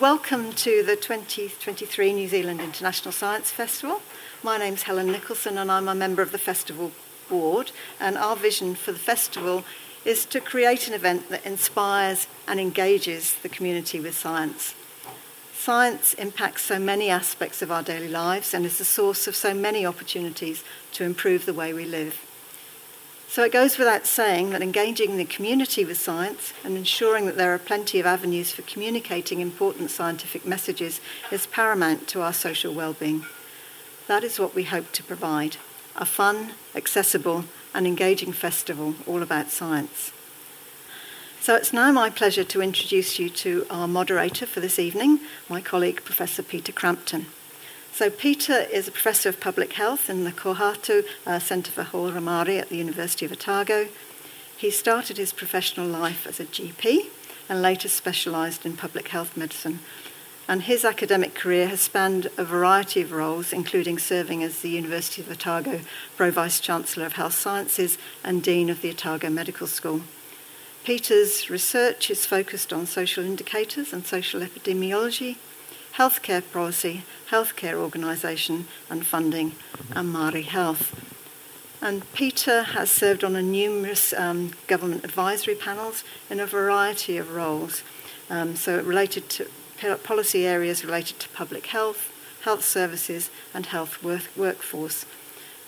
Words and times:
Welcome 0.00 0.52
to 0.52 0.84
the 0.84 0.94
2023 0.94 2.12
New 2.12 2.28
Zealand 2.28 2.60
International 2.60 3.10
Science 3.10 3.50
Festival. 3.50 4.00
My 4.44 4.56
name's 4.56 4.82
Helen 4.82 5.10
Nicholson 5.10 5.58
and 5.58 5.72
I'm 5.72 5.88
a 5.88 5.94
member 5.94 6.22
of 6.22 6.30
the 6.30 6.38
festival 6.38 6.92
board 7.28 7.72
and 7.98 8.16
our 8.16 8.36
vision 8.36 8.76
for 8.76 8.92
the 8.92 8.98
festival 8.98 9.64
is 10.04 10.24
to 10.26 10.40
create 10.40 10.86
an 10.86 10.94
event 10.94 11.30
that 11.30 11.44
inspires 11.44 12.28
and 12.46 12.60
engages 12.60 13.34
the 13.42 13.48
community 13.48 13.98
with 13.98 14.16
science. 14.16 14.76
Science 15.52 16.14
impacts 16.14 16.62
so 16.62 16.78
many 16.78 17.10
aspects 17.10 17.60
of 17.60 17.72
our 17.72 17.82
daily 17.82 18.08
lives 18.08 18.54
and 18.54 18.64
is 18.64 18.78
the 18.78 18.84
source 18.84 19.26
of 19.26 19.34
so 19.34 19.52
many 19.52 19.84
opportunities 19.84 20.62
to 20.92 21.02
improve 21.02 21.44
the 21.44 21.54
way 21.54 21.72
we 21.72 21.84
live. 21.84 22.27
So 23.30 23.44
it 23.44 23.52
goes 23.52 23.76
without 23.76 24.06
saying 24.06 24.50
that 24.50 24.62
engaging 24.62 25.18
the 25.18 25.24
community 25.26 25.84
with 25.84 26.00
science 26.00 26.54
and 26.64 26.78
ensuring 26.78 27.26
that 27.26 27.36
there 27.36 27.52
are 27.52 27.58
plenty 27.58 28.00
of 28.00 28.06
avenues 28.06 28.52
for 28.52 28.62
communicating 28.62 29.40
important 29.40 29.90
scientific 29.90 30.46
messages 30.46 31.00
is 31.30 31.46
paramount 31.46 32.08
to 32.08 32.22
our 32.22 32.32
social 32.32 32.72
well-being. 32.72 33.26
That 34.06 34.24
is 34.24 34.38
what 34.38 34.54
we 34.54 34.64
hope 34.64 34.92
to 34.92 35.04
provide, 35.04 35.58
a 35.94 36.06
fun, 36.06 36.52
accessible 36.74 37.44
and 37.74 37.86
engaging 37.86 38.32
festival 38.32 38.94
all 39.06 39.22
about 39.22 39.50
science. 39.50 40.10
So 41.40 41.54
it's 41.54 41.72
now 41.72 41.92
my 41.92 42.08
pleasure 42.08 42.44
to 42.44 42.62
introduce 42.62 43.18
you 43.18 43.28
to 43.30 43.66
our 43.68 43.86
moderator 43.86 44.46
for 44.46 44.60
this 44.60 44.78
evening, 44.78 45.20
my 45.50 45.60
colleague 45.60 46.02
Professor 46.02 46.42
Peter 46.42 46.72
Crampton. 46.72 47.26
So 47.98 48.10
Peter 48.10 48.60
is 48.72 48.86
a 48.86 48.92
professor 48.92 49.28
of 49.28 49.40
public 49.40 49.72
health 49.72 50.08
in 50.08 50.22
the 50.22 50.30
Kohatu 50.30 51.04
uh, 51.26 51.40
Centre 51.40 51.72
for 51.72 51.82
Hauora 51.82 52.22
Māori 52.22 52.60
at 52.60 52.68
the 52.68 52.76
University 52.76 53.26
of 53.26 53.32
Otago. 53.32 53.88
He 54.56 54.70
started 54.70 55.16
his 55.16 55.32
professional 55.32 55.88
life 55.88 56.24
as 56.24 56.38
a 56.38 56.44
GP 56.44 57.06
and 57.48 57.60
later 57.60 57.88
specialised 57.88 58.64
in 58.64 58.76
public 58.76 59.08
health 59.08 59.36
medicine. 59.36 59.80
And 60.46 60.62
his 60.62 60.84
academic 60.84 61.34
career 61.34 61.66
has 61.66 61.80
spanned 61.80 62.28
a 62.38 62.44
variety 62.44 63.00
of 63.00 63.10
roles, 63.10 63.52
including 63.52 63.98
serving 63.98 64.44
as 64.44 64.60
the 64.60 64.70
University 64.70 65.20
of 65.20 65.28
Otago 65.28 65.80
Pro 66.16 66.30
Vice 66.30 66.60
Chancellor 66.60 67.06
of 67.06 67.14
Health 67.14 67.34
Sciences 67.34 67.98
and 68.22 68.44
Dean 68.44 68.70
of 68.70 68.80
the 68.80 68.90
Otago 68.90 69.28
Medical 69.28 69.66
School. 69.66 70.02
Peter's 70.84 71.50
research 71.50 72.12
is 72.12 72.26
focused 72.26 72.72
on 72.72 72.86
social 72.86 73.24
indicators 73.24 73.92
and 73.92 74.06
social 74.06 74.40
epidemiology, 74.40 75.34
healthcare 75.98 76.42
policy, 76.52 77.02
healthcare 77.30 77.74
organisation 77.74 78.68
and 78.88 79.04
funding, 79.04 79.52
and 79.90 80.14
Māori 80.14 80.44
Health. 80.44 80.94
And 81.82 82.10
Peter 82.12 82.62
has 82.62 82.90
served 82.90 83.24
on 83.24 83.34
numerous 83.52 84.12
um, 84.12 84.52
government 84.68 85.04
advisory 85.04 85.56
panels 85.56 86.04
in 86.30 86.38
a 86.38 86.46
variety 86.46 87.18
of 87.18 87.34
roles, 87.34 87.82
um, 88.30 88.54
so 88.54 88.80
related 88.80 89.28
to 89.30 89.48
policy 90.04 90.46
areas 90.46 90.84
related 90.84 91.18
to 91.20 91.28
public 91.30 91.66
health, 91.66 92.12
health 92.42 92.64
services, 92.64 93.30
and 93.52 93.66
health 93.66 94.02
work- 94.02 94.30
workforce, 94.36 95.04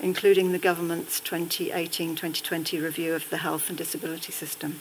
including 0.00 0.52
the 0.52 0.58
government's 0.58 1.20
2018-2020 1.20 2.82
review 2.82 3.14
of 3.14 3.28
the 3.30 3.38
health 3.38 3.68
and 3.68 3.78
disability 3.78 4.32
system. 4.32 4.80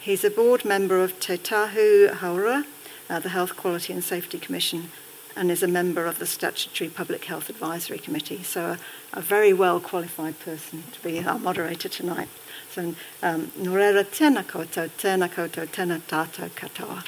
He's 0.00 0.24
a 0.24 0.30
board 0.30 0.64
member 0.64 1.02
of 1.02 1.18
Te 1.20 1.36
Tāhū 1.36 2.10
Hauora, 2.16 2.64
uh, 3.10 3.18
the 3.18 3.28
Health 3.28 3.56
Quality 3.56 3.92
and 3.92 4.02
Safety 4.02 4.38
Commission, 4.38 4.90
and 5.36 5.50
is 5.50 5.62
a 5.62 5.68
member 5.68 6.06
of 6.06 6.18
the 6.18 6.26
Statutory 6.26 6.88
Public 6.88 7.24
Health 7.24 7.50
Advisory 7.50 7.98
Committee. 7.98 8.42
So, 8.42 8.64
a, 8.64 8.78
a 9.18 9.20
very 9.20 9.52
well 9.52 9.80
qualified 9.80 10.38
person 10.40 10.84
to 10.92 11.00
be 11.02 11.18
our 11.20 11.38
moderator 11.38 11.88
tonight. 11.88 12.28
So, 12.70 12.94
um, 13.22 13.50
Norera 13.58 14.04
tēnā 14.04 14.44
koutou, 14.44 14.88
tēnā 14.96 15.28
koutou, 15.28 15.66
tēnā 15.66 16.00
tātou 16.06 16.48
katoa. 16.50 17.02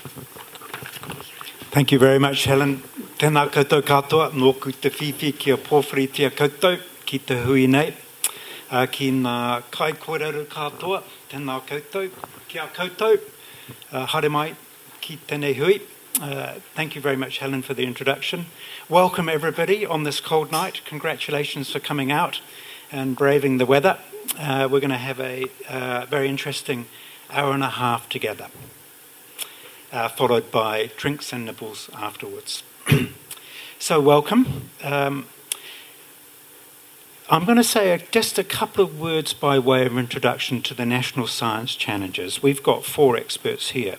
Thank 1.70 1.92
you 1.92 1.98
very 1.98 2.18
much, 2.18 2.44
Helen. 2.44 2.82
Tēnā 3.18 3.48
koutou 3.50 3.82
katoa, 3.82 4.30
mōku 4.32 4.74
te 4.80 4.90
whiwhi 4.90 5.32
kia 5.38 5.56
pōwhiri 5.56 6.10
tia 6.12 6.30
koutou 6.30 6.80
ki 7.06 7.18
te 7.18 7.38
hui 7.44 7.66
nei. 7.66 7.94
Uh, 8.72 8.86
ki 8.86 9.10
ngā 9.12 9.62
kai 9.70 9.92
kōreru 9.92 10.46
katoa, 10.50 11.02
tēnā 11.30 11.60
koutou, 11.68 12.10
kia 12.48 12.66
koutou, 12.74 13.20
uh, 13.92 14.06
haere 14.06 14.30
mai 14.32 14.50
ki 15.02 15.18
tēnei 15.28 15.54
hui. 15.58 15.80
Uh, 16.20 16.54
thank 16.74 16.94
you 16.94 17.00
very 17.00 17.16
much, 17.16 17.38
Helen, 17.38 17.62
for 17.62 17.74
the 17.74 17.84
introduction. 17.84 18.46
Welcome, 18.88 19.28
everybody, 19.28 19.86
on 19.86 20.04
this 20.04 20.20
cold 20.20 20.52
night. 20.52 20.82
Congratulations 20.84 21.70
for 21.70 21.80
coming 21.80 22.12
out 22.12 22.40
and 22.90 23.16
braving 23.16 23.56
the 23.56 23.66
weather. 23.66 23.98
Uh, 24.38 24.68
we're 24.70 24.80
going 24.80 24.90
to 24.90 24.98
have 24.98 25.18
a 25.18 25.46
uh, 25.68 26.06
very 26.06 26.28
interesting 26.28 26.86
hour 27.30 27.52
and 27.52 27.62
a 27.62 27.70
half 27.70 28.08
together, 28.08 28.48
uh, 29.90 30.08
followed 30.08 30.50
by 30.50 30.90
drinks 30.96 31.32
and 31.32 31.46
nibbles 31.46 31.88
afterwards. 31.94 32.62
so, 33.78 34.00
welcome. 34.00 34.70
Um, 34.82 35.26
I'm 37.30 37.46
going 37.46 37.56
to 37.56 37.64
say 37.64 38.04
just 38.10 38.38
a 38.38 38.44
couple 38.44 38.84
of 38.84 39.00
words 39.00 39.32
by 39.32 39.58
way 39.58 39.86
of 39.86 39.96
introduction 39.96 40.60
to 40.62 40.74
the 40.74 40.84
National 40.84 41.26
Science 41.26 41.74
Challenges. 41.74 42.42
We've 42.42 42.62
got 42.62 42.84
four 42.84 43.16
experts 43.16 43.70
here, 43.70 43.96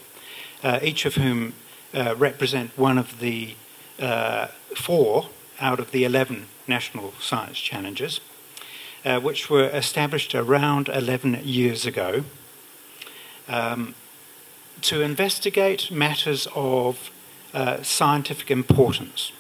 uh, 0.62 0.80
each 0.84 1.06
of 1.06 1.16
whom 1.16 1.53
uh, 1.93 2.15
represent 2.17 2.77
one 2.77 2.97
of 2.97 3.19
the 3.19 3.55
uh, 3.99 4.47
four 4.75 5.29
out 5.59 5.79
of 5.79 5.91
the 5.91 6.03
11 6.03 6.47
national 6.67 7.13
science 7.19 7.57
challenges, 7.57 8.19
uh, 9.05 9.19
which 9.19 9.49
were 9.49 9.69
established 9.69 10.33
around 10.33 10.89
11 10.89 11.41
years 11.43 11.85
ago 11.85 12.23
um, 13.47 13.95
to 14.81 15.01
investigate 15.01 15.91
matters 15.91 16.47
of 16.55 17.11
uh, 17.53 17.81
scientific 17.83 18.49
importance. 18.49 19.31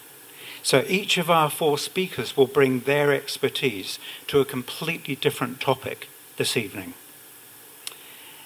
So 0.61 0.85
each 0.87 1.17
of 1.17 1.29
our 1.29 1.49
four 1.49 1.77
speakers 1.77 2.37
will 2.37 2.47
bring 2.47 2.81
their 2.81 3.11
expertise 3.11 3.99
to 4.27 4.39
a 4.39 4.45
completely 4.45 5.15
different 5.15 5.59
topic 5.59 6.07
this 6.37 6.55
evening. 6.55 6.93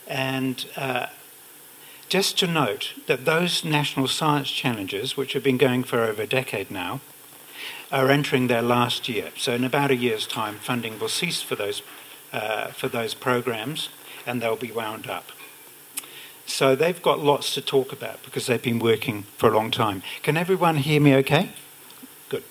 And 0.08 0.66
uh, 0.76 1.08
just 2.10 2.38
to 2.40 2.48
note 2.48 2.94
that 3.08 3.26
those 3.26 3.66
national 3.66 4.08
science 4.08 4.50
challenges, 4.50 5.18
which 5.18 5.34
have 5.34 5.44
been 5.44 5.58
going 5.58 5.84
for 5.84 6.00
over 6.02 6.22
a 6.22 6.28
decade 6.28 6.72
now, 6.72 7.02
are 7.92 8.10
entering 8.10 8.48
their 8.48 8.62
last 8.62 9.08
year. 9.10 9.32
So 9.38 9.54
in 9.54 9.64
about 9.64 9.92
a 9.92 9.96
year's 9.96 10.28
time, 10.28 10.56
funding 10.56 11.00
will 11.00 11.10
cease 11.10 11.42
for 11.42 11.56
those, 11.56 11.82
uh, 12.32 12.68
for 12.68 12.88
those 12.88 13.14
programs 13.14 13.90
and 14.26 14.42
they'll 14.42 14.56
be 14.56 14.72
wound 14.72 15.08
up. 15.08 15.32
So 16.46 16.76
they've 16.76 17.02
got 17.02 17.20
lots 17.20 17.54
to 17.56 17.62
talk 17.62 17.92
about 17.92 18.24
because 18.24 18.48
they've 18.48 18.62
been 18.62 18.80
working 18.80 19.24
for 19.38 19.50
a 19.50 19.56
long 19.56 19.72
time. 19.72 20.02
Can 20.24 20.38
everyone 20.38 20.78
hear 20.78 21.02
me 21.02 21.14
okay? 21.16 21.52
Good. 22.30 22.44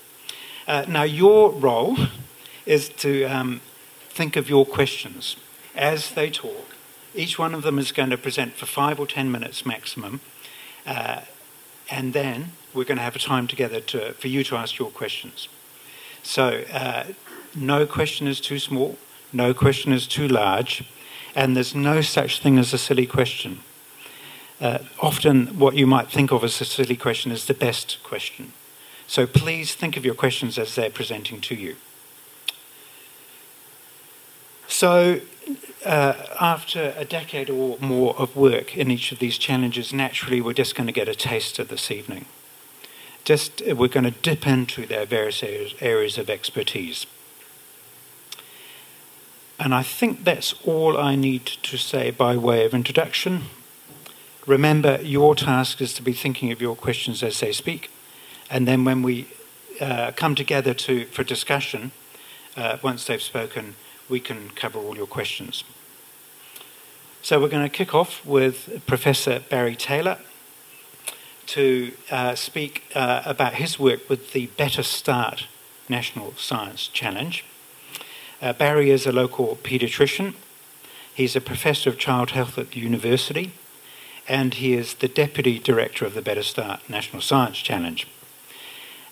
Uh, 0.67 0.85
now, 0.87 1.03
your 1.03 1.51
role 1.51 1.97
is 2.67 2.91
to 2.91 3.25
um, 3.25 3.61
think 4.11 4.37
of 4.37 4.51
your 4.51 4.67
questions 4.67 5.37
as 5.75 6.11
they 6.11 6.31
talk 6.31 6.76
each 7.17 7.39
one 7.39 7.55
of 7.55 7.63
them 7.63 7.79
is 7.79 7.93
going 7.93 8.11
to 8.11 8.19
present 8.19 8.55
for 8.55 8.67
five 8.67 9.01
or 9.01 9.07
ten 9.07 9.31
minutes 9.31 9.67
maximum. 9.67 10.21
Uh, 10.87 11.23
and 11.91 12.13
then 12.13 12.53
we're 12.75 12.85
going 12.85 12.99
to 12.99 13.03
have 13.03 13.17
a 13.17 13.21
time 13.21 13.47
together 13.47 13.81
to, 13.81 14.13
for 14.15 14.29
you 14.29 14.45
to 14.45 14.57
ask 14.57 14.79
your 14.79 14.91
questions. 14.91 15.49
So, 16.23 16.65
uh, 16.73 17.05
no 17.55 17.87
question 17.87 18.27
is 18.27 18.41
too 18.41 18.59
small, 18.59 18.99
no 19.33 19.55
question 19.55 19.93
is 19.93 20.07
too 20.07 20.29
large, 20.29 20.85
and 21.35 21.57
there's 21.57 21.75
no 21.75 22.01
such 22.01 22.41
thing 22.41 22.59
as 22.59 22.75
a 22.75 22.79
silly 22.79 23.07
question. 23.07 23.61
Uh, 24.61 24.79
often, 25.01 25.59
what 25.59 25.75
you 25.75 25.87
might 25.87 26.11
think 26.11 26.33
of 26.33 26.43
as 26.43 26.61
a 26.61 26.65
silly 26.65 26.97
question 26.97 27.31
is 27.31 27.47
the 27.47 27.55
best 27.55 27.99
question. 28.03 28.53
So, 29.07 29.27
please 29.27 29.75
think 29.75 29.97
of 29.97 30.05
your 30.05 30.15
questions 30.15 30.59
as 30.59 30.75
they're 30.75 30.91
presenting 30.91 31.41
to 31.43 31.55
you. 31.55 31.77
So, 34.69 35.21
uh, 35.85 36.15
after 36.41 36.93
a 36.97 37.05
decade 37.05 37.49
or 37.49 37.79
more 37.81 38.17
of 38.17 38.37
work 38.37 38.77
in 38.77 38.91
each 38.91 39.13
of 39.13 39.19
these 39.19 39.39
challenges, 39.39 39.93
naturally 39.93 40.41
we're 40.41 40.53
just 40.53 40.75
going 40.75 40.89
to 40.89 40.93
get 40.93 41.09
a 41.09 41.15
taste 41.15 41.59
of 41.59 41.69
this 41.69 41.91
evening. 41.91 42.27
Just 43.25 43.63
uh, 43.63 43.77
we're 43.77 43.89
going 43.89 44.05
to 44.05 44.11
dip 44.11 44.47
into 44.47 44.87
their 44.87 45.07
various 45.07 45.43
areas, 45.81 46.19
of 46.19 46.29
expertise. 46.29 47.07
And 49.59 49.75
I 49.75 49.83
think 49.83 50.25
that's 50.25 50.55
all 50.65 50.99
I 50.99 51.15
need 51.15 51.47
to 51.47 51.77
say 51.77 52.11
by 52.11 52.37
way 52.37 52.65
of 52.65 52.75
introduction. 52.75 53.45
Remember, 54.47 55.01
your 55.03 55.35
task 55.35 55.81
is 55.81 55.95
to 55.95 56.03
be 56.03 56.13
thinking 56.13 56.53
of 56.53 56.61
your 56.61 56.77
questions 56.77 57.23
as 57.23 57.41
they 57.41 57.53
speak. 57.53 57.91
And 58.51 58.69
then 58.69 58.85
when 58.85 59.03
we 59.03 59.29
uh, 59.81 60.13
come 60.15 60.35
together 60.35 60.75
to, 60.75 61.05
for 61.07 61.25
discussion, 61.25 61.93
uh, 62.57 62.79
once 62.83 63.07
they've 63.07 63.23
spoken, 63.23 63.75
we 64.09 64.21
can 64.21 64.51
cover 64.51 64.79
all 64.79 64.97
your 64.97 65.07
questions. 65.07 65.65
So 67.23 67.41
we're 67.41 67.49
going 67.49 67.69
to 67.69 67.77
kick 67.77 67.95
off 67.95 68.25
with 68.25 68.83
Professor 68.87 69.41
Barry 69.51 69.75
Taylor 69.75 70.19
to 71.47 71.93
uh, 72.11 72.35
speak 72.35 72.85
uh, 72.95 73.23
about 73.25 73.55
his 73.55 73.79
work 73.79 74.09
with 74.09 74.33
the 74.33 74.47
Better 74.57 74.83
Start 74.83 75.47
National 75.89 76.35
Science 76.37 76.89
Challenge. 76.89 77.45
Uh, 78.43 78.53
Barry 78.53 78.91
is 78.91 79.07
a 79.07 79.13
local 79.13 79.57
paediatrician. 79.57 80.35
He's 81.15 81.35
a 81.35 81.41
professor 81.41 81.91
of 81.91 81.99
child 81.99 82.31
health 82.31 82.59
at 82.59 82.73
the 82.73 82.81
university, 82.81 83.53
and 84.29 84.55
he 84.55 84.75
is 84.75 84.95
the 84.95 85.09
Deputy 85.09 85.59
Director 85.59 86.05
of 86.05 86.15
the 86.15 86.23
Better 86.23 86.43
Start 86.43 86.89
National 86.89 87.23
Science 87.23 87.59
Challenge. 87.59 88.07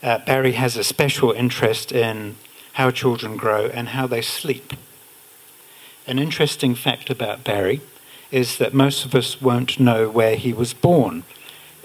Uh, 0.03 0.19
Barry 0.19 0.53
has 0.53 0.77
a 0.77 0.85
special 0.85 1.33
interest 1.33 1.91
in 1.93 2.37
how 2.75 2.91
children 2.91 3.37
grow 3.37 3.67
and 3.67 3.91
how 3.91 4.07
they 4.07 4.23
sleep. 4.23 4.75
An 6.07 6.19
interesting 6.19 6.75
fact 6.75 7.09
about 7.09 7.45
Barry 7.45 7.81
is 8.31 8.59
that 8.59 8.75
most 8.75 9.05
of 9.05 9.15
us 9.15 9.41
won't 9.41 9.81
know 9.81 10.09
where 10.09 10.37
he 10.37 10.53
was 10.53 10.75
born, 10.75 11.23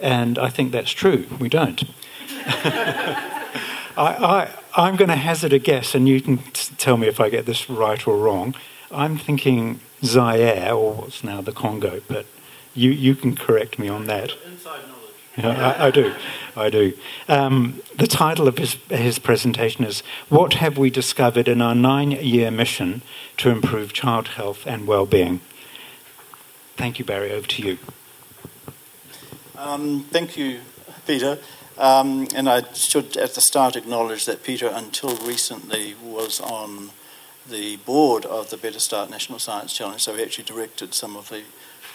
and 0.01 0.37
I 0.37 0.49
think 0.49 0.71
that's 0.71 0.91
true. 0.91 1.25
We 1.39 1.47
don't. 1.47 1.83
I, 3.97 4.49
I, 4.75 4.87
am 4.87 4.95
going 4.95 5.09
to 5.09 5.15
hazard 5.15 5.53
a 5.53 5.59
guess, 5.59 5.93
and 5.93 6.07
you 6.07 6.21
can 6.21 6.37
t- 6.37 6.73
tell 6.77 6.97
me 6.97 7.07
if 7.07 7.19
I 7.19 7.29
get 7.29 7.45
this 7.45 7.69
right 7.69 8.05
or 8.07 8.17
wrong. 8.17 8.55
I'm 8.91 9.17
thinking 9.17 9.81
Zaire, 10.03 10.73
or 10.73 10.93
what's 10.93 11.23
now 11.23 11.41
the 11.41 11.51
Congo, 11.51 12.01
but 12.07 12.25
you, 12.73 12.91
you 12.91 13.15
can 13.15 13.35
correct 13.35 13.77
me 13.77 13.89
on 13.89 14.07
that. 14.07 14.33
Inside 14.45 14.81
knowledge. 14.87 15.59
I, 15.59 15.87
I, 15.87 15.91
do, 15.91 16.15
I 16.59 16.69
do. 16.69 16.93
Um, 17.27 17.81
the 17.95 18.07
title 18.07 18.47
of 18.47 18.57
his, 18.57 18.73
his 18.89 19.17
presentation 19.17 19.85
is 19.85 20.01
What 20.27 20.55
Have 20.55 20.77
We 20.77 20.89
Discovered 20.89 21.47
in 21.47 21.61
Our 21.61 21.75
Nine 21.75 22.11
Year 22.11 22.51
Mission 22.51 23.01
to 23.37 23.49
Improve 23.49 23.93
Child 23.93 24.29
Health 24.29 24.67
and 24.67 24.85
Wellbeing? 24.85 25.39
Thank 26.75 26.99
you, 26.99 27.05
Barry. 27.05 27.31
Over 27.31 27.47
to 27.47 27.61
you. 27.61 27.77
Um, 29.57 30.05
thank 30.11 30.37
you, 30.37 30.59
Peter. 31.07 31.39
Um, 31.77 32.27
and 32.35 32.49
I 32.49 32.63
should 32.73 33.15
at 33.15 33.35
the 33.35 33.41
start 33.41 33.75
acknowledge 33.75 34.25
that 34.25 34.43
Peter, 34.43 34.69
until 34.73 35.15
recently, 35.17 35.95
was 36.03 36.41
on 36.41 36.91
the 37.49 37.77
board 37.77 38.25
of 38.25 38.49
the 38.49 38.57
Better 38.57 38.79
Start 38.79 39.09
National 39.09 39.39
Science 39.39 39.73
Challenge, 39.73 40.01
so 40.01 40.13
he 40.15 40.21
actually 40.21 40.43
directed 40.43 40.93
some 40.93 41.15
of 41.15 41.29
the 41.29 41.43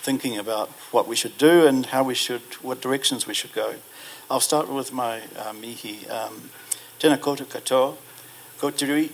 thinking 0.03 0.39
about 0.39 0.69
what 0.91 1.07
we 1.07 1.17
should 1.17 1.39
do 1.39 1.67
and 1.67 1.87
how 1.87 2.03
we 2.03 2.15
should, 2.15 2.43
what 2.63 2.81
directions 2.81 3.27
we 3.27 3.35
should 3.35 3.53
go. 3.53 3.77
I'll 4.31 4.41
start 4.41 4.69
with 4.69 4.93
my 4.93 5.21
uh, 5.39 5.53
mihi. 5.53 6.09
Um, 6.09 6.51
tēnā 6.99 7.19
koutou 7.19 7.47
katoa, 7.47 7.95
ko 8.59 8.71
tiri, 8.71 9.11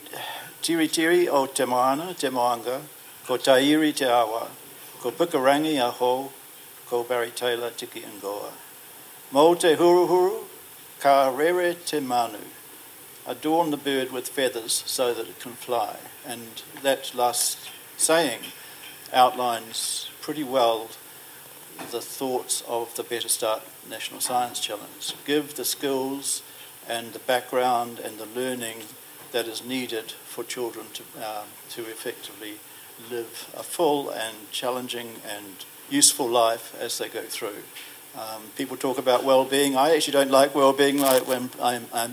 tiri 0.63 1.29
o 1.29 1.47
te 1.47 1.65
moana, 1.65 2.15
te 2.15 2.29
moanga, 2.29 2.81
ko 3.27 3.37
tairi 3.37 3.95
te 3.95 4.07
awa, 4.07 4.49
ko 5.01 5.11
pikarangi 5.11 5.79
a 5.79 5.91
ho, 5.91 6.31
ko 6.87 7.03
Barry 7.03 7.31
Taylor 7.31 7.71
tiki 7.71 8.03
and 8.05 8.21
goa. 8.23 8.53
Mo 9.33 9.55
te 9.55 9.75
huru 9.77 10.07
huru, 10.07 10.45
Ka 11.01 11.33
rere 11.35 11.73
te 11.75 11.99
manu. 11.99 12.39
Adorn 13.27 13.71
the 13.71 13.79
bird 13.79 14.13
with 14.13 14.29
feathers 14.29 14.83
so 14.85 15.15
that 15.15 15.27
it 15.27 15.41
can 15.41 15.53
fly. 15.53 15.97
And 16.27 16.63
that 16.83 17.15
last 17.15 17.71
saying 17.97 18.41
outlines 19.11 20.11
pretty 20.21 20.45
well 20.45 20.91
the 21.91 22.01
thoughts 22.01 22.63
of 22.69 22.95
the 22.97 23.03
Better 23.03 23.29
Start 23.29 23.63
National 23.89 24.21
Science 24.21 24.61
Challenge. 24.61 25.15
Give 25.27 25.55
the 25.55 25.65
skills 25.65 26.43
and 26.89 27.13
the 27.13 27.19
background 27.21 27.99
and 27.99 28.19
the 28.19 28.27
learning 28.27 28.83
that 29.33 29.47
is 29.47 29.65
needed 29.65 30.13
for 30.13 30.45
children 30.45 30.87
to, 30.95 31.03
um, 31.19 31.47
to 31.71 31.83
effectively 31.83 32.55
live 33.11 33.51
a 33.57 33.63
full 33.63 34.11
and 34.11 34.51
challenging 34.51 35.17
and 35.29 35.65
useful 35.89 36.29
life 36.29 36.77
as 36.81 36.99
they 36.99 37.09
go 37.09 37.23
through. 37.23 37.63
Um, 38.15 38.43
people 38.57 38.77
talk 38.77 38.99
about 38.99 39.25
well-being. 39.25 39.77
I 39.77 39.95
actually 39.95 40.13
don't 40.13 40.31
like 40.31 40.55
well-being. 40.55 41.03
I, 41.03 41.21
when 41.21 41.51
I, 41.61 41.81
I 41.93 42.11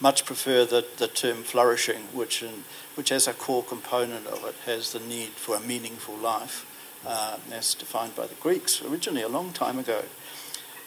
much 0.00 0.24
prefer 0.24 0.64
the, 0.64 0.84
the 0.96 1.08
term 1.08 1.42
flourishing, 1.42 2.02
which, 2.12 2.42
in, 2.42 2.64
which 2.94 3.10
as 3.10 3.26
a 3.26 3.32
core 3.32 3.64
component 3.64 4.26
of 4.26 4.44
it 4.44 4.54
has 4.66 4.92
the 4.92 5.00
need 5.00 5.30
for 5.30 5.56
a 5.56 5.60
meaningful 5.60 6.16
life, 6.16 6.66
uh, 7.06 7.36
as 7.52 7.74
defined 7.74 8.14
by 8.16 8.26
the 8.26 8.34
Greeks 8.36 8.82
originally 8.82 9.22
a 9.22 9.28
long 9.28 9.52
time 9.52 9.78
ago. 9.78 10.02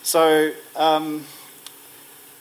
So, 0.03 0.51
um, 0.75 1.25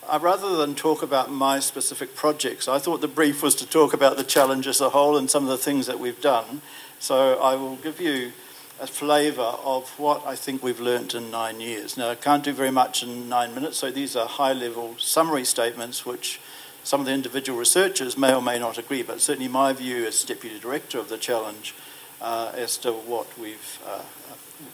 I, 0.09 0.19
rather 0.19 0.57
than 0.57 0.75
talk 0.75 1.03
about 1.03 1.31
my 1.31 1.61
specific 1.61 2.17
projects, 2.17 2.67
I 2.67 2.79
thought 2.79 3.01
the 3.01 3.09
brief 3.09 3.43
was 3.43 3.55
to 3.57 3.67
talk 3.67 3.95
about 3.95 4.17
the 4.17 4.25
challenge 4.25 4.67
as 4.67 4.81
a 4.81 4.91
whole 4.91 5.17
and 5.17 5.31
some 5.31 5.45
of 5.45 5.51
the 5.51 5.57
things 5.57 5.87
that 5.87 6.01
we've 6.01 6.21
done. 6.21 6.61
So 6.99 7.41
I 7.41 7.55
will 7.55 7.77
give 7.77 8.01
you 8.01 8.33
a 8.81 8.87
flavour 8.87 9.55
of 9.65 9.89
what 10.01 10.27
I 10.27 10.35
think 10.35 10.63
we've 10.63 10.81
learnt 10.81 11.15
in 11.15 11.31
nine 11.31 11.61
years. 11.61 11.97
Now, 11.97 12.11
I 12.11 12.17
can't 12.17 12.43
do 12.43 12.53
very 12.53 12.73
much 12.73 13.05
in 13.05 13.29
nine 13.29 13.55
minutes, 13.55 13.77
so 13.77 13.93
these 13.93 14.17
are 14.17 14.27
high 14.27 14.53
level 14.53 14.97
summary 14.99 15.45
statements 15.45 16.05
which 16.05 16.41
some 16.83 16.99
of 16.99 17.07
the 17.07 17.13
individual 17.13 17.59
researchers 17.59 18.19
may 18.19 18.35
or 18.35 18.43
may 18.43 18.59
not 18.59 18.79
agree, 18.79 19.05
but 19.05 19.21
certainly 19.21 19.49
my 19.49 19.73
view 19.73 20.05
as 20.05 20.25
Deputy 20.25 20.59
Director 20.59 20.99
of 20.99 21.09
the 21.09 21.17
Challenge 21.17 21.75
uh, 22.23 22.53
as 22.55 22.79
to 22.79 22.93
what 22.93 23.27
we've, 23.39 23.79
uh, 23.87 24.01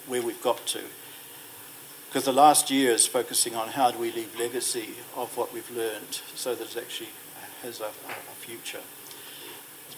where 0.07 0.23
we've 0.23 0.43
got 0.43 0.65
to. 0.69 0.83
Because 2.09 2.25
the 2.25 2.33
last 2.33 2.71
year 2.71 2.93
is 2.93 3.07
focusing 3.07 3.57
on 3.57 3.69
how 3.69 3.91
do 3.91 3.99
we 3.99 4.13
leave 4.13 4.39
legacy 4.39 4.91
of 5.17 5.37
what 5.37 5.53
we've 5.53 5.71
learned 5.71 6.21
so 6.37 6.55
that 6.55 6.77
it 6.77 6.81
actually 6.81 7.11
has 7.63 7.81
a, 7.81 7.87
a 7.87 8.37
future 8.39 8.81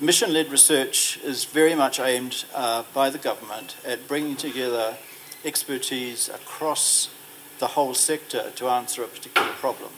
mission 0.00 0.32
led 0.32 0.50
research 0.50 1.18
is 1.22 1.44
very 1.44 1.74
much 1.74 2.00
aimed 2.00 2.46
uh, 2.54 2.82
by 2.94 3.10
the 3.10 3.18
government 3.18 3.76
at 3.86 4.08
bringing 4.08 4.34
together 4.34 4.96
expertise 5.44 6.30
across 6.30 7.10
the 7.58 7.66
whole 7.66 7.92
sector 7.92 8.50
to 8.56 8.66
answer 8.66 9.04
a 9.04 9.06
particular 9.06 9.52
problem. 9.52 9.90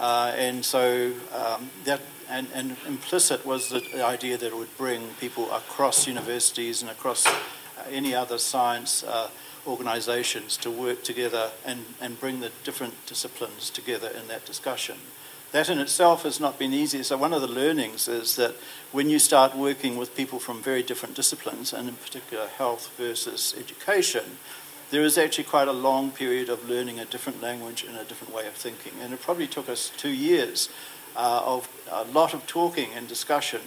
Uh, 0.00 0.32
and 0.36 0.64
so 0.64 1.12
um, 1.32 1.70
that 1.84 2.00
and, 2.30 2.46
and, 2.54 2.76
implicit 2.86 3.44
was 3.44 3.70
the 3.70 4.04
idea 4.04 4.36
that 4.38 4.46
it 4.46 4.56
would 4.56 4.76
bring 4.76 5.08
people 5.20 5.50
across 5.52 6.06
universities 6.06 6.82
and 6.82 6.90
across 6.90 7.26
uh, 7.26 7.32
any 7.90 8.14
other 8.14 8.38
science 8.38 9.02
uh, 9.04 9.28
organizations 9.66 10.56
to 10.58 10.70
work 10.70 11.02
together 11.02 11.50
and, 11.64 11.84
and 12.00 12.18
bring 12.20 12.40
the 12.40 12.50
different 12.64 12.94
disciplines 13.06 13.70
together 13.70 14.08
in 14.08 14.28
that 14.28 14.44
discussion. 14.46 14.96
That 15.52 15.68
in 15.68 15.78
itself 15.78 16.22
has 16.22 16.38
not 16.38 16.58
been 16.58 16.72
easy. 16.72 17.02
So, 17.02 17.16
one 17.16 17.32
of 17.32 17.40
the 17.40 17.48
learnings 17.48 18.06
is 18.06 18.36
that 18.36 18.54
when 18.92 19.10
you 19.10 19.18
start 19.18 19.56
working 19.56 19.96
with 19.96 20.16
people 20.16 20.38
from 20.38 20.62
very 20.62 20.82
different 20.82 21.16
disciplines, 21.16 21.72
and 21.72 21.88
in 21.88 21.96
particular 21.96 22.46
health 22.46 22.92
versus 22.96 23.54
education, 23.58 24.38
there 24.90 25.02
is 25.02 25.18
actually 25.18 25.44
quite 25.44 25.68
a 25.68 25.72
long 25.72 26.12
period 26.12 26.48
of 26.48 26.68
learning 26.68 27.00
a 27.00 27.04
different 27.04 27.42
language 27.42 27.84
and 27.84 27.96
a 27.96 28.04
different 28.04 28.32
way 28.32 28.46
of 28.46 28.54
thinking. 28.54 28.92
And 29.00 29.12
it 29.12 29.20
probably 29.20 29.46
took 29.48 29.68
us 29.68 29.90
two 29.96 30.10
years 30.10 30.68
uh, 31.16 31.42
of 31.44 31.68
a 31.90 32.04
lot 32.04 32.34
of 32.34 32.46
talking 32.46 32.90
and 32.94 33.08
discussion 33.08 33.60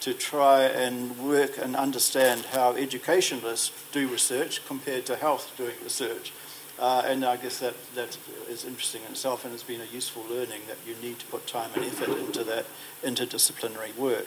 to 0.00 0.12
try 0.12 0.64
and 0.64 1.16
work 1.18 1.58
and 1.62 1.76
understand 1.76 2.44
how 2.46 2.72
educationalists 2.72 3.70
do 3.92 4.08
research 4.08 4.64
compared 4.66 5.06
to 5.06 5.14
health 5.14 5.52
doing 5.56 5.74
research. 5.84 6.32
Uh, 6.78 7.02
and 7.06 7.24
I 7.24 7.36
guess 7.36 7.60
that, 7.60 7.74
that 7.94 8.18
is 8.48 8.64
interesting 8.64 9.02
in 9.06 9.12
itself 9.12 9.44
and 9.44 9.52
has 9.52 9.62
been 9.62 9.80
a 9.80 9.94
useful 9.94 10.24
learning 10.28 10.62
that 10.66 10.78
you 10.84 10.96
need 11.00 11.20
to 11.20 11.26
put 11.26 11.46
time 11.46 11.70
and 11.76 11.84
effort 11.84 12.18
into 12.18 12.42
that 12.44 12.66
interdisciplinary 13.04 13.96
work. 13.96 14.26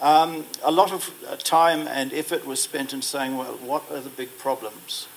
Um, 0.00 0.46
a 0.62 0.70
lot 0.70 0.92
of 0.92 1.12
uh, 1.28 1.36
time 1.36 1.86
and 1.88 2.12
effort 2.14 2.46
was 2.46 2.62
spent 2.62 2.94
in 2.94 3.02
saying, 3.02 3.36
well, 3.36 3.56
what 3.56 3.90
are 3.90 4.00
the 4.00 4.10
big 4.10 4.38
problems 4.38 5.08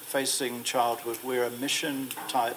facing 0.00 0.62
childhood 0.62 1.16
where 1.22 1.44
a 1.44 1.50
mission 1.50 2.08
type 2.28 2.56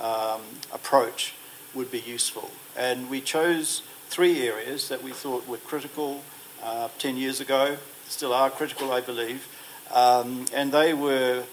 um, 0.00 0.42
approach 0.72 1.34
would 1.76 1.90
be 1.90 2.00
useful? 2.00 2.50
And 2.76 3.08
we 3.08 3.20
chose 3.20 3.82
three 4.08 4.48
areas 4.48 4.88
that 4.88 5.02
we 5.02 5.12
thought 5.12 5.46
were 5.46 5.58
critical 5.58 6.22
uh, 6.62 6.88
10 6.98 7.16
years 7.16 7.40
ago, 7.40 7.76
still 8.08 8.32
are 8.32 8.50
critical, 8.50 8.92
I 8.92 9.00
believe. 9.00 9.46
Um, 9.92 10.46
and 10.52 10.72
they 10.72 10.94
were 10.94 11.44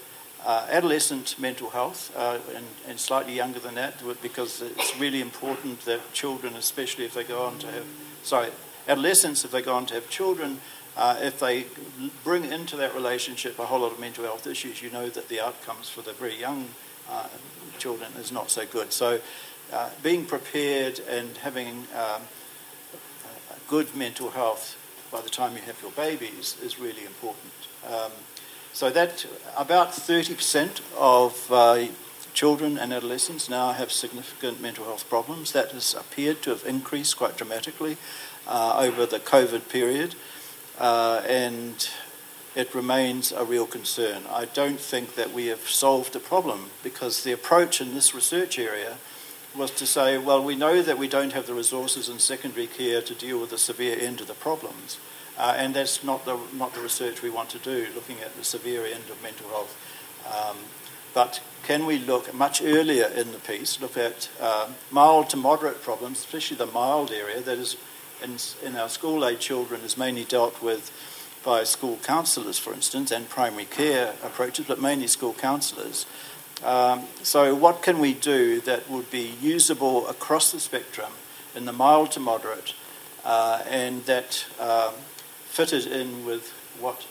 uh, 0.44 0.66
adolescent 0.70 1.38
mental 1.38 1.70
health, 1.70 2.12
uh, 2.16 2.38
and, 2.54 2.66
and, 2.86 3.00
slightly 3.00 3.34
younger 3.34 3.58
than 3.58 3.74
that, 3.76 3.94
because 4.20 4.60
it's 4.60 4.98
really 4.98 5.20
important 5.20 5.80
that 5.86 6.00
children, 6.12 6.54
especially 6.54 7.04
if 7.04 7.14
they 7.14 7.24
go 7.24 7.42
on 7.42 7.58
to 7.58 7.66
have, 7.66 7.86
sorry, 8.22 8.50
adolescents, 8.86 9.44
if 9.44 9.50
they 9.50 9.62
go 9.62 9.74
on 9.74 9.86
to 9.86 9.94
have 9.94 10.08
children, 10.10 10.60
uh, 10.96 11.18
if 11.20 11.40
they 11.40 11.64
bring 12.22 12.44
into 12.44 12.76
that 12.76 12.94
relationship 12.94 13.58
a 13.58 13.64
whole 13.64 13.80
lot 13.80 13.92
of 13.92 13.98
mental 13.98 14.24
health 14.24 14.46
issues, 14.46 14.82
you 14.82 14.90
know 14.90 15.08
that 15.08 15.28
the 15.28 15.40
outcomes 15.40 15.88
for 15.88 16.02
the 16.02 16.12
very 16.12 16.38
young 16.38 16.68
uh, 17.08 17.26
children 17.78 18.12
is 18.18 18.30
not 18.30 18.50
so 18.50 18.64
good. 18.66 18.92
So, 18.92 19.20
uh, 19.74 19.90
being 20.02 20.24
prepared 20.24 21.00
and 21.00 21.36
having 21.38 21.86
um, 21.96 22.22
good 23.68 23.94
mental 23.96 24.30
health 24.30 24.76
by 25.10 25.20
the 25.20 25.28
time 25.28 25.54
you 25.56 25.62
have 25.62 25.80
your 25.82 25.90
babies 25.92 26.56
is 26.62 26.78
really 26.78 27.04
important. 27.04 27.52
Um, 27.86 28.12
so 28.72 28.90
that 28.90 29.26
about 29.56 29.90
30% 29.90 30.80
of 30.98 31.50
uh, 31.50 31.86
children 32.34 32.78
and 32.78 32.92
adolescents 32.92 33.48
now 33.48 33.72
have 33.72 33.90
significant 33.90 34.60
mental 34.60 34.84
health 34.84 35.08
problems. 35.08 35.52
That 35.52 35.72
has 35.72 35.94
appeared 35.94 36.42
to 36.42 36.50
have 36.50 36.64
increased 36.64 37.16
quite 37.16 37.36
dramatically 37.36 37.96
uh, 38.46 38.76
over 38.78 39.06
the 39.06 39.20
COVID 39.20 39.68
period, 39.68 40.14
uh, 40.78 41.22
and 41.26 41.88
it 42.54 42.74
remains 42.74 43.32
a 43.32 43.44
real 43.44 43.66
concern. 43.66 44.22
I 44.30 44.44
don't 44.44 44.80
think 44.80 45.14
that 45.14 45.32
we 45.32 45.46
have 45.46 45.68
solved 45.68 46.12
the 46.12 46.20
problem 46.20 46.70
because 46.82 47.24
the 47.24 47.32
approach 47.32 47.80
in 47.80 47.94
this 47.94 48.14
research 48.14 48.58
area 48.58 48.98
was 49.56 49.70
to 49.72 49.86
say, 49.86 50.18
well, 50.18 50.42
we 50.42 50.56
know 50.56 50.82
that 50.82 50.98
we 50.98 51.08
don't 51.08 51.32
have 51.32 51.46
the 51.46 51.54
resources 51.54 52.08
in 52.08 52.18
secondary 52.18 52.66
care 52.66 53.00
to 53.02 53.14
deal 53.14 53.40
with 53.40 53.50
the 53.50 53.58
severe 53.58 53.96
end 53.98 54.20
of 54.20 54.26
the 54.26 54.34
problems. 54.34 54.98
Uh, 55.36 55.54
and 55.56 55.74
that's 55.74 56.04
not 56.04 56.24
the, 56.24 56.38
not 56.52 56.74
the 56.74 56.80
research 56.80 57.22
we 57.22 57.30
want 57.30 57.48
to 57.50 57.58
do, 57.58 57.86
looking 57.94 58.20
at 58.20 58.36
the 58.36 58.44
severe 58.44 58.84
end 58.84 59.04
of 59.10 59.20
mental 59.22 59.48
health. 59.48 59.76
Um, 60.26 60.56
but 61.12 61.40
can 61.64 61.86
we 61.86 61.98
look 61.98 62.32
much 62.34 62.62
earlier 62.62 63.06
in 63.06 63.32
the 63.32 63.38
piece, 63.38 63.80
look 63.80 63.96
at 63.96 64.28
uh, 64.40 64.68
mild 64.90 65.30
to 65.30 65.36
moderate 65.36 65.82
problems, 65.82 66.18
especially 66.18 66.56
the 66.56 66.66
mild 66.66 67.10
area 67.10 67.40
that 67.40 67.58
is 67.58 67.76
in, 68.22 68.36
in 68.64 68.76
our 68.76 68.88
school 68.88 69.24
age 69.24 69.40
children 69.40 69.80
is 69.82 69.96
mainly 69.96 70.24
dealt 70.24 70.62
with 70.62 70.90
by 71.44 71.62
school 71.62 71.98
counsellors, 72.02 72.58
for 72.58 72.72
instance, 72.72 73.10
and 73.10 73.28
primary 73.28 73.66
care 73.66 74.14
approaches, 74.22 74.66
but 74.66 74.80
mainly 74.80 75.06
school 75.06 75.34
counsellors. 75.34 76.06
Um, 76.64 77.02
so, 77.22 77.54
what 77.54 77.82
can 77.82 77.98
we 77.98 78.14
do 78.14 78.60
that 78.62 78.88
would 78.90 79.10
be 79.10 79.34
usable 79.40 80.08
across 80.08 80.50
the 80.50 80.58
spectrum 80.58 81.12
in 81.54 81.66
the 81.66 81.72
mild 81.72 82.10
to 82.12 82.20
moderate 82.20 82.74
uh, 83.24 83.62
and 83.68 84.02
that 84.06 84.46
um, 84.58 84.94
fitted 85.44 85.86
in 85.86 86.24
with 86.24 86.50
what 86.80 87.06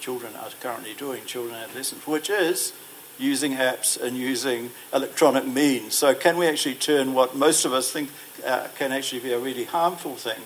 children 0.00 0.34
are 0.36 0.48
currently 0.60 0.94
doing, 0.94 1.24
children 1.26 1.54
and 1.54 1.64
adolescents, 1.64 2.06
which 2.06 2.30
is 2.30 2.72
using 3.18 3.52
apps 3.52 4.00
and 4.00 4.16
using 4.16 4.70
electronic 4.92 5.46
means. 5.46 5.94
So, 5.94 6.14
can 6.14 6.38
we 6.38 6.46
actually 6.46 6.76
turn 6.76 7.12
what 7.12 7.36
most 7.36 7.66
of 7.66 7.74
us 7.74 7.92
think 7.92 8.10
uh, 8.46 8.68
can 8.78 8.92
actually 8.92 9.20
be 9.20 9.32
a 9.32 9.38
really 9.38 9.64
harmful 9.64 10.16
thing 10.16 10.40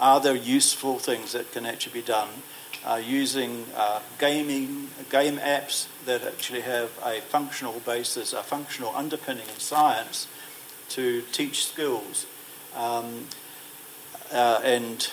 are 0.00 0.20
there 0.20 0.36
useful 0.36 0.98
things 0.98 1.32
that 1.32 1.50
can 1.52 1.66
actually 1.66 1.92
be 1.92 2.06
done 2.06 2.28
using 2.96 3.66
uh, 3.76 4.00
gaming 4.18 4.88
game 5.10 5.38
apps 5.38 5.86
that 6.06 6.24
actually 6.24 6.62
have 6.62 6.90
a 7.04 7.20
functional 7.20 7.80
basis, 7.80 8.32
a 8.32 8.42
functional 8.42 8.94
underpinning 8.96 9.46
in 9.48 9.60
science 9.60 10.26
to 10.90 11.22
teach 11.32 11.66
skills? 11.66 12.26
Um, 12.74 13.26
uh, 14.32 14.60
and, 14.62 15.10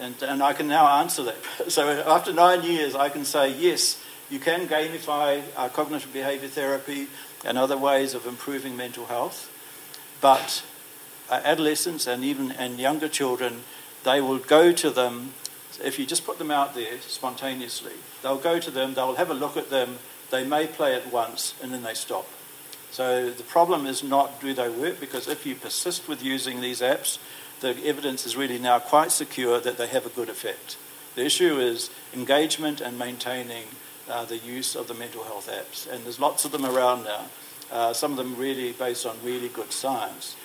and, 0.00 0.22
and 0.22 0.42
I 0.42 0.52
can 0.52 0.68
now 0.68 1.00
answer 1.00 1.22
that. 1.24 1.36
So 1.70 1.88
after 2.06 2.32
nine 2.32 2.62
years, 2.62 2.94
I 2.94 3.08
can 3.08 3.24
say 3.24 3.52
yes, 3.52 4.02
you 4.30 4.38
can 4.38 4.66
gamify 4.66 5.42
uh, 5.56 5.68
cognitive 5.68 6.12
behavior 6.12 6.48
therapy 6.48 7.08
and 7.44 7.58
other 7.58 7.76
ways 7.76 8.14
of 8.14 8.26
improving 8.26 8.76
mental 8.76 9.06
health, 9.06 9.50
but 10.20 10.62
uh, 11.30 11.40
adolescents 11.44 12.06
and 12.06 12.24
even 12.24 12.52
and 12.52 12.78
younger 12.78 13.08
children 13.08 13.64
they 14.04 14.20
will 14.20 14.38
go 14.38 14.70
to 14.70 14.90
them, 14.90 15.32
if 15.82 15.98
you 15.98 16.06
just 16.06 16.24
put 16.24 16.38
them 16.38 16.50
out 16.50 16.74
there 16.74 17.00
spontaneously, 17.00 17.94
they'll 18.22 18.36
go 18.36 18.58
to 18.58 18.70
them, 18.70 18.94
they'll 18.94 19.14
have 19.14 19.30
a 19.30 19.34
look 19.34 19.56
at 19.56 19.70
them, 19.70 19.98
they 20.30 20.44
may 20.44 20.66
play 20.66 20.94
it 20.94 21.12
once, 21.12 21.54
and 21.62 21.72
then 21.72 21.82
they 21.82 21.94
stop. 21.94 22.26
So 22.90 23.30
the 23.30 23.42
problem 23.42 23.86
is 23.86 24.02
not 24.02 24.40
do 24.40 24.54
they 24.54 24.68
work, 24.68 25.00
because 25.00 25.26
if 25.26 25.44
you 25.46 25.54
persist 25.54 26.08
with 26.08 26.22
using 26.22 26.60
these 26.60 26.80
apps, 26.80 27.18
the 27.60 27.76
evidence 27.84 28.26
is 28.26 28.36
really 28.36 28.58
now 28.58 28.78
quite 28.78 29.10
secure 29.10 29.58
that 29.60 29.78
they 29.78 29.86
have 29.86 30.06
a 30.06 30.10
good 30.10 30.28
effect. 30.28 30.76
The 31.14 31.24
issue 31.24 31.58
is 31.58 31.90
engagement 32.12 32.80
and 32.80 32.98
maintaining 32.98 33.64
uh, 34.08 34.24
the 34.24 34.38
use 34.38 34.74
of 34.74 34.88
the 34.88 34.94
mental 34.94 35.24
health 35.24 35.48
apps, 35.50 35.90
and 35.90 36.04
there's 36.04 36.20
lots 36.20 36.44
of 36.44 36.52
them 36.52 36.64
around 36.64 37.04
now. 37.04 37.26
Uh, 37.72 37.92
some 37.92 38.10
of 38.10 38.16
them 38.16 38.36
really 38.36 38.72
based 38.72 39.06
on 39.06 39.16
really 39.24 39.48
good 39.48 39.72
science. 39.72 40.36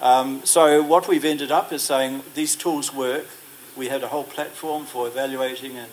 Um, 0.00 0.44
so 0.44 0.82
what 0.82 1.06
we've 1.06 1.24
ended 1.24 1.52
up 1.52 1.72
is 1.72 1.82
saying 1.82 2.22
these 2.34 2.56
tools 2.56 2.92
work. 2.92 3.26
We 3.76 3.88
had 3.88 4.02
a 4.02 4.08
whole 4.08 4.24
platform 4.24 4.84
for 4.84 5.06
evaluating 5.06 5.76
and, 5.76 5.90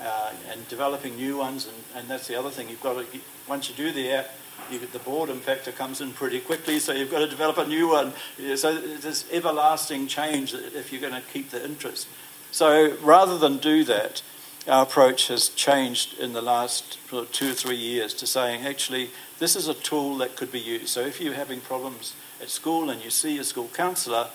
uh, 0.00 0.32
and 0.50 0.68
developing 0.68 1.16
new 1.16 1.38
ones, 1.38 1.66
and, 1.66 1.76
and 1.96 2.08
that's 2.08 2.26
the 2.26 2.36
other 2.38 2.50
thing. 2.50 2.68
You've 2.68 2.82
got 2.82 2.94
to, 2.94 3.20
once 3.48 3.68
you 3.68 3.74
do 3.74 3.92
the 3.92 4.12
app, 4.12 4.30
you 4.70 4.78
get 4.78 4.92
the 4.92 4.98
boredom 5.00 5.40
factor 5.40 5.72
comes 5.72 6.00
in 6.00 6.12
pretty 6.12 6.40
quickly, 6.40 6.78
so 6.78 6.92
you've 6.92 7.10
got 7.10 7.20
to 7.20 7.28
develop 7.28 7.58
a 7.58 7.66
new 7.66 7.88
one. 7.88 8.12
So 8.56 8.78
there's 8.78 9.24
everlasting 9.32 10.06
change 10.06 10.54
if 10.54 10.92
you're 10.92 11.00
going 11.00 11.14
to 11.14 11.28
keep 11.32 11.50
the 11.50 11.64
interest. 11.64 12.06
So 12.50 12.96
rather 13.02 13.38
than 13.38 13.58
do 13.58 13.84
that, 13.84 14.22
our 14.68 14.84
approach 14.84 15.28
has 15.28 15.48
changed 15.48 16.18
in 16.18 16.32
the 16.34 16.42
last 16.42 16.98
two 17.32 17.50
or 17.50 17.54
three 17.54 17.76
years 17.76 18.14
to 18.14 18.26
saying, 18.26 18.64
actually, 18.64 19.10
this 19.38 19.56
is 19.56 19.66
a 19.66 19.74
tool 19.74 20.16
that 20.18 20.36
could 20.36 20.52
be 20.52 20.60
used. 20.60 20.88
So 20.88 21.00
if 21.00 21.20
you're 21.20 21.34
having 21.34 21.60
problems 21.60 22.14
at 22.40 22.48
school 22.48 22.90
and 22.90 23.02
you 23.02 23.10
see 23.10 23.38
a 23.38 23.44
school 23.44 23.68
counsellor, 23.74 24.28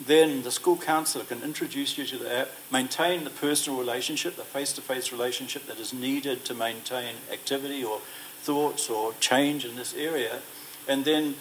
then 0.00 0.42
the 0.42 0.50
school 0.50 0.76
counsellor 0.76 1.24
can 1.24 1.42
introduce 1.42 1.96
you 1.96 2.04
to 2.06 2.18
the 2.18 2.40
app, 2.40 2.48
maintain 2.70 3.24
the 3.24 3.30
personal 3.30 3.78
relationship, 3.78 4.36
the 4.36 4.42
face 4.42 4.72
to 4.72 4.80
face 4.80 5.12
relationship 5.12 5.66
that 5.66 5.78
is 5.78 5.92
needed 5.92 6.44
to 6.44 6.54
maintain 6.54 7.14
activity 7.32 7.84
or 7.84 8.00
thoughts 8.42 8.90
or 8.90 9.12
change 9.20 9.64
in 9.64 9.76
this 9.76 9.94
area, 9.94 10.40
and 10.88 11.04
then 11.04 11.36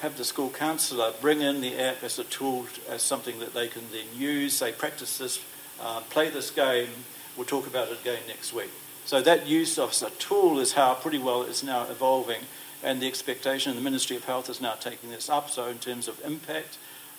have 0.00 0.16
the 0.18 0.24
school 0.24 0.50
counsellor 0.50 1.12
bring 1.20 1.40
in 1.40 1.62
the 1.62 1.78
app 1.78 2.02
as 2.02 2.18
a 2.18 2.24
tool, 2.24 2.66
as 2.88 3.02
something 3.02 3.38
that 3.38 3.54
they 3.54 3.66
can 3.66 3.82
then 3.90 4.06
use, 4.14 4.52
say, 4.52 4.70
practice 4.72 5.16
this, 5.18 5.42
uh, 5.80 6.00
play 6.10 6.28
this 6.28 6.50
game, 6.50 6.88
we'll 7.36 7.46
talk 7.46 7.66
about 7.66 7.88
it 7.88 7.98
again 8.00 8.20
next 8.28 8.52
week. 8.52 8.70
So 9.06 9.22
that 9.22 9.46
use 9.46 9.78
of 9.78 9.90
a 10.02 10.10
tool 10.10 10.58
is 10.58 10.72
how 10.72 10.94
pretty 10.94 11.18
well 11.18 11.42
it's 11.42 11.62
now 11.62 11.84
evolving 11.84 12.42
and 12.82 13.00
the 13.00 13.06
expectation, 13.06 13.74
the 13.74 13.80
Ministry 13.80 14.16
of 14.16 14.24
Health 14.24 14.48
is 14.50 14.60
now 14.60 14.74
taking 14.74 15.10
this 15.10 15.28
up. 15.28 15.50
So, 15.50 15.66
in 15.66 15.78
terms 15.78 16.08
of 16.08 16.20
impact, 16.24 16.78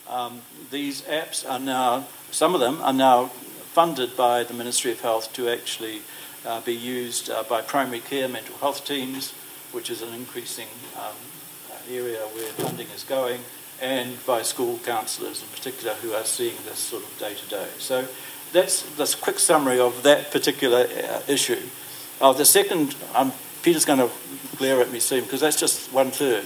um, 0.09 0.41
these 0.71 1.01
apps 1.03 1.49
are 1.49 1.59
now, 1.59 2.05
some 2.31 2.53
of 2.53 2.61
them 2.61 2.81
are 2.81 2.93
now 2.93 3.27
funded 3.73 4.15
by 4.17 4.43
the 4.43 4.53
Ministry 4.53 4.91
of 4.91 5.01
Health 5.01 5.33
to 5.33 5.49
actually 5.49 6.01
uh, 6.45 6.61
be 6.61 6.73
used 6.73 7.29
uh, 7.29 7.43
by 7.43 7.61
primary 7.61 7.99
care 7.99 8.27
mental 8.27 8.55
health 8.57 8.85
teams, 8.85 9.31
which 9.71 9.89
is 9.89 10.01
an 10.01 10.13
increasing 10.13 10.67
um, 10.97 11.15
area 11.89 12.19
where 12.19 12.47
funding 12.53 12.87
is 12.95 13.03
going, 13.03 13.41
and 13.81 14.25
by 14.25 14.41
school 14.41 14.79
counsellors 14.83 15.41
in 15.41 15.47
particular 15.49 15.93
who 15.95 16.13
are 16.13 16.23
seeing 16.23 16.55
this 16.65 16.79
sort 16.79 17.03
of 17.03 17.19
day 17.19 17.33
to 17.33 17.49
day. 17.49 17.67
So 17.77 18.07
that's 18.51 18.83
this 18.95 19.13
quick 19.13 19.39
summary 19.39 19.79
of 19.79 20.03
that 20.03 20.31
particular 20.31 20.87
uh, 20.87 21.21
issue. 21.27 21.61
Uh, 22.19 22.33
the 22.33 22.45
second, 22.45 22.95
um, 23.13 23.31
Peter's 23.61 23.85
going 23.85 23.99
to 23.99 24.09
glare 24.57 24.81
at 24.81 24.91
me 24.91 24.99
soon 24.99 25.23
because 25.23 25.41
that's 25.41 25.59
just 25.59 25.91
one 25.93 26.11
third. 26.11 26.45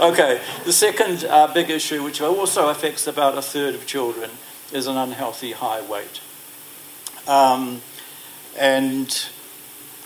Okay, 0.00 0.40
the 0.64 0.72
second 0.72 1.24
uh, 1.24 1.52
big 1.52 1.70
issue, 1.70 2.02
which 2.02 2.20
also 2.20 2.68
affects 2.68 3.06
about 3.06 3.38
a 3.38 3.42
third 3.42 3.74
of 3.74 3.86
children, 3.86 4.30
is 4.72 4.86
an 4.86 4.96
unhealthy 4.96 5.52
high 5.52 5.80
weight. 5.80 6.20
Um, 7.26 7.82
and 8.58 9.10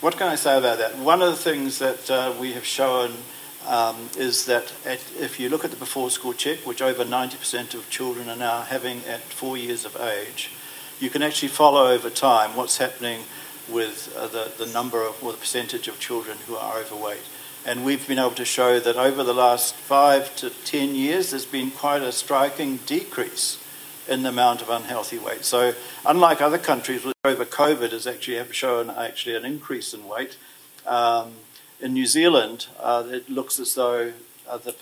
what 0.01 0.17
can 0.17 0.29
I 0.29 0.35
say 0.35 0.59
about 0.59 0.79
that? 0.79 0.99
One 0.99 1.23
of 1.23 1.31
the 1.31 1.37
things 1.37 1.79
that 1.79 2.11
uh, 2.11 2.35
we 2.39 2.53
have 2.53 2.65
shown 2.65 3.13
um, 3.67 3.97
is 4.17 4.47
that 4.47 4.73
at, 4.85 5.01
if 5.19 5.41
you 5.41 5.49
look 5.49 5.65
at 5.65 5.71
the 5.71 5.77
before 5.77 6.11
school 6.11 6.35
check, 6.35 6.59
which 6.67 6.83
over 6.83 7.05
90% 7.05 7.75
of 7.75 7.89
children 7.91 8.29
are 8.29 8.37
now 8.37 8.63
having 8.63 8.99
at 9.07 9.21
four 9.21 9.57
years 9.57 9.85
of 9.85 9.97
age, 9.97 10.51
you 11.01 11.11
can 11.11 11.23
actually 11.23 11.49
follow 11.49 11.91
over 11.91 12.11
time 12.11 12.55
what's 12.57 12.79
happening 12.79 13.21
with 13.69 14.15
uh, 14.17 14.27
the, 14.27 14.53
the 14.59 14.67
number 14.73 15.03
of, 15.03 15.23
or 15.23 15.33
the 15.33 15.39
percentage 15.39 15.89
of 15.89 15.99
children 15.99 16.37
who 16.47 16.57
are 16.57 16.79
overweight. 16.79 17.23
And 17.67 17.83
we've 17.83 18.07
been 18.07 18.19
able 18.19 18.33
to 18.33 18.45
show 18.45 18.79
that 18.79 18.97
over 18.97 19.25
the 19.25 19.33
last 19.33 19.75
five 19.75 20.37
to 20.37 20.51
ten 20.51 20.95
years, 20.95 21.31
there's 21.31 21.47
been 21.47 21.71
quite 21.71 22.03
a 22.03 22.13
striking 22.13 22.77
decrease 22.85 23.59
in 24.07 24.23
the 24.23 24.29
amount 24.29 24.61
of 24.61 24.69
unhealthy 24.69 25.17
weight. 25.17 25.47
So, 25.47 25.73
unlike 26.05 26.43
other 26.43 26.59
countries, 26.59 27.07
over 27.25 27.47
COVID 27.47 27.93
has 27.93 28.07
actually 28.07 28.37
have 28.37 28.55
shown 28.55 28.91
actually 28.91 29.35
an 29.35 29.47
increase 29.47 29.95
in 29.95 30.07
weight, 30.07 30.37
um, 30.87 31.33
in 31.81 31.95
New 31.95 32.05
Zealand, 32.05 32.67
uh, 32.79 33.05
it 33.11 33.31
looks 33.31 33.59
as 33.59 33.75
though 33.75 34.13
uh, 34.47 34.59
the, 34.59 34.75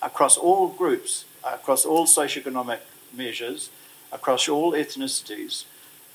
across 0.00 0.38
all 0.38 0.68
groups, 0.68 1.26
across 1.44 1.84
all 1.84 2.06
socioeconomic 2.06 2.78
measures, 3.12 3.68
across 4.10 4.48
all 4.48 4.72
ethnicities, 4.72 5.64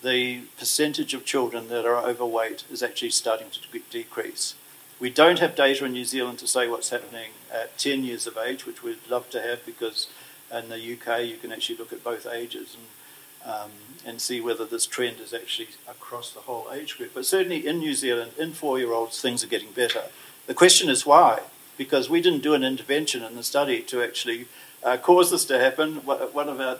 the 0.01 0.41
percentage 0.57 1.13
of 1.13 1.25
children 1.25 1.67
that 1.67 1.85
are 1.85 1.97
overweight 1.97 2.63
is 2.71 2.81
actually 2.81 3.11
starting 3.11 3.47
to 3.51 3.79
decrease. 3.91 4.55
We 5.01 5.09
don't 5.09 5.39
have 5.39 5.55
data 5.55 5.83
in 5.83 5.93
New 5.93 6.05
Zealand 6.05 6.37
to 6.39 6.47
say 6.47 6.67
what's 6.67 6.91
happening 6.91 7.31
at 7.51 7.75
10 7.79 8.03
years 8.03 8.27
of 8.27 8.37
age, 8.37 8.67
which 8.67 8.83
we'd 8.83 8.99
love 9.09 9.31
to 9.31 9.41
have 9.41 9.65
because 9.65 10.07
in 10.55 10.69
the 10.69 10.75
UK 10.75 11.25
you 11.25 11.37
can 11.37 11.51
actually 11.51 11.77
look 11.77 11.91
at 11.91 12.03
both 12.03 12.27
ages 12.27 12.77
and, 12.77 13.51
um, 13.51 13.71
and 14.05 14.21
see 14.21 14.39
whether 14.39 14.63
this 14.63 14.85
trend 14.85 15.19
is 15.19 15.33
actually 15.33 15.69
across 15.89 16.31
the 16.31 16.41
whole 16.41 16.67
age 16.71 16.99
group. 16.99 17.15
But 17.15 17.25
certainly 17.25 17.65
in 17.65 17.79
New 17.79 17.95
Zealand, 17.95 18.33
in 18.37 18.53
four 18.53 18.77
year 18.77 18.93
olds, 18.93 19.19
things 19.19 19.43
are 19.43 19.47
getting 19.47 19.71
better. 19.71 20.03
The 20.45 20.53
question 20.53 20.87
is 20.87 21.03
why? 21.03 21.39
Because 21.79 22.07
we 22.07 22.21
didn't 22.21 22.43
do 22.43 22.53
an 22.53 22.63
intervention 22.63 23.23
in 23.23 23.35
the 23.35 23.43
study 23.43 23.81
to 23.81 24.03
actually 24.03 24.45
uh, 24.83 24.97
cause 24.97 25.31
this 25.31 25.45
to 25.45 25.57
happen. 25.57 25.95
One 26.05 26.47
of 26.47 26.61
our 26.61 26.77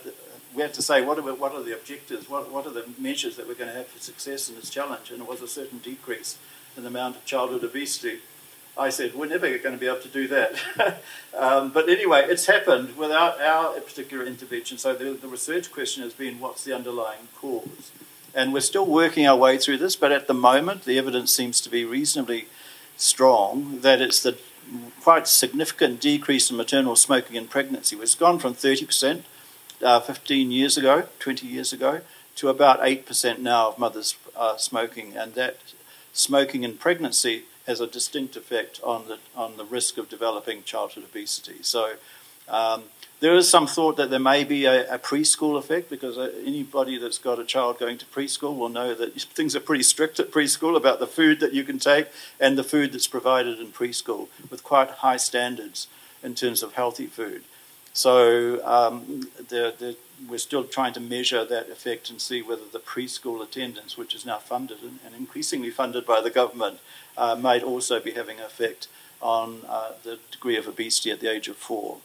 we 0.53 0.61
have 0.61 0.73
to 0.73 0.81
say 0.83 1.01
what 1.01 1.17
are, 1.17 1.33
what 1.33 1.53
are 1.53 1.63
the 1.63 1.73
objectives, 1.73 2.29
what, 2.29 2.51
what 2.51 2.67
are 2.67 2.71
the 2.71 2.85
measures 2.99 3.37
that 3.37 3.47
we're 3.47 3.55
going 3.55 3.69
to 3.69 3.75
have 3.75 3.87
for 3.87 3.99
success 3.99 4.47
in 4.47 4.55
this 4.55 4.69
challenge, 4.69 5.09
and 5.09 5.21
it 5.21 5.27
was 5.27 5.41
a 5.41 5.47
certain 5.47 5.79
decrease 5.79 6.37
in 6.75 6.83
the 6.83 6.89
amount 6.89 7.15
of 7.15 7.25
childhood 7.25 7.63
obesity. 7.63 8.19
I 8.77 8.89
said, 8.89 9.13
we're 9.13 9.27
never 9.27 9.57
going 9.57 9.75
to 9.75 9.79
be 9.79 9.87
able 9.87 9.99
to 9.99 10.07
do 10.07 10.27
that. 10.29 10.53
um, 11.37 11.71
but 11.71 11.89
anyway, 11.89 12.25
it's 12.27 12.45
happened 12.45 12.95
without 12.97 13.41
our 13.41 13.79
particular 13.81 14.25
intervention. 14.25 14.77
So 14.77 14.93
the, 14.93 15.11
the 15.11 15.27
research 15.27 15.71
question 15.71 16.03
has 16.03 16.13
been 16.13 16.39
what's 16.39 16.63
the 16.63 16.73
underlying 16.73 17.27
cause? 17.35 17.91
And 18.33 18.53
we're 18.53 18.61
still 18.61 18.85
working 18.85 19.27
our 19.27 19.35
way 19.35 19.57
through 19.57 19.77
this, 19.77 19.97
but 19.97 20.13
at 20.13 20.27
the 20.27 20.33
moment, 20.33 20.85
the 20.85 20.97
evidence 20.97 21.33
seems 21.33 21.59
to 21.61 21.69
be 21.69 21.83
reasonably 21.83 22.47
strong 22.95 23.81
that 23.81 24.01
it's 24.01 24.23
the 24.23 24.37
quite 25.01 25.27
significant 25.27 25.99
decrease 25.99 26.49
in 26.49 26.57
maternal 26.57 26.95
smoking 26.95 27.35
in 27.35 27.47
pregnancy, 27.47 27.97
has 27.97 28.15
gone 28.15 28.39
from 28.39 28.53
30% 28.53 29.23
uh, 29.81 29.99
15 29.99 30.51
years 30.51 30.77
ago, 30.77 31.07
20 31.19 31.45
years 31.47 31.73
ago, 31.73 32.01
to 32.35 32.49
about 32.49 32.79
8% 32.79 33.39
now 33.39 33.69
of 33.69 33.79
mothers 33.79 34.15
uh, 34.35 34.57
smoking. 34.57 35.15
And 35.17 35.33
that 35.33 35.57
smoking 36.13 36.63
in 36.63 36.77
pregnancy 36.77 37.43
has 37.67 37.79
a 37.79 37.87
distinct 37.87 38.35
effect 38.35 38.79
on 38.83 39.07
the, 39.07 39.19
on 39.35 39.57
the 39.57 39.65
risk 39.65 39.97
of 39.97 40.09
developing 40.09 40.63
childhood 40.63 41.03
obesity. 41.03 41.57
So 41.61 41.93
um, 42.49 42.83
there 43.19 43.35
is 43.35 43.47
some 43.47 43.67
thought 43.67 43.97
that 43.97 44.09
there 44.09 44.19
may 44.19 44.43
be 44.43 44.65
a, 44.65 44.93
a 44.93 44.97
preschool 44.97 45.57
effect 45.57 45.89
because 45.89 46.17
uh, 46.17 46.31
anybody 46.43 46.97
that's 46.97 47.19
got 47.19 47.39
a 47.39 47.45
child 47.45 47.79
going 47.79 47.97
to 47.99 48.05
preschool 48.07 48.57
will 48.57 48.69
know 48.69 48.93
that 48.95 49.21
things 49.21 49.55
are 49.55 49.59
pretty 49.59 49.83
strict 49.83 50.19
at 50.19 50.31
preschool 50.31 50.75
about 50.75 50.99
the 50.99 51.07
food 51.07 51.39
that 51.39 51.53
you 51.53 51.63
can 51.63 51.79
take 51.79 52.07
and 52.39 52.57
the 52.57 52.63
food 52.63 52.91
that's 52.91 53.07
provided 53.07 53.59
in 53.59 53.67
preschool 53.67 54.27
with 54.49 54.63
quite 54.63 54.89
high 54.89 55.17
standards 55.17 55.87
in 56.23 56.35
terms 56.35 56.63
of 56.63 56.73
healthy 56.73 57.07
food. 57.07 57.43
So 57.93 58.65
um, 58.65 59.29
the, 59.37 59.73
the, 59.77 59.95
we're 60.27 60.37
still 60.37 60.63
trying 60.63 60.93
to 60.93 60.99
measure 60.99 61.45
that 61.45 61.69
effect 61.69 62.09
and 62.09 62.21
see 62.21 62.41
whether 62.41 62.65
the 62.71 62.79
preschool 62.79 63.43
attendance, 63.43 63.97
which 63.97 64.13
is 64.13 64.25
now 64.25 64.37
funded 64.37 64.77
and, 64.81 65.15
increasingly 65.15 65.69
funded 65.69 66.05
by 66.05 66.21
the 66.21 66.29
government, 66.29 66.79
uh, 67.17 67.35
might 67.35 67.63
also 67.63 67.99
be 67.99 68.11
having 68.11 68.39
an 68.39 68.45
effect 68.45 68.87
on 69.21 69.61
uh, 69.67 69.91
the 70.03 70.19
degree 70.31 70.57
of 70.57 70.67
obesity 70.67 71.11
at 71.11 71.19
the 71.19 71.31
age 71.31 71.47
of 71.47 71.55
four. 71.55 71.97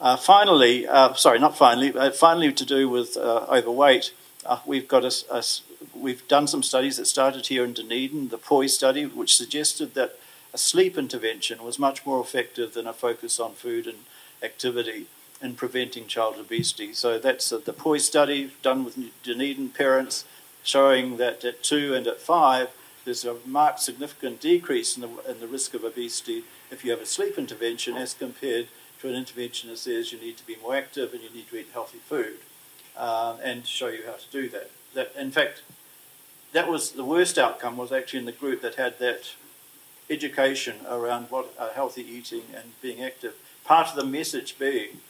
Uh, 0.00 0.16
finally, 0.16 0.86
uh, 0.86 1.14
sorry, 1.14 1.38
not 1.38 1.56
finally, 1.56 1.96
uh, 1.96 2.10
finally 2.10 2.52
to 2.52 2.66
do 2.66 2.88
with 2.88 3.16
uh, 3.16 3.46
overweight, 3.48 4.12
we've 4.66 4.86
got 4.86 5.04
a, 5.04 5.12
a, 5.30 5.42
we've 5.94 6.26
done 6.28 6.46
some 6.46 6.62
studies 6.62 6.98
that 6.98 7.06
started 7.06 7.46
here 7.46 7.64
in 7.64 7.72
Dunedin, 7.72 8.28
the 8.28 8.38
POI 8.38 8.66
study, 8.66 9.06
which 9.06 9.36
suggested 9.36 9.94
that 9.94 10.18
a 10.52 10.58
sleep 10.58 10.98
intervention 10.98 11.64
was 11.64 11.78
much 11.78 12.04
more 12.04 12.20
effective 12.20 12.74
than 12.74 12.86
a 12.86 12.92
focus 12.92 13.40
on 13.40 13.52
food 13.52 13.86
and 13.86 13.98
activity 14.42 15.06
in 15.40 15.54
preventing 15.54 16.06
child 16.06 16.36
obesity. 16.38 16.92
So 16.92 17.18
that's 17.18 17.50
the 17.50 17.72
POISE 17.72 18.04
study 18.04 18.52
done 18.62 18.84
with 18.84 18.98
Dunedin 19.22 19.70
parents 19.70 20.24
showing 20.62 21.16
that 21.18 21.44
at 21.44 21.62
two 21.62 21.94
and 21.94 22.06
at 22.06 22.20
five, 22.20 22.70
there's 23.04 23.24
a 23.24 23.36
marked 23.46 23.80
significant 23.80 24.40
decrease 24.40 24.96
in 24.96 25.02
the, 25.02 25.30
in 25.30 25.40
the 25.40 25.46
risk 25.46 25.74
of 25.74 25.84
obesity 25.84 26.42
if 26.70 26.84
you 26.84 26.90
have 26.90 27.00
a 27.00 27.06
sleep 27.06 27.38
intervention 27.38 27.96
as 27.96 28.14
compared 28.14 28.66
to 29.00 29.08
an 29.08 29.14
intervention 29.14 29.70
that 29.70 29.78
says 29.78 30.12
you 30.12 30.18
need 30.18 30.36
to 30.36 30.46
be 30.46 30.56
more 30.60 30.74
active 30.74 31.12
and 31.12 31.22
you 31.22 31.30
need 31.30 31.48
to 31.48 31.56
eat 31.56 31.68
healthy 31.72 31.98
food 31.98 32.38
uh, 32.96 33.36
and 33.44 33.66
show 33.66 33.88
you 33.88 34.02
how 34.06 34.14
to 34.14 34.30
do 34.32 34.48
that. 34.48 34.70
That, 34.94 35.12
in 35.16 35.30
fact, 35.30 35.62
that 36.52 36.68
was 36.68 36.92
the 36.92 37.04
worst 37.04 37.38
outcome 37.38 37.76
was 37.76 37.92
actually 37.92 38.20
in 38.20 38.24
the 38.24 38.32
group 38.32 38.62
that 38.62 38.76
had 38.76 38.98
that 38.98 39.34
education 40.08 40.76
around 40.88 41.26
what 41.30 41.52
uh, 41.58 41.70
healthy 41.70 42.02
eating 42.02 42.42
and 42.54 42.72
being 42.80 43.02
active 43.02 43.34
part 43.64 43.88
of 43.88 43.96
the 43.96 44.04
message 44.04 44.58
being 44.58 45.00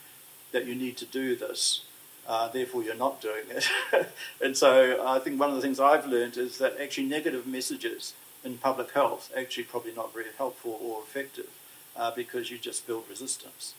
that 0.51 0.65
you 0.65 0.75
need 0.75 0.97
to 0.97 1.05
do 1.05 1.35
this, 1.35 1.83
uh, 2.27 2.47
therefore 2.49 2.83
you're 2.83 2.95
not 2.95 3.21
doing 3.21 3.45
it. 3.49 3.67
and 4.41 4.55
so 4.55 5.03
I 5.05 5.19
think 5.19 5.39
one 5.39 5.49
of 5.49 5.55
the 5.55 5.61
things 5.61 5.79
I've 5.79 6.05
learned 6.05 6.37
is 6.37 6.57
that 6.57 6.79
actually 6.79 7.07
negative 7.07 7.47
messages 7.47 8.13
in 8.43 8.57
public 8.57 8.91
health 8.91 9.31
actually 9.37 9.63
probably 9.63 9.93
not 9.93 10.13
very 10.13 10.25
helpful 10.37 10.79
or 10.81 11.01
effective 11.01 11.49
uh, 11.95 12.11
because 12.11 12.51
you 12.51 12.57
just 12.57 12.87
build 12.87 13.05
resistance. 13.09 13.73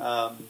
Um, 0.00 0.48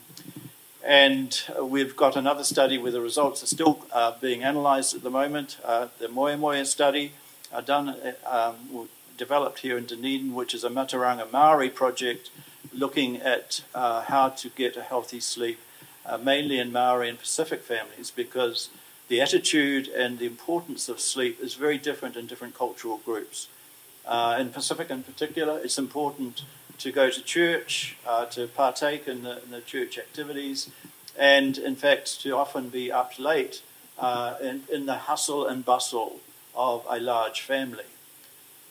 and 0.84 1.42
we've 1.60 1.96
got 1.96 2.16
another 2.16 2.44
study 2.44 2.78
where 2.78 2.92
the 2.92 3.00
results 3.00 3.42
are 3.42 3.46
still 3.46 3.84
uh, 3.92 4.14
being 4.20 4.42
analysed 4.42 4.94
at 4.94 5.02
the 5.02 5.10
moment. 5.10 5.58
Uh, 5.64 5.88
the 5.98 6.08
Moya 6.08 6.64
study, 6.64 7.12
uh, 7.52 7.60
done, 7.60 7.90
uh, 7.90 8.12
um, 8.26 8.88
developed 9.18 9.58
here 9.58 9.76
in 9.76 9.84
Dunedin, 9.84 10.34
which 10.34 10.54
is 10.54 10.64
a 10.64 10.70
Mātauranga 10.70 11.30
Maori 11.30 11.68
project 11.68 12.30
looking 12.72 13.16
at 13.16 13.62
uh, 13.74 14.02
how 14.02 14.28
to 14.28 14.48
get 14.50 14.76
a 14.76 14.82
healthy 14.82 15.20
sleep, 15.20 15.58
uh, 16.06 16.18
mainly 16.18 16.58
in 16.58 16.72
Maori 16.72 17.08
and 17.08 17.18
Pacific 17.18 17.62
families, 17.62 18.10
because 18.10 18.70
the 19.08 19.20
attitude 19.20 19.88
and 19.88 20.18
the 20.18 20.26
importance 20.26 20.88
of 20.88 21.00
sleep 21.00 21.40
is 21.40 21.54
very 21.54 21.78
different 21.78 22.16
in 22.16 22.26
different 22.26 22.54
cultural 22.54 22.98
groups. 22.98 23.48
Uh, 24.06 24.36
in 24.40 24.50
Pacific, 24.50 24.90
in 24.90 25.02
particular, 25.02 25.58
it's 25.58 25.78
important 25.78 26.42
to 26.78 26.90
go 26.90 27.10
to 27.10 27.22
church, 27.22 27.96
uh, 28.06 28.24
to 28.26 28.46
partake 28.46 29.06
in 29.06 29.22
the, 29.22 29.42
in 29.42 29.50
the, 29.50 29.60
church 29.60 29.98
activities, 29.98 30.70
and 31.18 31.58
in 31.58 31.76
fact, 31.76 32.20
to 32.22 32.34
often 32.36 32.68
be 32.68 32.90
up 32.90 33.18
late 33.18 33.62
uh, 33.98 34.36
in, 34.40 34.62
in 34.72 34.86
the 34.86 34.94
hustle 34.94 35.46
and 35.46 35.64
bustle 35.64 36.20
of 36.54 36.86
a 36.88 36.98
large 36.98 37.42
family. 37.42 37.84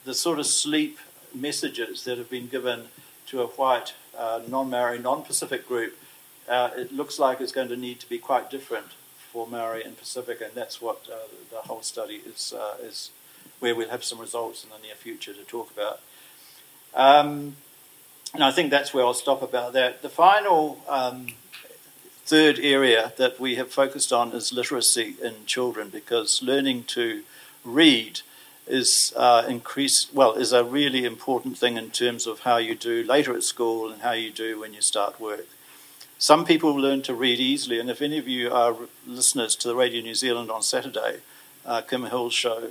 The 0.06 0.14
sort 0.14 0.40
of 0.40 0.48
sleep 0.48 0.98
messages 1.36 2.04
that 2.06 2.18
have 2.18 2.30
been 2.30 2.48
given 2.48 2.88
to 3.30 3.42
a 3.42 3.48
white, 3.48 3.94
uh, 4.18 4.42
non 4.48 4.70
Maori, 4.70 5.00
non 5.00 5.24
Pacific 5.24 5.68
group, 5.68 5.96
uh, 6.48 6.72
it 6.76 6.92
looks 6.92 7.20
like 7.20 7.40
it's 7.40 7.52
going 7.52 7.70
to 7.70 7.78
need 7.78 8.00
to 8.00 8.10
be 8.10 8.18
quite 8.18 8.50
different 8.50 8.88
for 9.32 9.48
Maori 9.48 9.84
and 9.84 9.98
Pacific, 9.98 10.42
and 10.42 10.52
that's 10.56 10.82
what 10.82 11.08
uh, 11.12 11.18
the 11.52 11.58
whole 11.68 11.82
study 11.82 12.22
is, 12.26 12.54
uh, 12.58 12.76
is 12.82 13.12
where 13.60 13.76
we'll 13.76 13.90
have 13.90 14.04
some 14.04 14.20
results 14.20 14.64
in 14.64 14.70
the 14.70 14.78
near 14.80 14.96
future 14.96 15.34
to 15.34 15.44
talk 15.44 15.72
about. 15.72 16.00
Um, 16.96 17.56
and 18.34 18.44
I 18.44 18.52
think 18.52 18.72
that's 18.72 18.94
where 18.94 19.06
I'll 19.06 19.14
stop 19.14 19.42
about 19.42 19.74
that. 19.74 20.02
The 20.02 20.10
final 20.10 20.82
um, 20.88 21.28
third 22.26 22.60
area 22.60 23.14
that 23.18 23.40
we 23.40 23.56
have 23.56 23.72
focused 23.72 24.12
on 24.12 24.32
is 24.34 24.54
literacy 24.54 25.16
in 25.22 25.46
children 25.46 25.90
because 25.90 26.42
learning 26.42 26.84
to 26.86 27.24
read 27.64 28.22
is 28.70 29.14
uh, 29.16 29.52
well, 30.14 30.34
is 30.34 30.54
a 30.54 30.64
really 30.64 31.04
important 31.04 31.58
thing 31.58 31.78
in 31.78 31.90
terms 31.90 32.28
of 32.28 32.42
how 32.42 32.58
you 32.58 32.76
do 32.76 33.04
later 33.04 33.34
at 33.36 33.44
school 33.44 33.92
and 33.92 34.02
how 34.02 34.12
you 34.12 34.32
do 34.32 34.60
when 34.60 34.74
you 34.74 34.82
start 34.82 35.20
work. 35.20 35.48
Some 36.18 36.46
people 36.46 36.74
learn 36.74 37.02
to 37.04 37.14
read 37.14 37.40
easily, 37.40 37.80
and 37.80 37.90
if 37.90 38.02
any 38.02 38.18
of 38.18 38.28
you 38.28 38.52
are 38.52 38.76
listeners 39.08 39.56
to 39.58 39.68
the 39.68 39.76
Radio 39.76 40.02
New 40.02 40.16
Zealand 40.16 40.52
on 40.52 40.62
Saturday, 40.62 41.20
uh, 41.66 41.82
Kim 41.82 42.06
Hill's 42.06 42.34
show, 42.34 42.70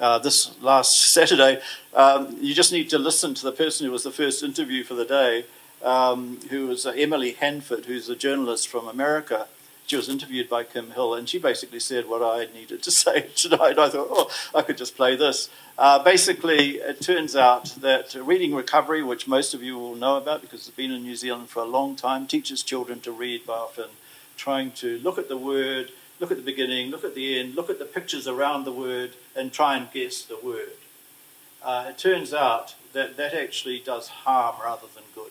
uh, 0.00 0.18
this 0.18 0.60
last 0.60 0.98
Saturday, 1.12 1.60
um, 1.94 2.36
you 2.40 2.54
just 2.54 2.72
need 2.72 2.90
to 2.90 2.98
listen 2.98 3.34
to 3.34 3.44
the 3.44 3.52
person 3.52 3.86
who 3.86 3.92
was 3.92 4.02
the 4.02 4.10
first 4.10 4.42
interview 4.42 4.82
for 4.82 4.94
the 4.94 5.04
day, 5.04 5.44
um, 5.82 6.38
who 6.50 6.66
was 6.66 6.86
uh, 6.86 6.90
Emily 6.96 7.32
Hanford, 7.32 7.84
who's 7.84 8.08
a 8.08 8.16
journalist 8.16 8.66
from 8.66 8.88
America 8.88 9.46
she 9.86 9.96
was 9.96 10.08
interviewed 10.08 10.48
by 10.48 10.64
Kim 10.64 10.90
Hill, 10.92 11.14
and 11.14 11.28
she 11.28 11.38
basically 11.38 11.80
said 11.80 12.08
what 12.08 12.22
I 12.22 12.52
needed 12.52 12.82
to 12.82 12.90
say 13.02 13.28
tonight. 13.34 13.78
I 13.78 13.88
thought, 13.88 14.08
oh, 14.10 14.30
I 14.54 14.62
could 14.62 14.78
just 14.78 14.96
play 14.96 15.16
this. 15.16 15.50
Uh, 15.76 16.02
basically, 16.02 16.76
it 16.76 17.00
turns 17.00 17.34
out 17.34 17.66
that 17.80 18.14
reading 18.14 18.54
recovery, 18.54 19.02
which 19.02 19.26
most 19.26 19.54
of 19.54 19.62
you 19.62 19.78
will 19.78 19.94
know 19.94 20.16
about 20.16 20.40
because 20.40 20.66
it's 20.66 20.76
been 20.76 20.92
in 20.92 21.02
New 21.02 21.16
Zealand 21.16 21.48
for 21.48 21.60
a 21.60 21.66
long 21.66 21.96
time, 21.96 22.26
teaches 22.26 22.62
children 22.62 23.00
to 23.00 23.12
read 23.12 23.46
by 23.46 23.54
often 23.54 23.90
trying 24.36 24.70
to 24.72 24.98
look 24.98 25.18
at 25.18 25.28
the 25.28 25.36
word, 25.36 25.90
look 26.20 26.30
at 26.30 26.36
the 26.36 26.42
beginning, 26.42 26.90
look 26.90 27.04
at 27.04 27.14
the 27.14 27.38
end, 27.38 27.54
look 27.54 27.70
at 27.70 27.78
the 27.78 27.84
pictures 27.84 28.26
around 28.26 28.64
the 28.64 28.72
word, 28.72 29.12
and 29.36 29.52
try 29.52 29.76
and 29.76 29.90
guess 29.92 30.22
the 30.22 30.38
word. 30.42 30.72
Uh, 31.62 31.86
it 31.88 31.98
turns 31.98 32.34
out 32.34 32.74
that 32.92 33.16
that 33.16 33.34
actually 33.34 33.78
does 33.78 34.08
harm 34.08 34.56
rather 34.62 34.86
than 34.94 35.04
good 35.14 35.30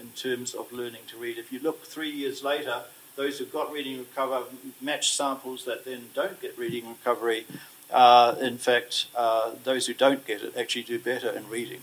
in 0.00 0.08
terms 0.10 0.54
of 0.54 0.72
learning 0.72 1.02
to 1.08 1.16
read. 1.16 1.38
If 1.38 1.52
you 1.52 1.58
look 1.58 1.84
three 1.84 2.10
years 2.10 2.42
later, 2.42 2.82
those 3.16 3.38
who've 3.38 3.52
got 3.52 3.72
reading 3.72 3.98
recover 3.98 4.42
match 4.80 5.12
samples 5.12 5.64
that 5.64 5.84
then 5.84 6.10
don't 6.14 6.40
get 6.40 6.56
reading 6.58 6.88
recovery. 6.88 7.46
Uh, 7.90 8.34
in 8.40 8.58
fact, 8.58 9.06
uh, 9.14 9.52
those 9.62 9.86
who 9.86 9.94
don't 9.94 10.26
get 10.26 10.42
it 10.42 10.56
actually 10.56 10.82
do 10.82 10.98
better 10.98 11.30
in 11.30 11.48
reading. 11.48 11.80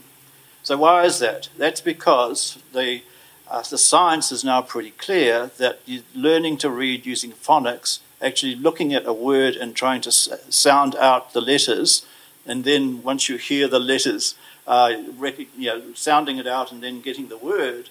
So 0.63 0.77
why 0.77 1.05
is 1.05 1.19
that? 1.19 1.49
That's 1.57 1.81
because 1.81 2.57
the 2.73 3.01
uh, 3.49 3.63
the 3.69 3.77
science 3.77 4.31
is 4.31 4.43
now 4.45 4.61
pretty 4.61 4.91
clear 4.91 5.51
that 5.57 5.79
learning 6.15 6.57
to 6.57 6.69
read 6.69 7.05
using 7.05 7.31
phonics, 7.33 7.99
actually 8.21 8.55
looking 8.55 8.93
at 8.93 9.05
a 9.05 9.11
word 9.11 9.55
and 9.55 9.75
trying 9.75 9.99
to 10.01 10.07
s- 10.09 10.29
sound 10.49 10.95
out 10.95 11.33
the 11.33 11.41
letters, 11.41 12.05
and 12.45 12.63
then 12.63 13.03
once 13.03 13.27
you 13.27 13.35
hear 13.37 13.67
the 13.67 13.79
letters, 13.79 14.35
uh, 14.67 14.93
rec- 15.17 15.39
you 15.57 15.67
know, 15.67 15.81
sounding 15.95 16.37
it 16.37 16.47
out 16.47 16.71
and 16.71 16.81
then 16.81 17.01
getting 17.01 17.27
the 17.27 17.37
word, 17.37 17.89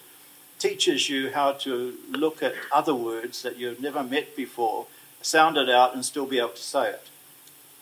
teaches 0.60 1.08
you 1.08 1.30
how 1.32 1.52
to 1.52 1.94
look 2.10 2.42
at 2.42 2.54
other 2.72 2.94
words 2.94 3.42
that 3.42 3.56
you've 3.56 3.80
never 3.80 4.04
met 4.04 4.36
before, 4.36 4.86
sound 5.22 5.56
it 5.56 5.68
out, 5.68 5.94
and 5.94 6.04
still 6.04 6.26
be 6.26 6.38
able 6.38 6.50
to 6.50 6.62
say 6.62 6.90
it. 6.90 7.06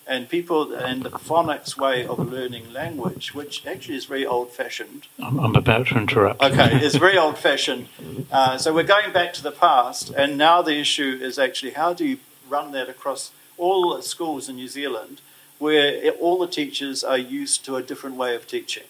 And 0.07 0.27
people, 0.27 0.73
and 0.73 1.03
the 1.03 1.11
phonics 1.11 1.77
way 1.77 2.07
of 2.07 2.19
learning 2.19 2.73
language, 2.73 3.35
which 3.35 3.67
actually 3.67 3.97
is 3.97 4.07
very 4.07 4.25
old 4.25 4.51
fashioned. 4.53 5.07
I'm, 5.23 5.39
I'm, 5.39 5.55
about 5.55 5.89
to 5.89 5.99
interrupt. 5.99 6.43
Okay, 6.43 6.77
it's 6.77 6.95
very 6.95 7.19
old 7.25 7.37
fashioned. 7.37 7.89
Uh, 8.33 8.57
so 8.57 8.73
we're 8.73 8.85
going 8.85 9.13
back 9.13 9.35
to 9.35 9.43
the 9.43 9.53
past, 9.53 10.09
and 10.09 10.39
now 10.39 10.63
the 10.63 10.79
issue 10.79 11.19
is 11.21 11.39
actually 11.39 11.73
how 11.73 11.93
do 11.93 12.07
you 12.07 12.19
run 12.49 12.73
that 12.73 12.89
across 12.89 13.33
all 13.59 14.01
schools 14.01 14.49
in 14.49 14.57
New 14.57 14.69
Zealand 14.69 15.21
where 15.59 16.11
all 16.13 16.39
the 16.39 16.47
teachers 16.47 17.03
are 17.03 17.19
used 17.19 17.65
to 17.65 17.77
a 17.77 17.83
different 17.83 18.17
way 18.17 18.35
of 18.35 18.47
teaching. 18.47 18.85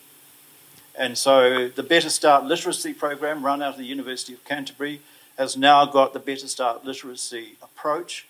And 0.98 1.16
so 1.16 1.68
the 1.68 1.84
Better 1.84 2.10
Start 2.10 2.44
Literacy 2.44 2.92
program, 2.92 3.46
run 3.46 3.62
out 3.62 3.74
of 3.74 3.78
the 3.78 3.84
University 3.84 4.34
of 4.34 4.44
Canterbury, 4.44 5.00
has 5.38 5.56
now 5.56 5.86
got 5.86 6.12
the 6.12 6.18
Better 6.18 6.48
Start 6.48 6.84
Literacy 6.84 7.56
approach. 7.62 8.26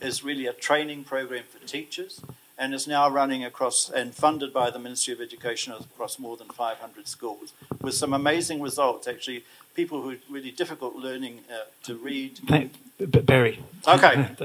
is 0.00 0.22
really 0.22 0.46
a 0.46 0.52
training 0.52 1.02
program 1.02 1.42
for 1.50 1.64
teachers, 1.66 2.20
and 2.56 2.74
is 2.74 2.86
now 2.86 3.10
running 3.10 3.44
across 3.44 3.90
and 3.90 4.14
funded 4.14 4.52
by 4.52 4.70
the 4.70 4.78
Ministry 4.78 5.12
of 5.12 5.20
Education 5.20 5.72
across 5.72 6.20
more 6.20 6.36
than 6.36 6.48
500 6.48 7.08
schools 7.08 7.54
with 7.80 7.94
some 7.94 8.12
amazing 8.12 8.62
results. 8.62 9.08
Actually, 9.08 9.44
people 9.74 10.02
who 10.02 10.10
are 10.10 10.18
really 10.30 10.52
difficult 10.52 10.94
learning 10.94 11.40
uh, 11.50 11.64
to 11.82 11.96
read. 11.96 12.38
Thank, 12.46 12.72
Barry. 13.06 13.62
Okay, 13.86 14.14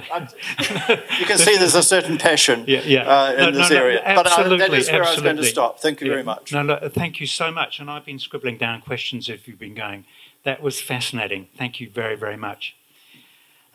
you 1.20 1.26
can 1.26 1.38
see 1.38 1.58
there's 1.58 1.76
a 1.76 1.84
certain 1.84 2.18
passion 2.18 2.64
yeah, 2.68 2.82
yeah. 2.82 3.02
Uh, 3.02 3.32
in 3.34 3.38
no, 3.38 3.52
this 3.52 3.70
no, 3.70 3.78
area. 3.78 4.02
But 4.04 4.26
uh, 4.26 4.58
that 4.58 4.74
is 4.74 4.90
where 4.90 5.04
I 5.04 5.12
was 5.12 5.22
going 5.22 5.38
to 5.38 5.44
stop. 5.44 5.80
Thank 5.80 6.02
you 6.02 6.08
yeah. 6.08 6.14
very 6.14 6.24
much. 6.24 6.52
No, 6.52 6.64
no, 6.64 6.90
thank 6.90 7.20
you 7.20 7.28
so 7.28 7.52
much. 7.52 7.80
And 7.80 7.90
I've 7.90 8.06
been 8.06 8.18
scribbling 8.18 8.58
down 8.58 8.82
questions 8.82 9.30
if 9.30 9.48
you've 9.48 9.60
been 9.60 9.76
going. 9.76 10.06
That 10.44 10.64
was 10.64 10.82
fascinating. 10.82 11.50
Thank 11.56 11.80
you 11.80 11.90
very, 11.90 12.16
very 12.16 12.38
much. 12.38 12.76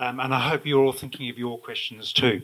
Um, 0.00 0.18
and 0.18 0.34
I 0.34 0.48
hope 0.48 0.66
you're 0.66 0.84
all 0.84 0.92
thinking 0.92 1.30
of 1.30 1.38
your 1.38 1.58
questions 1.58 2.12
too. 2.12 2.42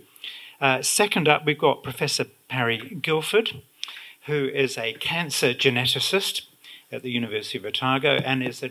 Uh, 0.60 0.82
second 0.82 1.28
up, 1.28 1.44
we've 1.44 1.58
got 1.58 1.82
Professor 1.82 2.26
Parry 2.48 3.00
Guilford, 3.02 3.62
who 4.26 4.46
is 4.46 4.78
a 4.78 4.92
cancer 4.94 5.54
geneticist 5.54 6.42
at 6.92 7.02
the 7.02 7.10
University 7.10 7.58
of 7.58 7.64
Otago 7.64 8.16
and 8.24 8.42
is 8.42 8.62
a, 8.62 8.70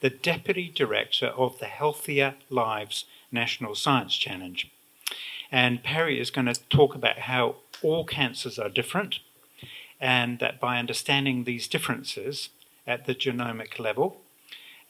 the 0.00 0.10
Deputy 0.10 0.70
Director 0.74 1.28
of 1.28 1.58
the 1.58 1.66
Healthier 1.66 2.34
Lives 2.50 3.04
National 3.32 3.74
Science 3.74 4.16
Challenge. 4.16 4.70
And 5.50 5.82
Parry 5.82 6.20
is 6.20 6.30
going 6.30 6.46
to 6.46 6.60
talk 6.68 6.94
about 6.94 7.20
how 7.20 7.56
all 7.82 8.04
cancers 8.04 8.58
are 8.58 8.68
different, 8.68 9.20
and 10.00 10.38
that 10.38 10.60
by 10.60 10.78
understanding 10.78 11.44
these 11.44 11.68
differences 11.68 12.50
at 12.86 13.06
the 13.06 13.14
genomic 13.14 13.78
level, 13.78 14.20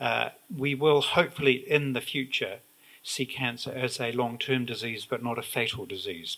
uh, 0.01 0.31
we 0.55 0.75
will 0.75 1.01
hopefully 1.01 1.65
in 1.69 1.93
the 1.93 2.01
future 2.01 2.59
see 3.03 3.27
cancer 3.27 3.73
as 3.75 4.01
a 4.01 4.13
long 4.13 4.39
term 4.39 4.65
disease 4.65 5.07
but 5.09 5.23
not 5.23 5.39
a 5.39 5.43
fatal 5.43 5.87
disease. 5.87 6.37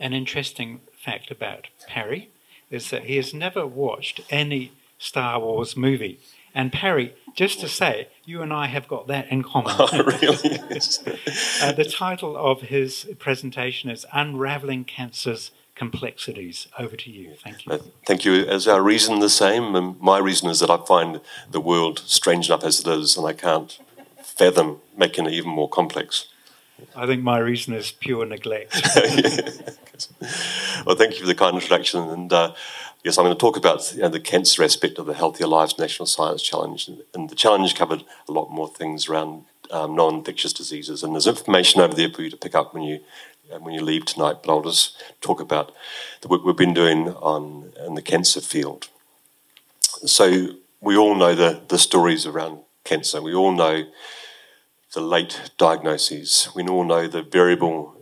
An 0.00 0.12
interesting 0.12 0.80
fact 0.96 1.30
about 1.30 1.68
Parry 1.86 2.30
is 2.70 2.90
that 2.90 3.04
he 3.04 3.16
has 3.16 3.34
never 3.34 3.66
watched 3.66 4.20
any 4.30 4.72
Star 4.98 5.38
Wars 5.38 5.76
movie. 5.76 6.18
And 6.54 6.72
Parry, 6.72 7.14
just 7.34 7.60
to 7.60 7.68
say, 7.68 8.08
you 8.24 8.42
and 8.42 8.52
I 8.52 8.66
have 8.66 8.86
got 8.86 9.06
that 9.08 9.28
in 9.28 9.42
common. 9.42 9.74
Oh, 9.78 10.02
really? 10.02 10.58
uh, 11.62 11.72
the 11.72 11.88
title 11.90 12.36
of 12.36 12.62
his 12.62 13.06
presentation 13.18 13.90
is 13.90 14.04
Unraveling 14.12 14.84
Cancer's 14.84 15.50
Complexities. 15.74 16.68
Over 16.78 16.96
to 16.96 17.10
you. 17.10 17.32
Thank 17.42 17.64
you. 17.64 17.72
Uh, 17.72 17.78
thank 18.06 18.24
you. 18.24 18.34
Is 18.34 18.68
our 18.68 18.82
reason 18.82 19.20
the 19.20 19.30
same? 19.30 19.74
And 19.74 19.98
my 20.00 20.18
reason 20.18 20.50
is 20.50 20.60
that 20.60 20.70
I 20.70 20.76
find 20.76 21.20
the 21.50 21.60
world 21.60 22.00
strange 22.00 22.48
enough 22.48 22.64
as 22.64 22.80
it 22.80 22.86
is, 22.86 23.16
and 23.16 23.26
I 23.26 23.32
can't 23.32 23.78
fathom 24.22 24.80
making 24.96 25.26
it 25.26 25.32
even 25.32 25.50
more 25.50 25.68
complex. 25.68 26.28
I 26.94 27.06
think 27.06 27.22
my 27.22 27.38
reason 27.38 27.74
is 27.74 27.92
pure 27.92 28.26
neglect. 28.26 28.80
well, 30.86 30.96
thank 30.96 31.14
you 31.14 31.20
for 31.20 31.26
the 31.26 31.34
kind 31.36 31.54
introduction. 31.54 32.00
And 32.08 32.32
uh, 32.32 32.54
yes, 33.02 33.18
I'm 33.18 33.24
going 33.24 33.34
to 33.34 33.40
talk 33.40 33.56
about 33.56 33.94
you 33.94 34.02
know, 34.02 34.08
the 34.08 34.20
cancer 34.20 34.62
aspect 34.62 34.98
of 34.98 35.06
the 35.06 35.14
Healthier 35.14 35.46
Lives 35.46 35.78
National 35.78 36.06
Science 36.06 36.42
Challenge. 36.42 36.90
And 37.14 37.30
the 37.30 37.34
challenge 37.34 37.74
covered 37.74 38.04
a 38.28 38.32
lot 38.32 38.50
more 38.50 38.68
things 38.68 39.08
around 39.08 39.44
um, 39.70 39.94
non-infectious 39.94 40.52
diseases. 40.52 41.02
And 41.02 41.14
there's 41.14 41.26
information 41.26 41.80
over 41.80 41.94
there 41.94 42.10
for 42.10 42.22
you 42.22 42.30
to 42.30 42.36
pick 42.36 42.54
up 42.54 42.74
when 42.74 42.82
you 42.82 43.00
uh, 43.52 43.58
when 43.58 43.74
you 43.74 43.82
leave 43.82 44.04
tonight. 44.04 44.38
But 44.42 44.52
I'll 44.52 44.62
just 44.62 45.02
talk 45.20 45.40
about 45.40 45.74
the 46.20 46.28
work 46.28 46.44
we've 46.44 46.56
been 46.56 46.74
doing 46.74 47.08
on 47.08 47.72
in 47.84 47.94
the 47.94 48.02
cancer 48.02 48.40
field. 48.40 48.88
So 50.04 50.56
we 50.80 50.96
all 50.96 51.14
know 51.14 51.34
the, 51.34 51.62
the 51.68 51.78
stories 51.78 52.26
around 52.26 52.60
cancer. 52.84 53.22
We 53.22 53.34
all 53.34 53.52
know 53.52 53.84
the 54.94 55.00
late 55.00 55.52
diagnoses. 55.58 56.48
We 56.54 56.66
all 56.66 56.84
know 56.84 57.06
the 57.06 57.22
variable 57.22 57.96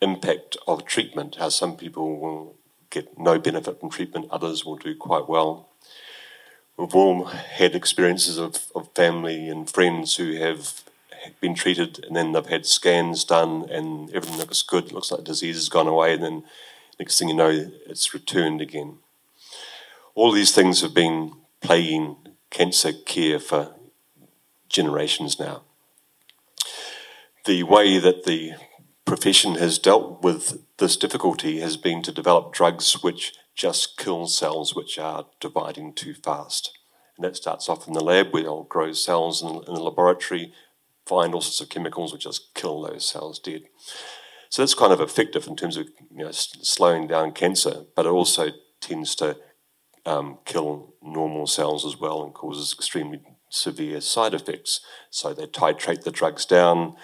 impact 0.00 0.56
of 0.66 0.84
treatment, 0.84 1.36
how 1.36 1.48
some 1.48 1.76
people 1.76 2.18
will 2.20 2.57
get 2.90 3.18
no 3.18 3.38
benefit 3.38 3.80
from 3.80 3.90
treatment, 3.90 4.28
others 4.30 4.64
will 4.64 4.76
do 4.76 4.94
quite 4.94 5.28
well. 5.28 5.68
We've 6.76 6.94
all 6.94 7.24
had 7.24 7.74
experiences 7.74 8.38
of, 8.38 8.66
of 8.74 8.94
family 8.94 9.48
and 9.48 9.68
friends 9.68 10.16
who 10.16 10.34
have 10.36 10.84
been 11.40 11.54
treated 11.54 12.04
and 12.04 12.14
then 12.16 12.32
they've 12.32 12.46
had 12.46 12.66
scans 12.66 13.24
done 13.24 13.68
and 13.70 14.08
everything 14.14 14.38
looks 14.38 14.62
good, 14.62 14.92
looks 14.92 15.10
like 15.10 15.24
disease 15.24 15.56
has 15.56 15.68
gone 15.68 15.88
away, 15.88 16.14
and 16.14 16.22
then 16.22 16.44
next 16.98 17.18
thing 17.18 17.28
you 17.28 17.34
know, 17.34 17.70
it's 17.86 18.14
returned 18.14 18.60
again. 18.60 18.98
All 20.14 20.32
these 20.32 20.54
things 20.54 20.80
have 20.80 20.94
been 20.94 21.32
plaguing 21.60 22.16
cancer 22.50 22.92
care 22.92 23.38
for 23.38 23.74
generations 24.68 25.38
now. 25.38 25.62
The 27.44 27.62
way 27.62 27.98
that 27.98 28.24
the 28.24 28.52
profession 29.04 29.54
has 29.56 29.78
dealt 29.78 30.22
with 30.22 30.62
this 30.78 30.96
difficulty 30.96 31.60
has 31.60 31.76
been 31.76 32.02
to 32.02 32.12
develop 32.12 32.52
drugs 32.52 33.02
which 33.02 33.34
just 33.54 33.96
kill 33.96 34.26
cells 34.26 34.74
which 34.74 34.98
are 34.98 35.26
dividing 35.40 35.92
too 35.92 36.14
fast. 36.14 36.78
And 37.16 37.24
that 37.24 37.36
starts 37.36 37.68
off 37.68 37.88
in 37.88 37.94
the 37.94 38.04
lab 38.04 38.32
where 38.32 38.44
they'll 38.44 38.62
grow 38.62 38.92
cells 38.92 39.42
in, 39.42 39.48
in 39.48 39.74
the 39.74 39.82
laboratory, 39.82 40.52
find 41.04 41.34
all 41.34 41.40
sorts 41.40 41.60
of 41.60 41.68
chemicals 41.68 42.12
which 42.12 42.22
just 42.22 42.54
kill 42.54 42.82
those 42.82 43.04
cells 43.04 43.40
dead. 43.40 43.62
So 44.50 44.62
that's 44.62 44.74
kind 44.74 44.92
of 44.92 45.00
effective 45.00 45.46
in 45.46 45.56
terms 45.56 45.76
of 45.76 45.88
you 46.10 46.24
know, 46.24 46.30
slowing 46.30 47.08
down 47.08 47.32
cancer, 47.32 47.84
but 47.96 48.06
it 48.06 48.10
also 48.10 48.50
tends 48.80 49.14
to 49.16 49.36
um, 50.06 50.38
kill 50.44 50.94
normal 51.02 51.46
cells 51.46 51.84
as 51.84 51.98
well 51.98 52.22
and 52.22 52.32
causes 52.32 52.72
extremely 52.72 53.20
severe 53.50 54.00
side 54.00 54.32
effects. 54.32 54.80
So 55.10 55.34
they 55.34 55.46
titrate 55.46 56.04
the 56.04 56.12
drugs 56.12 56.46
down, 56.46 56.94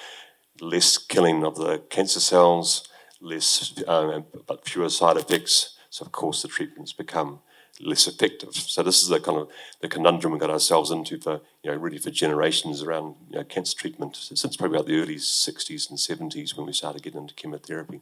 less 0.60 0.96
killing 0.96 1.44
of 1.44 1.56
the 1.56 1.78
cancer 1.90 2.20
cells, 2.20 2.88
less 3.20 3.74
uh, 3.87 4.20
but 4.46 4.66
fewer 4.68 4.88
side 4.88 5.16
effects. 5.16 5.77
So 5.90 6.05
of 6.05 6.12
course 6.12 6.42
the 6.42 6.48
treatments 6.48 6.92
become 6.92 7.40
less 7.81 8.07
effective. 8.07 8.55
So 8.55 8.83
this 8.83 9.03
is 9.03 9.09
the 9.09 9.20
kind 9.20 9.38
of 9.38 9.48
the 9.81 9.88
conundrum 9.88 10.33
we 10.33 10.38
got 10.38 10.50
ourselves 10.50 10.90
into 10.90 11.18
for 11.18 11.40
you 11.62 11.70
know 11.70 11.77
really 11.77 11.98
for 11.98 12.11
generations 12.11 12.83
around 12.83 13.16
you 13.31 13.37
know, 13.37 13.44
cancer 13.44 13.77
treatment 13.77 14.16
since 14.16 14.57
probably 14.57 14.77
about 14.77 14.87
the 14.87 15.00
early 15.00 15.16
60s 15.16 15.90
and 15.90 15.98
70s 15.98 16.57
when 16.57 16.66
we 16.66 16.72
started 16.72 17.03
getting 17.03 17.22
into 17.22 17.35
chemotherapy. 17.35 18.00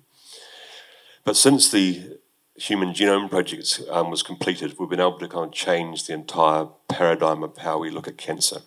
But 1.24 1.36
since 1.36 1.70
the 1.70 2.18
Human 2.56 2.90
Genome 2.90 3.30
Project 3.30 3.80
um, 3.90 4.10
was 4.10 4.22
completed, 4.22 4.76
we've 4.78 4.90
been 4.90 5.00
able 5.00 5.18
to 5.18 5.28
kind 5.28 5.46
of 5.46 5.52
change 5.52 6.06
the 6.06 6.12
entire 6.12 6.66
paradigm 6.88 7.42
of 7.42 7.56
how 7.58 7.78
we 7.78 7.90
look 7.90 8.08
at 8.08 8.18
cancer. 8.18 8.62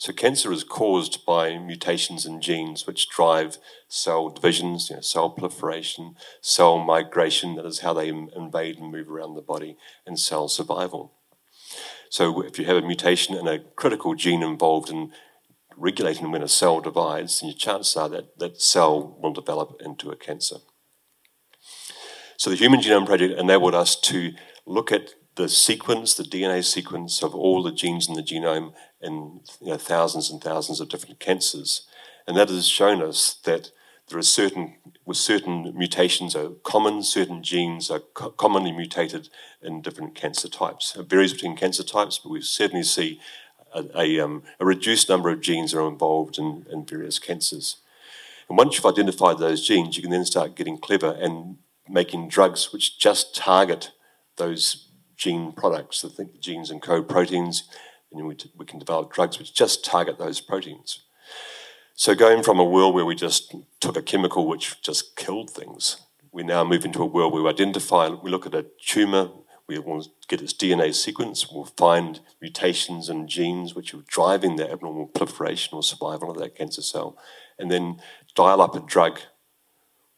So 0.00 0.14
cancer 0.14 0.50
is 0.50 0.64
caused 0.64 1.26
by 1.26 1.58
mutations 1.58 2.24
in 2.24 2.40
genes 2.40 2.86
which 2.86 3.10
drive 3.10 3.58
cell 3.86 4.30
divisions, 4.30 4.88
you 4.88 4.96
know, 4.96 5.02
cell 5.02 5.28
proliferation, 5.28 6.14
cell 6.40 6.78
migration, 6.78 7.56
that 7.56 7.66
is 7.66 7.80
how 7.80 7.92
they 7.92 8.08
invade 8.08 8.78
and 8.78 8.90
move 8.90 9.10
around 9.10 9.34
the 9.34 9.42
body, 9.42 9.76
and 10.06 10.18
cell 10.18 10.48
survival. 10.48 11.12
So 12.08 12.42
if 12.42 12.58
you 12.58 12.64
have 12.64 12.78
a 12.78 12.86
mutation 12.86 13.36
in 13.36 13.46
a 13.46 13.58
critical 13.58 14.14
gene 14.14 14.42
involved 14.42 14.88
in 14.88 15.12
regulating 15.76 16.30
when 16.30 16.42
a 16.42 16.48
cell 16.48 16.80
divides, 16.80 17.40
then 17.40 17.50
your 17.50 17.58
chances 17.58 17.94
are 17.94 18.08
that 18.08 18.38
that 18.38 18.62
cell 18.62 19.18
will 19.20 19.34
develop 19.34 19.82
into 19.84 20.10
a 20.10 20.16
cancer. 20.16 20.60
So 22.38 22.48
the 22.48 22.56
Human 22.56 22.80
Genome 22.80 23.04
Project 23.04 23.38
enabled 23.38 23.74
us 23.74 24.00
to 24.00 24.32
look 24.64 24.92
at 24.92 25.10
the 25.34 25.48
sequence, 25.48 26.14
the 26.14 26.22
DNA 26.22 26.64
sequence 26.64 27.22
of 27.22 27.34
all 27.34 27.62
the 27.62 27.72
genes 27.72 28.08
in 28.08 28.14
the 28.14 28.22
genome 28.22 28.72
in 29.02 29.40
you 29.60 29.68
know, 29.68 29.76
thousands 29.76 30.30
and 30.30 30.42
thousands 30.42 30.80
of 30.80 30.88
different 30.88 31.20
cancers. 31.20 31.86
And 32.26 32.36
that 32.36 32.48
has 32.48 32.68
shown 32.68 33.02
us 33.02 33.34
that 33.44 33.70
there 34.08 34.18
are 34.18 34.22
certain, 34.22 34.76
with 35.04 35.16
certain 35.16 35.72
mutations 35.76 36.34
are 36.34 36.50
common, 36.64 37.02
certain 37.02 37.42
genes 37.42 37.90
are 37.90 38.00
co- 38.00 38.30
commonly 38.30 38.72
mutated 38.72 39.28
in 39.62 39.82
different 39.82 40.14
cancer 40.14 40.48
types. 40.48 40.96
It 40.96 41.08
varies 41.08 41.32
between 41.32 41.56
cancer 41.56 41.84
types, 41.84 42.18
but 42.18 42.30
we 42.30 42.42
certainly 42.42 42.82
see 42.82 43.20
a, 43.72 43.84
a, 43.96 44.20
um, 44.20 44.42
a 44.58 44.66
reduced 44.66 45.08
number 45.08 45.30
of 45.30 45.40
genes 45.40 45.72
are 45.72 45.86
involved 45.86 46.38
in, 46.38 46.66
in 46.70 46.84
various 46.84 47.18
cancers. 47.18 47.76
And 48.48 48.58
once 48.58 48.74
you've 48.74 48.86
identified 48.86 49.38
those 49.38 49.66
genes, 49.66 49.96
you 49.96 50.02
can 50.02 50.10
then 50.10 50.24
start 50.24 50.56
getting 50.56 50.76
clever 50.76 51.16
and 51.20 51.58
making 51.88 52.28
drugs 52.28 52.72
which 52.72 52.98
just 52.98 53.34
target 53.34 53.92
those 54.36 54.88
gene 55.16 55.52
products, 55.52 56.02
the 56.02 56.24
genes 56.40 56.70
and 56.70 56.82
encode 56.82 57.08
proteins, 57.08 57.64
and 58.12 58.26
we, 58.26 58.36
we 58.56 58.66
can 58.66 58.78
develop 58.78 59.12
drugs 59.12 59.38
which 59.38 59.54
just 59.54 59.84
target 59.84 60.18
those 60.18 60.40
proteins. 60.40 61.02
So 61.94 62.14
going 62.14 62.42
from 62.42 62.58
a 62.58 62.64
world 62.64 62.94
where 62.94 63.04
we 63.04 63.14
just 63.14 63.54
took 63.78 63.96
a 63.96 64.02
chemical 64.02 64.46
which 64.48 64.80
just 64.82 65.16
killed 65.16 65.50
things, 65.50 65.98
we 66.32 66.42
now 66.42 66.64
move 66.64 66.84
into 66.84 67.02
a 67.02 67.06
world 67.06 67.32
where 67.32 67.42
we 67.42 67.50
identify, 67.50 68.08
we 68.08 68.30
look 68.30 68.46
at 68.46 68.54
a 68.54 68.66
tumor, 68.84 69.30
we 69.66 69.76
to 69.76 70.08
get 70.26 70.40
its 70.40 70.52
DNA 70.52 70.92
sequence, 70.94 71.48
we'll 71.50 71.64
find 71.64 72.20
mutations 72.40 73.08
in 73.08 73.28
genes 73.28 73.74
which 73.74 73.94
are 73.94 74.02
driving 74.08 74.56
the 74.56 74.70
abnormal 74.70 75.06
proliferation 75.06 75.76
or 75.76 75.82
survival 75.82 76.30
of 76.30 76.38
that 76.38 76.56
cancer 76.56 76.82
cell, 76.82 77.16
and 77.58 77.70
then 77.70 78.00
dial 78.34 78.60
up 78.60 78.74
a 78.74 78.80
drug 78.80 79.20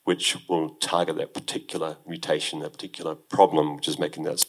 which 0.05 0.37
will 0.49 0.71
target 0.77 1.17
that 1.17 1.35
particular 1.35 1.99
mutation, 2.07 2.61
that 2.61 2.73
particular 2.73 3.15
problem, 3.15 3.77
which 3.77 3.89
is 3.89 3.99
making 3.99 4.25
that 4.25 4.45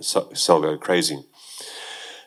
cell 0.00 0.60
go 0.60 0.76
crazy. 0.76 1.24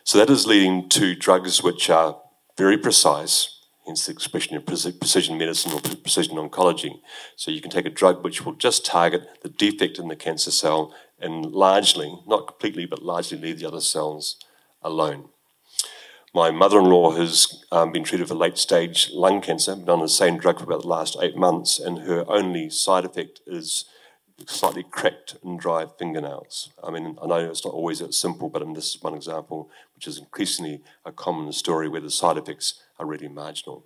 So 0.04 0.18
that 0.18 0.30
is 0.30 0.46
leading 0.46 0.88
to 0.90 1.14
drugs 1.14 1.62
which 1.62 1.90
are 1.90 2.20
very 2.56 2.78
precise. 2.78 3.56
hence 3.86 4.06
the 4.06 4.12
expression 4.12 4.56
of 4.56 4.66
precision 4.66 5.38
medicine 5.38 5.72
or 5.72 5.80
precision 5.80 6.36
oncology. 6.36 7.00
So 7.36 7.50
you 7.50 7.60
can 7.60 7.70
take 7.70 7.86
a 7.86 7.90
drug 7.90 8.22
which 8.22 8.44
will 8.44 8.54
just 8.54 8.84
target 8.84 9.42
the 9.42 9.48
defect 9.48 9.98
in 9.98 10.08
the 10.08 10.16
cancer 10.16 10.50
cell 10.50 10.94
and 11.18 11.46
largely, 11.46 12.18
not 12.26 12.46
completely, 12.46 12.86
but 12.86 13.02
largely 13.02 13.38
leave 13.38 13.58
the 13.58 13.66
other 13.66 13.80
cells 13.80 14.36
alone. 14.82 15.28
My 16.32 16.50
mother 16.50 16.78
in 16.78 16.86
law 16.86 17.10
has 17.12 17.64
um, 17.72 17.90
been 17.90 18.04
treated 18.04 18.28
for 18.28 18.34
late 18.34 18.56
stage 18.56 19.10
lung 19.12 19.40
cancer, 19.40 19.74
been 19.74 19.88
on 19.88 20.00
the 20.00 20.08
same 20.08 20.38
drug 20.38 20.58
for 20.58 20.64
about 20.64 20.82
the 20.82 20.88
last 20.88 21.16
eight 21.20 21.36
months, 21.36 21.80
and 21.80 22.00
her 22.00 22.24
only 22.28 22.70
side 22.70 23.04
effect 23.04 23.40
is 23.46 23.84
slightly 24.46 24.82
cracked 24.82 25.36
and 25.42 25.58
dry 25.58 25.86
fingernails. 25.98 26.70
I 26.82 26.90
mean, 26.90 27.16
I 27.22 27.26
know 27.26 27.50
it's 27.50 27.64
not 27.64 27.74
always 27.74 27.98
that 27.98 28.14
simple, 28.14 28.48
but 28.48 28.62
in 28.62 28.72
this 28.72 28.94
is 28.94 29.02
one 29.02 29.14
example 29.14 29.70
which 29.94 30.06
is 30.06 30.18
increasingly 30.18 30.82
a 31.04 31.12
common 31.12 31.52
story 31.52 31.88
where 31.88 32.00
the 32.00 32.10
side 32.10 32.36
effects 32.36 32.82
are 32.98 33.06
really 33.06 33.28
marginal. 33.28 33.84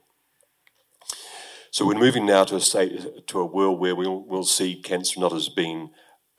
So 1.71 1.85
we're 1.85 1.99
moving 1.99 2.25
now 2.25 2.45
to 2.45 2.57
a 2.57 2.61
state, 2.61 3.27
to 3.27 3.41
a 3.41 3.45
world 3.45 3.81
where 3.81 3.97
we'll, 3.97 4.21
we'll 4.21 4.45
see 4.45 4.77
cancer 4.77 5.19
not 5.19 5.33
as 5.33 5.49
being 5.49 5.91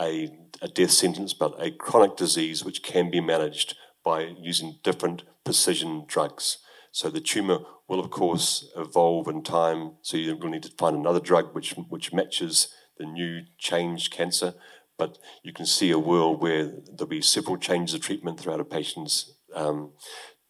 a, 0.01 0.32
a 0.62 0.67
death 0.67 0.91
sentence, 0.91 1.34
but 1.34 1.56
a 1.60 1.71
chronic 1.71 2.15
disease 2.15 2.63
which 2.63 2.84
can 2.84 3.12
be 3.12 3.19
managed 3.19 3.75
by 4.04 4.34
using 4.39 4.80
different 4.82 5.23
precision 5.43 6.06
drugs. 6.08 6.60
So 6.91 7.10
the 7.10 7.19
tumour 7.19 7.60
will, 7.89 7.99
of 7.99 8.12
course, 8.12 8.71
evolve 8.78 9.28
in 9.28 9.43
time. 9.43 9.95
So 10.01 10.15
you 10.15 10.38
will 10.38 10.49
need 10.49 10.63
to 10.63 10.71
find 10.78 10.95
another 10.95 11.19
drug 11.19 11.54
which 11.54 11.71
which 11.73 12.13
matches 12.13 12.69
the 12.97 13.05
new 13.05 13.41
changed 13.58 14.12
cancer. 14.12 14.53
But 14.97 15.17
you 15.43 15.51
can 15.51 15.65
see 15.65 15.91
a 15.91 15.99
world 15.99 16.41
where 16.41 16.65
there'll 16.65 17.08
be 17.08 17.21
several 17.21 17.58
changes 17.58 17.95
of 17.95 18.01
treatment 18.01 18.39
throughout 18.39 18.62
a 18.62 18.65
patient's 18.65 19.34
um, 19.53 19.91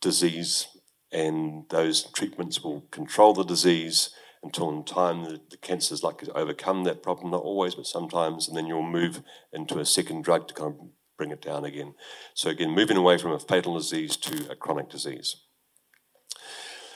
disease, 0.01 0.67
and 1.11 1.65
those 1.69 2.03
treatments 2.11 2.63
will 2.63 2.81
control 2.91 3.33
the 3.33 3.43
disease 3.43 4.11
until 4.43 4.69
in 4.69 4.83
time 4.83 5.23
the, 5.23 5.41
the 5.49 5.57
cancer 5.57 5.93
is 5.93 6.03
likely 6.03 6.27
to 6.27 6.37
overcome 6.37 6.83
that 6.83 7.01
problem, 7.01 7.31
not 7.31 7.41
always, 7.41 7.73
but 7.73 7.87
sometimes, 7.87 8.47
and 8.47 8.55
then 8.55 8.67
you'll 8.67 8.83
move 8.83 9.23
into 9.51 9.79
a 9.79 9.85
second 9.85 10.23
drug 10.23 10.47
to 10.47 10.53
kind 10.53 10.75
of 10.75 10.87
bring 11.17 11.31
it 11.31 11.41
down 11.41 11.65
again. 11.65 11.95
So 12.35 12.49
again, 12.49 12.69
moving 12.69 12.97
away 12.97 13.17
from 13.17 13.31
a 13.31 13.39
fatal 13.39 13.75
disease 13.75 14.15
to 14.17 14.51
a 14.51 14.55
chronic 14.55 14.89
disease. 14.89 15.37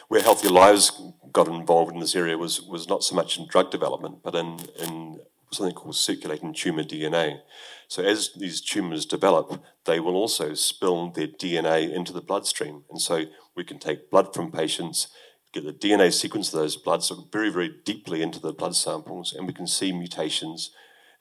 Where 0.10 0.22
Healthier 0.22 0.52
Lives 0.52 1.02
got 1.32 1.48
involved 1.48 1.94
in 1.94 2.00
this 2.00 2.16
area 2.16 2.38
was, 2.38 2.62
was 2.62 2.88
not 2.88 3.04
so 3.04 3.16
much 3.16 3.38
in 3.38 3.48
drug 3.48 3.72
development, 3.72 4.20
but 4.24 4.36
in, 4.36 4.60
in 4.80 5.20
something 5.52 5.76
called 5.76 5.96
circulating 5.96 6.54
tumour 6.54 6.84
DNA. 6.84 7.40
So 7.88 8.04
as 8.04 8.32
these 8.34 8.62
tumours 8.62 9.06
develop, 9.06 9.64
they 9.86 10.00
will 10.00 10.16
also 10.16 10.54
spill 10.54 11.10
their 11.10 11.28
DNA 11.28 11.92
into 11.92 12.14
the 12.14 12.22
bloodstream. 12.22 12.84
And 12.90 13.02
so 13.02 13.26
we 13.56 13.64
can 13.64 13.80
take 13.80 14.12
blood 14.12 14.34
from 14.34 14.52
patients, 14.52 15.08
get 15.54 15.66
the 15.66 15.74
DNA 15.74 16.14
sequence 16.14 16.54
of 16.54 16.60
those 16.60 16.78
bloods 16.78 17.08
so 17.08 17.28
very, 17.32 17.50
very 17.50 17.74
deeply 17.84 18.22
into 18.22 18.40
the 18.40 18.54
blood 18.54 18.76
samples, 18.76 19.34
and 19.34 19.48
we 19.48 19.54
can 19.54 19.68
see 19.68 19.92
mutations 19.92 20.72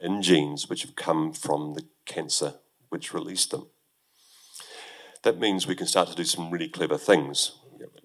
in 0.00 0.22
genes 0.22 0.68
which 0.68 0.82
have 0.82 0.94
come 0.94 1.32
from 1.32 1.74
the 1.74 1.84
cancer 2.04 2.54
which 2.90 3.14
released 3.14 3.50
them. 3.50 3.66
That 5.22 5.40
means 5.40 5.66
we 5.66 5.74
can 5.74 5.86
start 5.86 6.08
to 6.08 6.14
do 6.14 6.24
some 6.24 6.50
really 6.50 6.68
clever 6.68 6.96
things. 6.96 7.52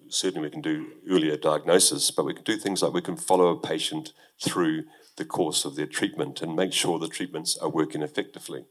Certainly, 0.08 0.46
we 0.46 0.50
can 0.50 0.60
do 0.60 0.92
earlier 1.08 1.36
diagnosis, 1.36 2.10
but 2.10 2.24
we 2.24 2.34
can 2.34 2.44
do 2.44 2.56
things 2.56 2.82
like 2.82 2.92
we 2.92 3.00
can 3.00 3.16
follow 3.16 3.48
a 3.48 3.60
patient 3.60 4.12
through 4.40 4.84
the 5.16 5.24
course 5.24 5.64
of 5.64 5.76
their 5.76 5.86
treatment 5.86 6.42
and 6.42 6.56
make 6.56 6.72
sure 6.72 6.98
the 6.98 7.08
treatments 7.08 7.56
are 7.58 7.68
working 7.68 8.02
effectively. 8.02 8.66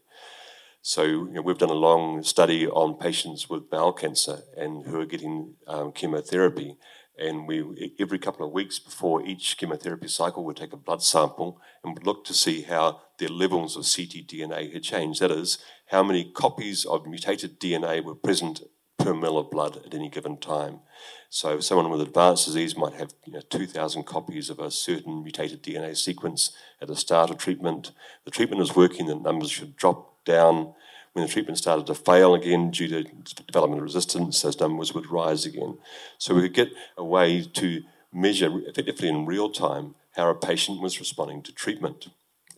So 0.86 1.02
you 1.02 1.30
know, 1.30 1.42
we've 1.42 1.56
done 1.56 1.70
a 1.70 1.74
long 1.74 2.22
study 2.22 2.66
on 2.66 2.98
patients 2.98 3.48
with 3.48 3.70
bowel 3.70 3.94
cancer 3.94 4.40
and 4.54 4.84
who 4.84 5.00
are 5.00 5.06
getting 5.06 5.54
um, 5.66 5.92
chemotherapy. 5.92 6.76
And 7.16 7.48
we 7.48 7.94
every 7.98 8.18
couple 8.18 8.44
of 8.44 8.52
weeks 8.52 8.78
before 8.78 9.24
each 9.24 9.56
chemotherapy 9.56 10.08
cycle, 10.08 10.44
we 10.44 10.52
take 10.52 10.72
a 10.74 10.76
blood 10.76 11.02
sample 11.02 11.58
and 11.82 12.04
look 12.04 12.24
to 12.26 12.34
see 12.34 12.62
how 12.62 13.00
their 13.18 13.28
levels 13.28 13.76
of 13.76 13.84
ctDNA 13.84 14.72
had 14.72 14.82
changed. 14.82 15.20
That 15.20 15.30
is, 15.30 15.58
how 15.86 16.02
many 16.02 16.30
copies 16.30 16.84
of 16.84 17.06
mutated 17.06 17.60
DNA 17.60 18.04
were 18.04 18.16
present 18.16 18.60
per 18.98 19.14
mil 19.14 19.38
of 19.38 19.50
blood 19.50 19.76
at 19.84 19.94
any 19.94 20.08
given 20.08 20.36
time. 20.36 20.80
So 21.28 21.60
someone 21.60 21.90
with 21.90 22.00
advanced 22.00 22.46
disease 22.46 22.76
might 22.76 22.94
have 22.94 23.12
you 23.26 23.32
know, 23.32 23.40
2,000 23.40 24.04
copies 24.04 24.50
of 24.50 24.58
a 24.58 24.70
certain 24.70 25.22
mutated 25.22 25.62
DNA 25.62 25.96
sequence 25.96 26.52
at 26.80 26.88
the 26.88 26.96
start 26.96 27.30
of 27.30 27.38
treatment. 27.38 27.92
The 28.24 28.30
treatment 28.30 28.62
is 28.62 28.76
working, 28.76 29.06
the 29.06 29.16
numbers 29.16 29.50
should 29.50 29.76
drop 29.76 30.24
down. 30.24 30.74
When 31.12 31.24
the 31.26 31.32
treatment 31.32 31.58
started 31.58 31.86
to 31.86 31.94
fail 31.94 32.34
again 32.34 32.70
due 32.70 32.88
to 32.88 33.04
development 33.46 33.80
of 33.80 33.84
resistance, 33.84 34.42
those 34.42 34.58
numbers 34.58 34.94
would 34.94 35.10
rise 35.10 35.46
again. 35.46 35.78
So 36.18 36.34
we 36.34 36.42
could 36.42 36.54
get 36.54 36.72
a 36.96 37.04
way 37.04 37.42
to 37.42 37.82
measure 38.12 38.60
effectively 38.66 39.08
in 39.08 39.26
real 39.26 39.50
time 39.50 39.94
how 40.16 40.30
a 40.30 40.34
patient 40.34 40.80
was 40.80 41.00
responding 41.00 41.42
to 41.42 41.52
treatment. 41.52 42.08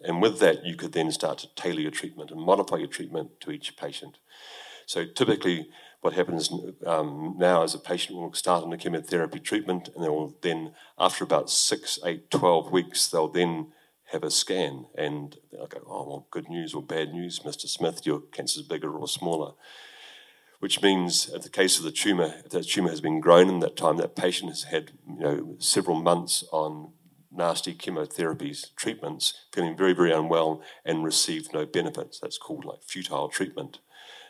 And 0.02 0.22
with 0.22 0.38
that, 0.40 0.64
you 0.64 0.76
could 0.76 0.92
then 0.92 1.10
start 1.10 1.38
to 1.38 1.54
tailor 1.54 1.80
your 1.80 1.90
treatment 1.90 2.30
and 2.30 2.40
modify 2.40 2.76
your 2.76 2.88
treatment 2.88 3.40
to 3.40 3.50
each 3.50 3.76
patient. 3.76 4.18
So 4.86 5.04
typically, 5.04 5.68
what 6.00 6.14
happens 6.14 6.50
um, 6.84 7.34
now 7.38 7.62
is 7.62 7.74
a 7.74 7.78
patient 7.78 8.18
will 8.18 8.32
start 8.32 8.64
on 8.64 8.72
a 8.72 8.76
chemotherapy 8.76 9.40
treatment 9.40 9.88
and 9.94 10.04
they 10.04 10.08
will 10.08 10.36
then, 10.42 10.72
after 10.98 11.24
about 11.24 11.50
six, 11.50 11.98
eight, 12.04 12.30
12 12.30 12.70
weeks, 12.70 13.08
they'll 13.08 13.28
then 13.28 13.72
have 14.12 14.22
a 14.22 14.30
scan 14.30 14.86
and 14.96 15.36
they'll 15.50 15.66
go, 15.66 15.80
oh, 15.86 16.06
well, 16.06 16.26
good 16.30 16.48
news 16.48 16.74
or 16.74 16.82
bad 16.82 17.12
news, 17.12 17.40
Mr. 17.40 17.66
Smith, 17.66 18.06
your 18.06 18.20
cancer's 18.20 18.62
bigger 18.62 18.92
or 18.92 19.08
smaller. 19.08 19.52
Which 20.60 20.80
means, 20.80 21.28
in 21.28 21.42
the 21.42 21.50
case 21.50 21.76
of 21.76 21.84
the 21.84 21.92
tumour, 21.92 22.34
if 22.44 22.50
that 22.50 22.64
tumour 22.64 22.90
has 22.90 23.00
been 23.00 23.20
grown 23.20 23.48
in 23.48 23.60
that 23.60 23.76
time, 23.76 23.98
that 23.98 24.16
patient 24.16 24.50
has 24.50 24.64
had 24.64 24.92
you 25.06 25.20
know, 25.20 25.56
several 25.58 26.00
months 26.00 26.44
on 26.50 26.92
nasty 27.30 27.74
chemotherapies, 27.74 28.74
treatments, 28.74 29.34
feeling 29.52 29.76
very, 29.76 29.92
very 29.92 30.12
unwell 30.12 30.62
and 30.84 31.04
received 31.04 31.52
no 31.52 31.66
benefits. 31.66 32.18
That's 32.18 32.38
called 32.38 32.64
like 32.64 32.82
futile 32.82 33.28
treatment. 33.28 33.80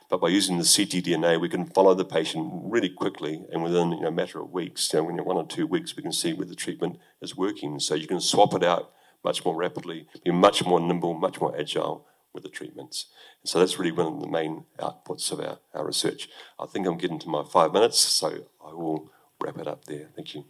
But 0.09 0.21
by 0.21 0.29
using 0.29 0.59
the 0.59 0.65
ctDNA, 0.65 1.41
we 1.41 1.49
can 1.49 1.67
follow 1.67 1.95
the 1.95 2.05
patient 2.05 2.51
really 2.65 2.89
quickly, 2.89 3.45
and 3.53 3.63
within 3.63 3.93
you 3.93 4.01
know, 4.03 4.09
a 4.09 4.13
matter 4.13 4.41
of 4.41 4.53
weeks, 4.53 4.93
you 4.93 5.03
know, 5.03 5.23
one 5.25 5.37
or 5.37 5.47
two 5.47 5.67
weeks, 5.67 5.97
we 5.97 6.03
can 6.03 6.13
see 6.13 6.33
where 6.33 6.47
the 6.47 6.55
treatment 6.55 6.99
is 7.21 7.37
working. 7.37 7.81
So 7.81 7.95
you 7.95 8.07
can 8.07 8.21
swap 8.21 8.55
it 8.55 8.63
out 8.63 8.93
much 9.25 9.45
more 9.45 9.57
rapidly, 9.57 10.07
be 10.25 10.31
much 10.31 10.65
more 10.65 10.79
nimble, 10.79 11.15
much 11.15 11.41
more 11.41 11.59
agile 11.59 12.07
with 12.33 12.45
the 12.45 12.49
treatments. 12.49 13.07
And 13.43 13.49
so 13.49 13.59
that's 13.59 13.79
really 13.79 13.91
one 13.91 14.07
of 14.07 14.21
the 14.21 14.29
main 14.29 14.65
outputs 14.79 15.33
of 15.33 15.41
our, 15.41 15.59
our 15.75 15.87
research. 15.87 16.29
I 16.61 16.67
think 16.67 16.87
I'm 16.87 16.99
getting 16.99 17.19
to 17.21 17.29
my 17.29 17.43
five 17.43 17.73
minutes, 17.73 17.99
so 17.99 18.47
I 18.65 18.73
will 18.73 19.11
wrap 19.43 19.59
it 19.59 19.67
up 19.67 19.87
there. 19.87 20.11
Thank 20.15 20.35
you. 20.35 20.45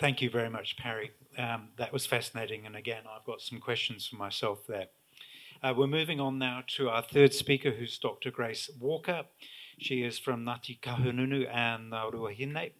Thank 0.00 0.22
you 0.22 0.30
very 0.30 0.50
much, 0.50 0.76
Parry. 0.76 1.12
Um, 1.36 1.68
that 1.76 1.92
was 1.92 2.06
fascinating, 2.06 2.66
and 2.66 2.74
again, 2.74 3.02
I've 3.08 3.24
got 3.24 3.40
some 3.40 3.60
questions 3.60 4.06
for 4.06 4.16
myself 4.16 4.66
there. 4.66 4.86
Uh, 5.60 5.74
we're 5.76 5.88
moving 5.88 6.20
on 6.20 6.38
now 6.38 6.62
to 6.68 6.88
our 6.88 7.02
third 7.02 7.34
speaker, 7.34 7.72
who's 7.72 7.98
Dr. 7.98 8.30
Grace 8.30 8.70
Walker. 8.78 9.24
She 9.76 10.04
is 10.04 10.16
from 10.16 10.44
Ngāti 10.44 10.78
Kahungunu 10.78 11.52
and 11.52 11.92
Ruahine. 11.92 12.70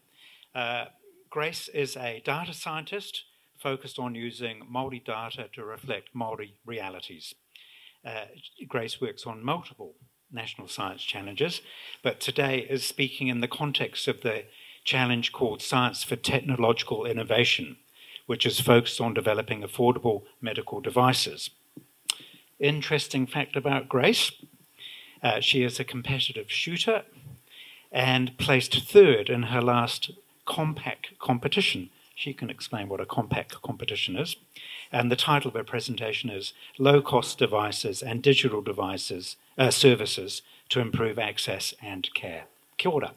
Uh, 0.55 0.85
Grace 1.29 1.69
is 1.69 1.97
a 1.97 2.23
data 2.25 2.55
scientist 2.55 3.25
focused 3.59 3.99
on 3.99 4.15
using 4.15 4.63
Māori 4.73 5.05
data 5.05 5.49
to 5.55 5.65
reflect 5.65 6.15
Māori 6.15 6.53
realities. 6.65 7.35
Uh, 8.05 8.27
Grace 8.69 9.01
works 9.01 9.27
on 9.27 9.45
multiple 9.45 9.95
national 10.31 10.69
science 10.69 11.03
challenges, 11.03 11.61
but 12.05 12.21
today 12.21 12.61
is 12.61 12.85
speaking 12.85 13.27
in 13.27 13.41
the 13.41 13.49
context 13.49 14.07
of 14.07 14.21
the 14.21 14.45
challenge 14.85 15.33
called 15.33 15.63
Science 15.63 16.05
for 16.05 16.15
Technological 16.15 17.05
Innovation, 17.07 17.79
which 18.27 18.47
is 18.47 18.61
focused 18.61 19.01
on 19.01 19.15
developing 19.15 19.63
affordable 19.63 20.23
medical 20.41 20.81
devices. 20.81 21.51
Interesting 22.61 23.27
fact 23.27 23.57
about 23.57 23.89
Grace 23.89 24.33
uh, 25.23 25.41
she 25.41 25.63
is 25.63 25.81
a 25.81 25.85
competitive 25.85 26.51
shooter 26.51 27.03
and 27.91 28.37
placed 28.39 28.87
third 28.87 29.29
in 29.29 29.45
her 29.45 29.61
last 29.61 30.11
compact 30.45 31.19
competition. 31.19 31.91
She 32.15 32.33
can 32.33 32.51
explain 32.51 32.89
what 32.89 33.01
a 33.01 33.07
compact 33.07 33.61
competition 33.63 34.17
is. 34.17 34.37
And 34.91 35.11
the 35.11 35.17
title 35.17 35.49
of 35.49 35.55
her 35.55 35.65
presentation 35.65 36.31
is 36.31 36.53
Low 36.79 37.01
Cost 37.01 37.39
Devices 37.39 38.03
and 38.03 38.23
Digital 38.23 38.61
Devices 38.61 39.37
uh, 39.57 39.71
Services 39.71 40.43
to 40.71 40.81
Improve 40.81 41.19
Access 41.19 41.75
and 41.83 42.09
Care. 42.15 42.45
Kia 42.77 42.91
ora. 42.91 43.13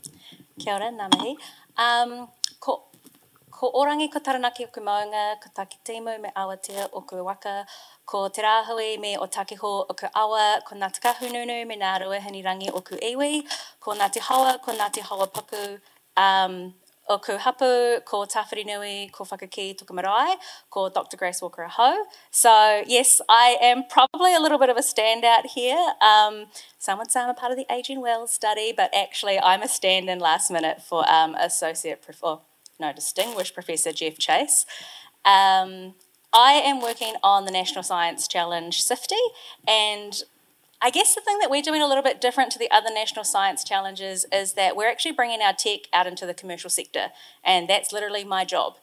Kia 0.59 0.73
ora. 0.73 1.35
Um, 1.77 2.27
ko, 2.59 2.83
ko 3.49 3.71
orangi 3.73 4.11
ko 4.11 4.19
taranaki 4.19 4.65
o 4.65 4.67
ku 4.67 4.81
maunga, 4.81 5.41
ko 5.41 5.49
taki 5.55 5.77
timu 5.85 6.21
me 6.21 6.29
awatea 6.35 6.89
o 6.93 7.01
ku 7.01 7.23
waka, 7.23 7.65
ko 8.11 8.27
te 8.27 8.43
rāhui 8.43 8.99
me 8.99 9.15
o 9.17 9.25
takiho 9.31 9.71
o 9.87 9.93
ku 9.95 10.07
awa, 10.21 10.59
ko 10.67 10.75
Ngāti 10.75 10.99
Kahungunu 11.05 11.61
me 11.67 11.77
ngā 11.79 11.93
ruahinirangi 12.03 12.71
o 12.75 12.81
ku 12.83 12.99
iwi, 12.99 13.45
ko 13.79 13.95
Ngāti 13.95 14.19
Hawa, 14.27 14.57
ko 14.65 14.75
Ngāti 14.75 14.99
Hawa 15.07 15.27
Paku, 15.27 15.79
um, 16.17 16.73
o 17.07 17.17
ku 17.19 17.37
hapu, 17.37 18.01
ko 18.03 18.25
Tawhiri 18.33 18.65
Nui, 18.65 19.09
ko 19.13 19.23
Whakaki 19.23 19.77
Tuku 19.79 19.95
Marae, 19.95 20.35
ko 20.69 20.89
Dr. 20.89 21.15
Grace 21.15 21.41
Walker 21.41 21.63
Aho. 21.63 22.03
So, 22.31 22.83
yes, 22.85 23.21
I 23.29 23.57
am 23.61 23.83
probably 23.89 24.35
a 24.35 24.41
little 24.41 24.59
bit 24.59 24.69
of 24.69 24.75
a 24.75 24.81
standout 24.81 25.45
here. 25.55 25.93
Um, 26.01 26.47
some 26.79 26.99
would 26.99 27.11
say 27.11 27.21
I'm 27.21 27.29
a 27.29 27.33
part 27.33 27.53
of 27.53 27.57
the 27.57 27.65
Aging 27.71 28.01
Well 28.01 28.27
study, 28.27 28.73
but 28.75 28.91
actually 28.93 29.39
I'm 29.39 29.61
a 29.61 29.69
stand-in 29.69 30.19
last 30.19 30.51
minute 30.51 30.81
for 30.81 31.09
um, 31.09 31.35
Associate 31.35 32.01
Prof- 32.01 32.41
no, 32.77 32.91
distinguished 32.91 33.53
Professor 33.53 33.93
Geoff 33.93 34.17
Chase. 34.17 34.65
Um, 35.23 35.93
I 36.33 36.53
am 36.53 36.81
working 36.81 37.15
on 37.23 37.43
the 37.43 37.51
National 37.51 37.83
Science 37.83 38.25
Challenge 38.25 38.81
SfTI, 38.81 39.17
and 39.67 40.23
I 40.81 40.89
guess 40.89 41.13
the 41.13 41.19
thing 41.19 41.39
that 41.39 41.51
we're 41.51 41.61
doing 41.61 41.81
a 41.81 41.87
little 41.87 42.03
bit 42.03 42.21
different 42.21 42.51
to 42.53 42.59
the 42.59 42.71
other 42.71 42.89
national 42.89 43.25
science 43.25 43.65
challenges 43.65 44.25
is 44.31 44.53
that 44.53 44.77
we're 44.77 44.89
actually 44.89 45.11
bringing 45.11 45.41
our 45.41 45.51
tech 45.51 45.81
out 45.91 46.07
into 46.07 46.25
the 46.25 46.33
commercial 46.33 46.69
sector, 46.69 47.07
and 47.43 47.67
that's 47.67 47.91
literally 47.91 48.23
my 48.23 48.45
job. 48.45 48.77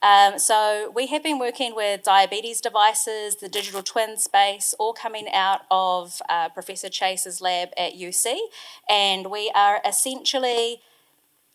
Um, 0.00 0.38
so 0.38 0.92
we 0.94 1.08
have 1.08 1.24
been 1.24 1.40
working 1.40 1.74
with 1.74 2.04
diabetes 2.04 2.60
devices, 2.60 3.36
the 3.36 3.48
digital 3.48 3.82
twin 3.82 4.16
space, 4.16 4.72
all 4.78 4.92
coming 4.92 5.26
out 5.32 5.62
of 5.72 6.22
uh, 6.28 6.50
Professor 6.50 6.88
Chase's 6.88 7.40
lab 7.40 7.70
at 7.76 7.94
UC, 7.94 8.36
and 8.88 9.28
we 9.28 9.50
are 9.56 9.80
essentially 9.84 10.82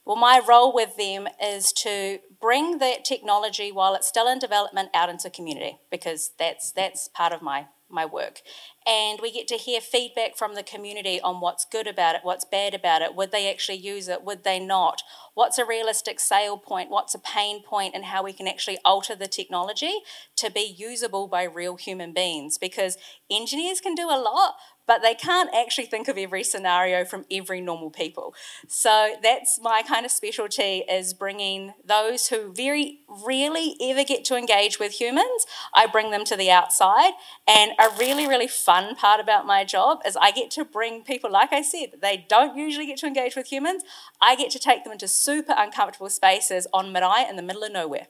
well, 0.07 0.15
my 0.15 0.41
role 0.47 0.73
with 0.73 0.95
them 0.95 1.27
is 1.43 1.73
to 1.73 2.19
bring 2.39 2.77
that 2.77 3.03
technology 3.03 3.73
while 3.73 3.93
it's 3.93 4.07
still 4.07 4.29
in 4.29 4.39
development 4.39 4.87
out 4.93 5.09
into 5.09 5.23
the 5.23 5.29
community 5.29 5.79
because 5.91 6.31
that's 6.39 6.71
that's 6.71 7.09
part 7.09 7.33
of 7.33 7.41
my 7.41 7.67
my 7.89 8.05
work. 8.05 8.41
And 8.85 9.19
we 9.21 9.31
get 9.31 9.47
to 9.49 9.55
hear 9.55 9.81
feedback 9.81 10.37
from 10.37 10.55
the 10.55 10.63
community 10.63 11.19
on 11.21 11.41
what's 11.41 11.65
good 11.65 11.87
about 11.87 12.15
it, 12.15 12.21
what's 12.23 12.45
bad 12.45 12.73
about 12.73 13.01
it, 13.01 13.15
would 13.15 13.31
they 13.31 13.49
actually 13.49 13.77
use 13.77 14.07
it, 14.07 14.23
would 14.23 14.43
they 14.43 14.59
not, 14.59 15.03
what's 15.33 15.57
a 15.57 15.65
realistic 15.65 16.19
sale 16.19 16.57
point, 16.57 16.89
what's 16.89 17.15
a 17.15 17.19
pain 17.19 17.63
point, 17.63 17.95
and 17.95 18.05
how 18.05 18.23
we 18.23 18.33
can 18.33 18.47
actually 18.47 18.77
alter 18.83 19.15
the 19.15 19.27
technology 19.27 19.99
to 20.35 20.51
be 20.51 20.75
usable 20.77 21.27
by 21.27 21.43
real 21.43 21.75
human 21.75 22.13
beings. 22.13 22.57
Because 22.57 22.97
engineers 23.29 23.81
can 23.81 23.95
do 23.95 24.09
a 24.09 24.19
lot, 24.19 24.55
but 24.87 25.01
they 25.01 25.13
can't 25.13 25.53
actually 25.53 25.85
think 25.85 26.07
of 26.07 26.17
every 26.17 26.43
scenario 26.43 27.05
from 27.05 27.25
every 27.29 27.61
normal 27.61 27.91
people. 27.91 28.33
So 28.67 29.15
that's 29.21 29.59
my 29.61 29.83
kind 29.87 30.05
of 30.05 30.11
specialty 30.11 30.83
is 30.89 31.13
bringing 31.13 31.73
those 31.85 32.29
who 32.29 32.53
very 32.53 33.01
rarely 33.07 33.75
ever 33.81 34.03
get 34.03 34.23
to 34.25 34.35
engage 34.35 34.79
with 34.79 34.99
humans, 34.99 35.45
I 35.73 35.87
bring 35.87 36.11
them 36.11 36.23
to 36.25 36.35
the 36.35 36.49
outside. 36.49 37.11
And 37.47 37.71
a 37.79 37.89
really, 37.97 38.27
really 38.27 38.47
fun 38.47 38.95
part 38.95 39.19
about 39.19 39.45
my 39.45 39.63
job 39.63 39.99
is 40.05 40.17
I 40.17 40.31
get 40.31 40.51
to 40.51 40.65
bring 40.65 41.03
people, 41.03 41.31
like 41.31 41.53
I 41.53 41.61
said, 41.61 41.93
they 42.01 42.25
don't 42.29 42.57
usually 42.57 42.85
get 42.85 42.97
to 42.99 43.07
engage 43.07 43.35
with 43.35 43.47
humans. 43.47 43.83
I 44.21 44.35
get 44.35 44.51
to 44.51 44.59
take 44.59 44.83
them 44.83 44.93
into 44.93 45.07
super 45.07 45.53
uncomfortable 45.57 46.09
spaces 46.09 46.67
on 46.73 46.91
Marae 46.91 47.27
in 47.29 47.35
the 47.35 47.41
middle 47.41 47.63
of 47.63 47.71
nowhere. 47.71 48.07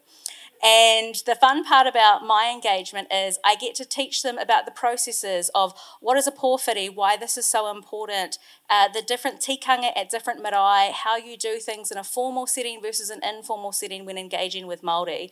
And 0.64 1.16
the 1.26 1.36
fun 1.36 1.64
part 1.64 1.86
about 1.86 2.26
my 2.26 2.52
engagement 2.54 3.10
is 3.14 3.38
I 3.46 3.56
get 3.56 3.76
to 3.76 3.86
teach 3.86 4.24
them 4.24 4.38
about 4.38 4.66
the 4.66 4.72
processes 4.72 5.52
of 5.54 5.74
what 6.02 6.18
is 6.18 6.28
a 6.28 6.32
pōwhiri, 6.32 6.94
why 6.94 7.16
this 7.16 7.38
is 7.38 7.46
so 7.46 7.70
important, 7.70 8.40
uh, 8.70 8.88
the 8.88 9.02
different 9.02 9.40
tikanga 9.40 9.92
at 9.96 10.10
different 10.10 10.42
marae, 10.42 10.92
how 10.94 11.16
you 11.16 11.38
do 11.38 11.60
things 11.60 11.92
in 11.92 11.98
a 11.98 12.04
formal 12.04 12.48
setting 12.48 12.82
versus 12.82 13.10
an 13.10 13.22
informal 13.24 13.72
setting 13.72 14.04
when 14.06 14.18
engaging 14.18 14.66
with 14.66 14.82
Māori. 14.82 15.30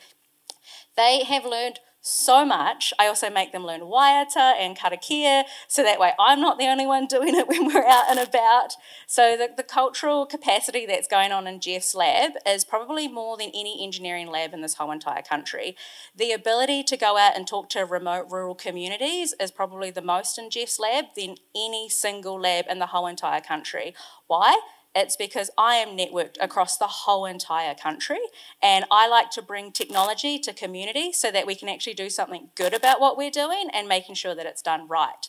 They 0.96 1.24
have 1.24 1.46
learned 1.46 1.80
so 2.06 2.46
much. 2.46 2.94
I 3.00 3.08
also 3.08 3.32
make 3.32 3.52
them 3.52 3.66
learn 3.66 3.82
waiata 3.82 4.54
and 4.60 4.78
karakia, 4.78 5.46
so 5.68 5.82
that 5.82 6.00
way 6.00 6.12
I'm 6.20 6.40
not 6.40 6.60
the 6.60 6.68
only 6.68 6.86
one 6.86 7.06
doing 7.16 7.34
it 7.34 7.48
when 7.48 7.66
we're 7.66 7.86
out 7.86 8.06
and 8.10 8.20
about. 8.20 8.74
So 9.08 9.36
the, 9.36 9.50
the 9.58 9.64
cultural 9.64 10.28
capacity 10.28 10.86
that's 10.86 11.08
going 11.08 11.32
on 11.32 11.48
in 11.48 11.60
Geoff's 11.60 11.96
lab 11.96 12.34
is 12.48 12.64
probably 12.64 13.08
more 13.08 13.38
than 13.38 13.50
any 13.50 13.84
engineering 13.84 14.28
lab 14.28 14.54
in 14.54 14.62
this 14.62 14.76
whole 14.76 14.92
entire 14.92 15.24
country. 15.24 15.76
The 16.16 16.32
ability 16.32 16.84
to 16.84 16.98
go 16.98 17.18
out 17.18 17.36
and 17.36 17.48
talk 17.48 17.70
to 17.70 17.86
remote 17.86 18.28
rural 18.30 18.56
communities 18.56 19.34
is 19.40 19.50
probably 19.50 19.90
the 19.90 20.02
most 20.02 20.38
in 20.38 20.52
Geoff's 20.52 20.80
lab 20.80 21.06
than 21.16 21.38
any 21.56 21.90
single 21.90 22.40
lab 22.40 22.66
in 22.70 22.78
the 22.78 22.88
whole 22.88 23.08
entire 23.08 23.42
country. 23.42 23.96
Why? 24.28 24.60
It's 24.96 25.18
because 25.18 25.50
I 25.58 25.76
am 25.76 25.98
networked 25.98 26.38
across 26.40 26.78
the 26.78 26.88
whole 26.88 27.26
entire 27.26 27.76
country 27.76 28.20
and 28.64 28.86
I 28.90 29.10
like 29.10 29.30
to 29.32 29.42
bring 29.42 29.72
technology 29.74 30.40
to 30.40 30.54
community 30.54 31.12
so 31.12 31.32
that 31.32 31.46
we 31.46 31.54
can 31.54 31.68
actually 31.68 31.96
do 31.96 32.10
something 32.10 32.50
good 32.56 32.74
about 32.74 33.02
what 33.02 33.18
we're 33.18 33.30
doing 33.30 33.68
and 33.74 33.90
making 33.90 34.16
sure 34.16 34.34
that 34.34 34.46
it's 34.46 34.62
done 34.62 34.88
right. 34.88 35.28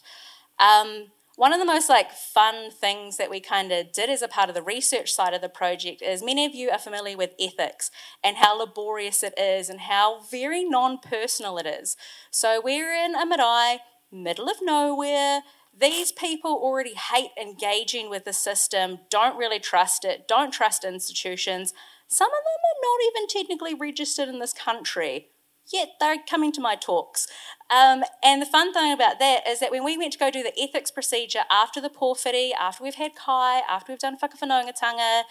Um, 0.60 1.06
one 1.34 1.52
of 1.52 1.58
the 1.58 1.66
most 1.66 1.88
like 1.88 2.12
fun 2.12 2.70
things 2.70 3.18
that 3.18 3.28
we 3.28 3.40
kind 3.40 3.70
of 3.70 3.92
did 3.92 4.08
as 4.08 4.22
a 4.22 4.28
part 4.28 4.48
of 4.48 4.54
the 4.54 4.62
research 4.62 5.12
side 5.12 5.34
of 5.34 5.42
the 5.42 5.50
project 5.50 6.00
is 6.00 6.22
many 6.22 6.46
of 6.46 6.54
you 6.54 6.70
are 6.70 6.78
familiar 6.78 7.16
with 7.16 7.34
ethics 7.38 7.90
and 8.24 8.38
how 8.38 8.56
laborious 8.56 9.22
it 9.22 9.38
is 9.38 9.68
and 9.68 9.80
how 9.80 10.22
very 10.30 10.64
non-personal 10.64 11.58
it 11.58 11.66
is. 11.66 11.96
So 12.30 12.60
we're 12.64 12.94
in 12.94 13.14
a 13.14 13.26
marae, 13.26 13.80
middle 14.10 14.48
of 14.48 14.56
nowhere, 14.62 15.42
these 15.78 16.12
people 16.12 16.52
already 16.52 16.94
hate 16.94 17.30
engaging 17.40 18.08
with 18.08 18.24
the 18.24 18.32
system, 18.32 19.00
don't 19.10 19.36
really 19.36 19.58
trust 19.58 20.04
it, 20.04 20.26
don't 20.26 20.52
trust 20.52 20.84
institutions. 20.84 21.74
Some 22.08 22.28
of 22.28 22.32
them 22.32 22.60
are 22.64 22.82
not 22.82 23.00
even 23.10 23.28
technically 23.28 23.74
registered 23.74 24.28
in 24.28 24.38
this 24.38 24.52
country, 24.52 25.28
yet 25.72 25.90
they're 26.00 26.16
coming 26.28 26.52
to 26.52 26.60
my 26.60 26.76
talks. 26.76 27.26
Um, 27.68 28.04
and 28.24 28.40
the 28.40 28.46
fun 28.46 28.72
thing 28.72 28.92
about 28.92 29.18
that 29.18 29.46
is 29.46 29.60
that 29.60 29.70
when 29.70 29.84
we 29.84 29.98
went 29.98 30.12
to 30.12 30.18
go 30.18 30.30
do 30.30 30.42
the 30.42 30.58
ethics 30.58 30.90
procedure 30.90 31.42
after 31.50 31.80
the 31.80 31.90
pōwhiri, 31.90 32.52
after 32.58 32.82
we've 32.82 32.94
had 32.94 33.14
kai, 33.14 33.60
after 33.68 33.92
we've 33.92 33.98
done 33.98 34.16
whakawhanaungatanga, 34.18 35.22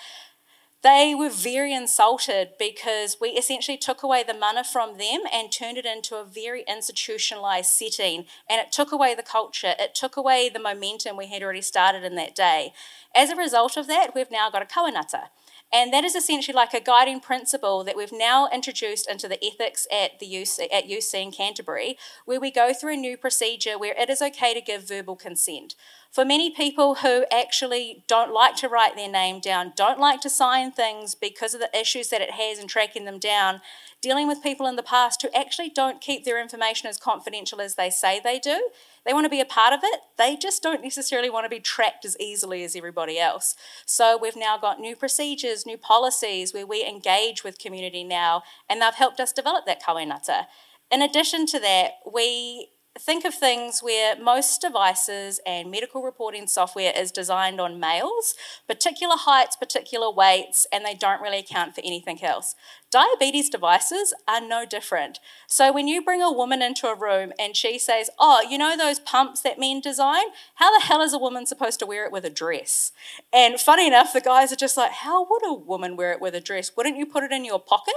they 0.86 1.16
were 1.16 1.32
very 1.32 1.74
insulted 1.74 2.50
because 2.60 3.18
we 3.20 3.30
essentially 3.30 3.76
took 3.76 4.04
away 4.04 4.22
the 4.22 4.36
mana 4.36 4.64
from 4.64 5.00
them 5.00 5.22
and 5.34 5.52
turned 5.52 5.80
it 5.80 5.86
into 5.86 6.16
a 6.16 6.24
very 6.24 6.64
institutionalized 6.68 7.72
setting. 7.72 8.26
And 8.48 8.62
it 8.62 8.72
took 8.72 8.92
away 8.92 9.16
the 9.16 9.24
culture, 9.24 9.74
it 9.80 9.96
took 9.96 10.16
away 10.16 10.48
the 10.48 10.60
momentum 10.60 11.18
we 11.18 11.26
had 11.26 11.42
already 11.42 11.64
started 11.64 12.04
in 12.04 12.14
that 12.18 12.36
day. 12.36 12.72
As 13.16 13.32
a 13.32 13.36
result 13.36 13.78
of 13.78 13.88
that, 13.88 14.14
we've 14.14 14.30
now 14.30 14.52
got 14.52 14.62
a 14.62 14.66
kawenata. 14.66 15.30
And 15.74 15.92
that 15.92 16.06
is 16.06 16.16
essentially 16.16 16.56
like 16.56 16.74
a 16.74 16.80
guiding 16.80 17.20
principle 17.20 17.84
that 17.84 17.98
we've 17.98 18.14
now 18.14 18.48
introduced 18.54 19.10
into 19.10 19.28
the 19.28 19.44
ethics 19.44 19.88
at 19.92 20.20
the 20.20 20.26
UC, 20.26 20.68
at 20.72 20.88
UC 20.88 21.22
in 21.22 21.32
Canterbury, 21.32 21.98
where 22.26 22.40
we 22.40 22.52
go 22.52 22.74
through 22.74 22.94
a 22.94 22.98
new 22.98 23.18
procedure 23.18 23.78
where 23.78 23.96
it 23.98 24.10
is 24.10 24.22
okay 24.22 24.54
to 24.54 24.62
give 24.62 24.88
verbal 24.88 25.16
consent. 25.16 25.76
For 26.12 26.24
many 26.24 26.50
people 26.50 26.96
who 26.96 27.26
actually 27.30 28.06
don't 28.08 28.34
like 28.34 28.56
to 28.58 28.70
write 28.70 28.96
their 28.96 29.12
name 29.12 29.42
down, 29.42 29.74
don't 29.76 30.00
like 30.00 30.22
to 30.22 30.30
sign 30.30 30.72
things 30.72 31.14
because 31.14 31.54
of 31.54 31.60
the 31.60 31.78
issues 31.78 32.08
that 32.08 32.22
it 32.22 32.32
has 32.32 32.58
in 32.58 32.68
tracking 32.68 33.04
them 33.04 33.20
down, 33.20 33.60
dealing 34.02 34.28
with 34.28 34.42
people 34.42 34.68
in 34.68 34.78
the 34.78 34.84
past 34.84 35.22
who 35.22 35.30
actually 35.36 35.70
don't 35.70 36.00
keep 36.00 36.24
their 36.24 36.42
information 36.42 36.88
as 36.88 36.98
confidential 36.98 37.60
as 37.60 37.76
they 37.76 37.90
say 37.90 38.22
they 38.24 38.40
do, 38.40 38.70
they 39.06 39.14
want 39.14 39.26
to 39.26 39.30
be 39.30 39.42
a 39.42 39.46
part 39.46 39.74
of 39.74 39.82
it. 39.84 40.00
They 40.18 40.36
just 40.36 40.64
don't 40.64 40.82
necessarily 40.82 41.30
want 41.30 41.46
to 41.46 41.50
be 41.50 41.60
tracked 41.60 42.06
as 42.06 42.18
easily 42.20 42.64
as 42.64 42.76
everybody 42.76 43.20
else. 43.20 43.56
So 43.86 44.18
we've 44.20 44.36
now 44.36 44.58
got 44.58 44.80
new 44.80 44.96
procedures, 44.96 45.66
new 45.66 45.78
policies 45.78 46.54
where 46.54 46.66
we 46.66 46.86
engage 46.86 47.44
with 47.44 47.60
community 47.60 48.04
now, 48.04 48.44
and 48.70 48.82
they've 48.82 48.94
helped 48.94 49.20
us 49.20 49.32
develop 49.32 49.66
that 49.66 49.82
kawenata. 49.82 50.46
In 50.92 51.02
addition 51.02 51.46
to 51.48 51.60
that, 51.60 51.92
we 52.12 52.70
think 52.98 53.26
of 53.26 53.34
things 53.34 53.82
where 53.82 54.16
most 54.18 54.62
devices 54.62 55.40
and 55.46 55.70
medical 55.70 56.02
reporting 56.02 56.48
software 56.48 56.94
is 56.96 57.12
designed 57.12 57.60
on 57.60 57.80
males, 57.80 58.36
particular 58.68 59.16
heights, 59.18 59.56
particular 59.56 60.10
weights, 60.10 60.66
and 60.72 60.86
they 60.86 60.94
don't 60.94 61.22
really 61.22 61.40
account 61.40 61.76
for 61.76 61.82
anything 61.84 62.24
else. 62.24 62.56
Diabetes 62.92 63.50
devices 63.50 64.14
are 64.28 64.40
no 64.40 64.66
different. 64.66 65.20
So 65.48 65.74
when 65.74 65.88
you 65.88 66.02
bring 66.02 66.22
a 66.22 66.32
woman 66.32 66.62
into 66.62 66.88
a 66.88 66.96
room 66.96 67.34
and 67.38 67.56
she 67.56 67.78
says, 67.78 68.10
Oh, 68.20 68.42
you 68.42 68.58
know 68.58 68.78
those 68.78 69.00
pumps 69.00 69.42
that 69.42 69.60
men 69.60 69.82
design? 69.82 70.26
How 70.56 70.78
the 70.78 70.86
hell 70.86 71.02
is 71.02 71.14
a 71.14 71.18
woman 71.18 71.46
supposed 71.46 71.80
to 71.80 71.86
wear 71.86 72.06
it 72.06 72.12
with 72.12 72.26
a 72.26 72.30
dress? 72.30 72.92
And 73.34 73.60
funny 73.60 73.88
enough, 73.88 74.14
the 74.14 74.22
guys 74.22 74.54
are 74.54 74.58
just 74.58 74.78
like, 74.78 74.92
How 74.92 75.26
would 75.30 75.46
a 75.46 75.54
woman 75.54 75.98
wear 75.98 76.12
it 76.12 76.22
with 76.22 76.36
a 76.36 76.42
dress? 76.42 76.72
Wouldn't 76.78 76.98
you 76.98 77.06
put 77.06 77.24
it 77.24 77.32
in 77.32 77.44
your 77.44 77.60
pocket? 77.60 77.96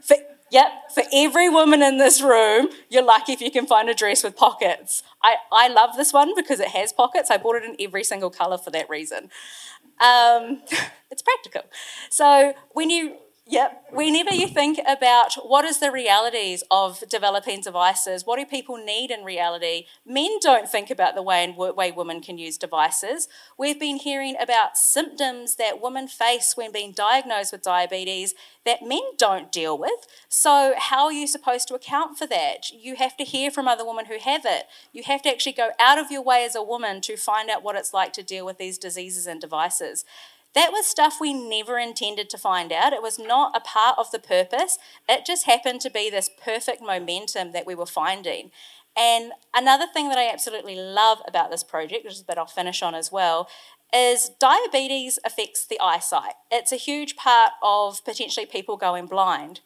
For 0.00 0.16
Yep, 0.50 0.92
for 0.94 1.02
every 1.12 1.48
woman 1.48 1.82
in 1.82 1.98
this 1.98 2.22
room, 2.22 2.68
you're 2.88 3.02
lucky 3.02 3.32
if 3.32 3.40
you 3.40 3.50
can 3.50 3.66
find 3.66 3.88
a 3.88 3.94
dress 3.94 4.22
with 4.22 4.36
pockets. 4.36 5.02
I, 5.20 5.36
I 5.50 5.66
love 5.66 5.96
this 5.96 6.12
one 6.12 6.34
because 6.36 6.60
it 6.60 6.68
has 6.68 6.92
pockets. 6.92 7.32
I 7.32 7.36
bought 7.36 7.56
it 7.56 7.64
in 7.64 7.74
every 7.80 8.04
single 8.04 8.30
colour 8.30 8.56
for 8.56 8.70
that 8.70 8.88
reason. 8.88 9.30
Um, 9.98 10.62
it's 11.10 11.22
practical. 11.22 11.62
So 12.10 12.54
when 12.70 12.90
you 12.90 13.16
Yep. 13.48 13.90
Whenever 13.92 14.34
you 14.34 14.48
think 14.48 14.80
about 14.88 15.34
what 15.34 15.64
is 15.64 15.78
the 15.78 15.92
realities 15.92 16.64
of 16.68 17.04
developing 17.08 17.60
devices, 17.60 18.26
what 18.26 18.40
do 18.40 18.44
people 18.44 18.76
need 18.76 19.12
in 19.12 19.22
reality, 19.22 19.84
men 20.04 20.38
don't 20.40 20.68
think 20.68 20.90
about 20.90 21.14
the 21.14 21.22
way 21.22 21.44
in 21.44 21.54
way 21.54 21.92
women 21.92 22.20
can 22.20 22.38
use 22.38 22.58
devices. 22.58 23.28
We've 23.56 23.78
been 23.78 23.98
hearing 23.98 24.34
about 24.40 24.76
symptoms 24.76 25.54
that 25.56 25.80
women 25.80 26.08
face 26.08 26.54
when 26.56 26.72
being 26.72 26.90
diagnosed 26.90 27.52
with 27.52 27.62
diabetes 27.62 28.34
that 28.64 28.82
men 28.82 29.02
don't 29.16 29.52
deal 29.52 29.78
with. 29.78 30.08
So 30.28 30.74
how 30.76 31.04
are 31.04 31.12
you 31.12 31.28
supposed 31.28 31.68
to 31.68 31.76
account 31.76 32.18
for 32.18 32.26
that? 32.26 32.72
You 32.72 32.96
have 32.96 33.16
to 33.16 33.22
hear 33.22 33.52
from 33.52 33.68
other 33.68 33.86
women 33.86 34.06
who 34.06 34.18
have 34.18 34.44
it. 34.44 34.64
You 34.92 35.04
have 35.04 35.22
to 35.22 35.28
actually 35.28 35.52
go 35.52 35.70
out 35.78 35.98
of 35.98 36.10
your 36.10 36.22
way 36.22 36.44
as 36.44 36.56
a 36.56 36.64
woman 36.64 37.00
to 37.02 37.16
find 37.16 37.48
out 37.48 37.62
what 37.62 37.76
it's 37.76 37.94
like 37.94 38.12
to 38.14 38.24
deal 38.24 38.44
with 38.44 38.58
these 38.58 38.76
diseases 38.76 39.28
and 39.28 39.40
devices. 39.40 40.04
That 40.56 40.72
was 40.72 40.86
stuff 40.86 41.18
we 41.20 41.34
never 41.34 41.78
intended 41.78 42.30
to 42.30 42.38
find 42.38 42.72
out. 42.72 42.94
It 42.94 43.02
was 43.02 43.18
not 43.18 43.54
a 43.54 43.60
part 43.60 43.98
of 43.98 44.10
the 44.10 44.18
purpose. 44.18 44.78
It 45.06 45.26
just 45.26 45.44
happened 45.44 45.82
to 45.82 45.90
be 45.90 46.08
this 46.08 46.30
perfect 46.42 46.80
momentum 46.80 47.52
that 47.52 47.66
we 47.66 47.74
were 47.74 47.84
finding. 47.84 48.50
And 48.96 49.32
another 49.54 49.84
thing 49.86 50.08
that 50.08 50.16
I 50.16 50.32
absolutely 50.32 50.74
love 50.74 51.18
about 51.28 51.50
this 51.50 51.62
project, 51.62 52.04
which 52.04 52.14
is 52.14 52.22
bit 52.22 52.38
I'll 52.38 52.46
finish 52.46 52.82
on 52.82 52.94
as 52.94 53.12
well, 53.12 53.50
is 53.94 54.30
diabetes 54.40 55.18
affects 55.26 55.66
the 55.66 55.78
eyesight. 55.78 56.32
It's 56.50 56.72
a 56.72 56.76
huge 56.76 57.16
part 57.16 57.52
of 57.62 58.02
potentially 58.06 58.46
people 58.46 58.78
going 58.78 59.04
blind. 59.04 59.60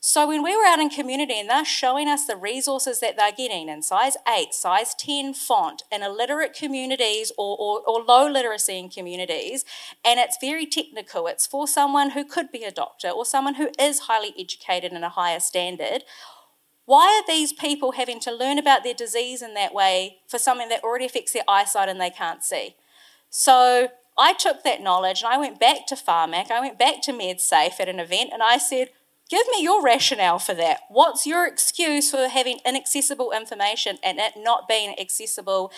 So 0.00 0.28
when 0.28 0.44
we 0.44 0.56
were 0.56 0.64
out 0.64 0.78
in 0.78 0.90
community 0.90 1.40
and 1.40 1.50
they're 1.50 1.64
showing 1.64 2.08
us 2.08 2.24
the 2.24 2.36
resources 2.36 3.00
that 3.00 3.16
they're 3.16 3.32
getting 3.32 3.68
in 3.68 3.82
size 3.82 4.16
8, 4.28 4.54
size 4.54 4.94
10 4.94 5.34
font 5.34 5.82
in 5.90 6.04
illiterate 6.04 6.54
communities 6.54 7.32
or, 7.36 7.56
or, 7.58 7.80
or, 7.84 8.04
low 8.04 8.30
literacy 8.30 8.78
in 8.78 8.90
communities, 8.90 9.64
and 10.04 10.20
it's 10.20 10.38
very 10.40 10.66
technical. 10.66 11.26
It's 11.26 11.48
for 11.48 11.66
someone 11.66 12.10
who 12.10 12.24
could 12.24 12.52
be 12.52 12.62
a 12.62 12.70
doctor 12.70 13.08
or 13.08 13.24
someone 13.24 13.54
who 13.54 13.70
is 13.78 14.00
highly 14.00 14.34
educated 14.38 14.92
in 14.92 15.02
a 15.02 15.08
higher 15.08 15.40
standard. 15.40 16.04
Why 16.84 17.20
are 17.20 17.26
these 17.26 17.52
people 17.52 17.92
having 17.92 18.20
to 18.20 18.32
learn 18.32 18.56
about 18.56 18.84
their 18.84 18.94
disease 18.94 19.42
in 19.42 19.54
that 19.54 19.74
way 19.74 20.18
for 20.28 20.38
something 20.38 20.68
that 20.68 20.84
already 20.84 21.06
affects 21.06 21.32
their 21.32 21.42
eyesight 21.48 21.88
and 21.88 22.00
they 22.00 22.10
can't 22.10 22.44
see? 22.44 22.76
So 23.30 23.88
I 24.16 24.32
took 24.32 24.62
that 24.62 24.80
knowledge 24.80 25.22
and 25.22 25.32
I 25.32 25.38
went 25.38 25.58
back 25.58 25.86
to 25.88 25.96
Pharmac, 25.96 26.52
I 26.52 26.60
went 26.60 26.78
back 26.78 27.02
to 27.02 27.12
MedSafe 27.12 27.80
at 27.80 27.88
an 27.88 27.98
event, 27.98 28.30
and 28.32 28.42
I 28.44 28.58
said, 28.58 28.90
Give 29.28 29.46
me 29.54 29.62
your 29.62 29.82
rationale 29.82 30.38
for 30.38 30.54
that. 30.54 30.80
What's 30.88 31.26
your 31.26 31.46
excuse 31.46 32.10
for 32.10 32.28
having 32.28 32.60
inaccessible 32.64 33.32
information 33.32 33.98
and 34.02 34.18
it 34.18 34.32
not 34.36 34.66
being 34.66 34.98
accessible 34.98 35.70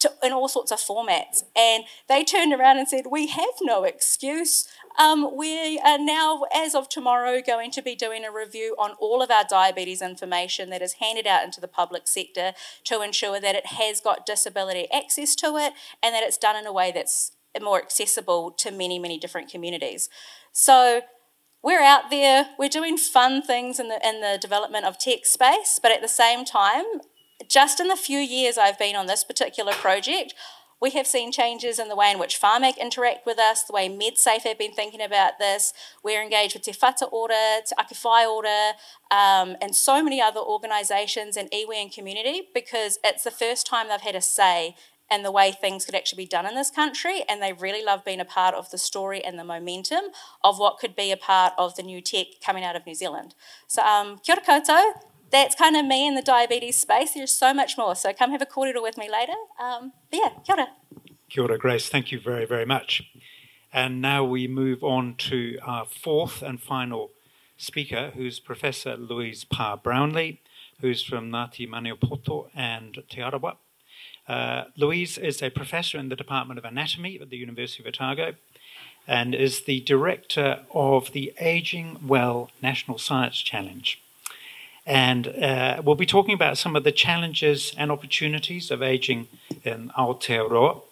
to, 0.00 0.12
in 0.24 0.32
all 0.32 0.48
sorts 0.48 0.72
of 0.72 0.78
formats? 0.78 1.44
And 1.54 1.84
they 2.08 2.24
turned 2.24 2.52
around 2.52 2.78
and 2.78 2.88
said, 2.88 3.04
We 3.08 3.28
have 3.28 3.54
no 3.62 3.84
excuse. 3.84 4.66
Um, 4.98 5.36
we 5.36 5.78
are 5.78 5.98
now, 5.98 6.46
as 6.52 6.74
of 6.74 6.88
tomorrow, 6.88 7.40
going 7.46 7.70
to 7.72 7.82
be 7.82 7.94
doing 7.94 8.24
a 8.24 8.32
review 8.32 8.74
on 8.76 8.92
all 8.98 9.22
of 9.22 9.30
our 9.30 9.44
diabetes 9.48 10.02
information 10.02 10.70
that 10.70 10.82
is 10.82 10.94
handed 10.94 11.28
out 11.28 11.44
into 11.44 11.60
the 11.60 11.68
public 11.68 12.08
sector 12.08 12.54
to 12.84 13.02
ensure 13.02 13.38
that 13.38 13.54
it 13.54 13.66
has 13.66 14.00
got 14.00 14.26
disability 14.26 14.88
access 14.90 15.36
to 15.36 15.56
it 15.58 15.74
and 16.02 16.12
that 16.12 16.24
it's 16.24 16.38
done 16.38 16.56
in 16.56 16.66
a 16.66 16.72
way 16.72 16.90
that's 16.90 17.32
more 17.62 17.80
accessible 17.80 18.50
to 18.50 18.70
many, 18.70 18.98
many 18.98 19.18
different 19.18 19.50
communities. 19.50 20.08
So 20.52 21.02
we're 21.62 21.82
out 21.82 22.10
there, 22.10 22.50
we're 22.58 22.68
doing 22.68 22.96
fun 22.96 23.42
things 23.42 23.80
in 23.80 23.88
the, 23.88 24.00
in 24.06 24.20
the 24.20 24.38
development 24.40 24.84
of 24.84 24.98
tech 24.98 25.24
space, 25.24 25.78
but 25.82 25.90
at 25.90 26.00
the 26.00 26.08
same 26.08 26.44
time, 26.44 26.84
just 27.48 27.80
in 27.80 27.88
the 27.88 27.96
few 27.96 28.18
years 28.18 28.56
I've 28.56 28.78
been 28.78 28.96
on 28.96 29.06
this 29.06 29.24
particular 29.24 29.72
project, 29.72 30.34
we 30.80 30.90
have 30.90 31.06
seen 31.06 31.32
changes 31.32 31.78
in 31.78 31.88
the 31.88 31.96
way 31.96 32.10
in 32.10 32.18
which 32.18 32.40
Pharmac 32.40 32.78
interact 32.78 33.24
with 33.24 33.38
us, 33.38 33.62
the 33.62 33.72
way 33.72 33.88
MedSafe 33.88 34.42
have 34.42 34.58
been 34.58 34.74
thinking 34.74 35.00
about 35.00 35.38
this. 35.38 35.72
We're 36.04 36.22
engaged 36.22 36.54
with 36.54 36.64
Te 36.64 36.72
Whatu 36.72 37.10
Ora, 37.10 37.62
Te 37.66 37.74
Aka 37.78 37.96
Whai 38.04 38.26
Ora, 38.26 38.72
um, 39.10 39.56
and 39.62 39.74
so 39.74 40.02
many 40.02 40.20
other 40.20 40.40
organisations 40.40 41.36
and 41.36 41.50
iwi 41.50 41.80
and 41.80 41.90
community 41.92 42.48
because 42.52 42.98
it's 43.02 43.24
the 43.24 43.30
first 43.30 43.66
time 43.66 43.88
they've 43.88 44.00
had 44.00 44.14
a 44.14 44.20
say 44.20 44.74
and 45.10 45.24
the 45.24 45.30
way 45.30 45.52
things 45.52 45.84
could 45.84 45.94
actually 45.94 46.24
be 46.24 46.28
done 46.28 46.46
in 46.46 46.54
this 46.54 46.70
country. 46.70 47.22
And 47.28 47.42
they 47.42 47.52
really 47.52 47.84
love 47.84 48.04
being 48.04 48.20
a 48.20 48.24
part 48.24 48.54
of 48.54 48.70
the 48.70 48.78
story 48.78 49.24
and 49.24 49.38
the 49.38 49.44
momentum 49.44 50.04
of 50.42 50.58
what 50.58 50.78
could 50.78 50.96
be 50.96 51.10
a 51.10 51.16
part 51.16 51.52
of 51.58 51.76
the 51.76 51.82
new 51.82 52.00
tech 52.00 52.26
coming 52.44 52.64
out 52.64 52.76
of 52.76 52.86
New 52.86 52.94
Zealand. 52.94 53.34
So, 53.66 53.82
um, 53.82 54.18
kia 54.18 54.36
ora 54.36 54.60
koutou. 54.60 54.92
That's 55.30 55.56
kind 55.56 55.76
of 55.76 55.84
me 55.84 56.06
in 56.06 56.14
the 56.14 56.22
diabetes 56.22 56.76
space. 56.76 57.14
There's 57.14 57.34
so 57.34 57.52
much 57.52 57.76
more. 57.76 57.96
So, 57.96 58.12
come 58.12 58.30
have 58.30 58.42
a 58.42 58.46
kōrero 58.46 58.82
with 58.82 58.96
me 58.96 59.10
later. 59.10 59.34
Um, 59.60 59.92
but 60.10 60.20
yeah, 60.22 60.30
kia 60.44 60.56
ora. 60.56 60.68
Kia 61.28 61.44
ora, 61.44 61.58
Grace. 61.58 61.88
Thank 61.88 62.12
you 62.12 62.20
very, 62.20 62.44
very 62.44 62.66
much. 62.66 63.02
And 63.72 64.00
now 64.00 64.24
we 64.24 64.46
move 64.48 64.82
on 64.82 65.16
to 65.30 65.58
our 65.62 65.84
fourth 65.84 66.40
and 66.40 66.60
final 66.60 67.10
speaker, 67.56 68.12
who's 68.14 68.40
Professor 68.40 68.96
Louise 68.96 69.44
Parr 69.44 69.76
Brownlie, 69.76 70.38
who's 70.80 71.02
from 71.02 71.30
Ngāti 71.30 71.68
Maniapoto 71.68 72.48
and 72.54 73.02
Te 73.08 73.20
Arawa. 73.20 73.56
Uh, 74.28 74.64
Louise 74.76 75.18
is 75.18 75.42
a 75.42 75.50
professor 75.50 75.98
in 75.98 76.08
the 76.08 76.16
Department 76.16 76.58
of 76.58 76.64
Anatomy 76.64 77.18
at 77.20 77.30
the 77.30 77.36
University 77.36 77.82
of 77.82 77.86
Otago 77.86 78.34
and 79.06 79.34
is 79.34 79.62
the 79.62 79.80
director 79.80 80.60
of 80.74 81.12
the 81.12 81.32
Aging 81.38 82.00
Well 82.06 82.50
National 82.60 82.98
Science 82.98 83.40
Challenge. 83.40 84.00
And 84.84 85.28
uh, 85.28 85.82
we'll 85.84 85.96
be 85.96 86.06
talking 86.06 86.34
about 86.34 86.58
some 86.58 86.76
of 86.76 86.84
the 86.84 86.92
challenges 86.92 87.72
and 87.76 87.90
opportunities 87.90 88.70
of 88.70 88.82
aging 88.82 89.28
in 89.64 89.90
Aotearoa. 89.98 90.82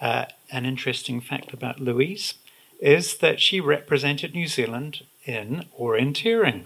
Uh, 0.00 0.24
an 0.50 0.64
interesting 0.64 1.20
fact 1.20 1.52
about 1.52 1.80
Louise 1.80 2.34
is 2.80 3.18
that 3.18 3.40
she 3.40 3.60
represented 3.60 4.34
New 4.34 4.46
Zealand 4.46 5.04
in 5.24 5.66
orienteering. 5.78 6.64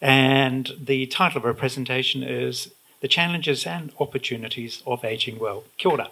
And 0.00 0.72
the 0.80 1.06
title 1.06 1.38
of 1.38 1.44
her 1.44 1.54
presentation 1.54 2.24
is 2.24 2.72
the 3.02 3.08
challenges 3.08 3.66
and 3.66 3.92
opportunities 4.00 4.82
of 4.86 5.04
aging 5.04 5.38
well. 5.38 5.64
Kia 5.76 5.90
ora. 5.90 6.10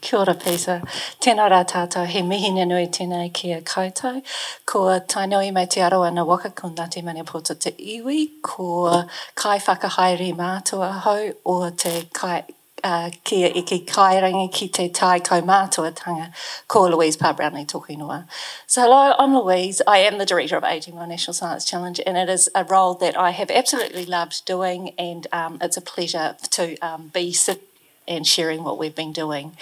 Kia 0.00 0.18
ora, 0.20 0.34
Peter. 0.34 0.80
Tēnā 1.20 1.48
rā 1.50 1.64
tātou, 1.66 2.06
he 2.06 2.22
mihi 2.22 2.52
nui 2.54 2.86
tēnei 2.86 3.32
ki 3.34 3.52
a 3.52 3.60
koutou. 3.60 4.22
Ko 4.64 4.84
tainoi 5.00 5.52
mai 5.52 5.66
te 5.66 5.82
aroa 5.82 6.12
na 6.12 6.24
waka 6.24 6.50
ko 6.50 6.70
Ngāti 6.70 7.02
Maniapoto 7.02 7.58
te 7.58 7.72
iwi, 7.72 8.40
ko 8.42 9.02
kai 9.34 9.58
whakahaere 9.58 10.30
mātua 10.38 10.92
hou 11.02 11.32
o 11.44 11.70
te 11.70 12.06
kai, 12.14 12.44
uh, 12.86 13.10
kia 13.24 13.50
iki 13.52 13.80
kairangi 13.80 14.52
ki 14.52 14.68
te 14.68 14.88
tai 14.88 15.18
kaumātuatanga, 15.18 16.32
ko 16.68 16.84
Louise 16.86 17.16
Parr 17.16 17.34
Brownlie 17.34 17.66
toku 17.66 17.96
noa. 17.98 18.26
So 18.66 18.82
hello, 18.82 19.14
I'm 19.18 19.34
Louise. 19.34 19.82
I 19.88 19.98
am 19.98 20.18
the 20.18 20.26
Director 20.26 20.56
of 20.56 20.62
Aging 20.62 20.94
My 20.94 21.06
National 21.06 21.34
Science 21.34 21.64
Challenge 21.64 22.00
and 22.06 22.16
it 22.16 22.28
is 22.28 22.48
a 22.54 22.62
role 22.62 22.94
that 22.94 23.18
I 23.18 23.30
have 23.30 23.50
absolutely 23.50 24.06
loved 24.06 24.44
doing 24.44 24.90
and 24.98 25.26
um, 25.32 25.58
it's 25.60 25.76
a 25.76 25.80
pleasure 25.80 26.36
to 26.50 26.78
um, 26.78 27.08
be 27.12 27.32
sit 27.32 27.60
and 28.06 28.24
sharing 28.24 28.62
what 28.62 28.78
we've 28.78 28.94
been 28.94 29.12
doing. 29.12 29.56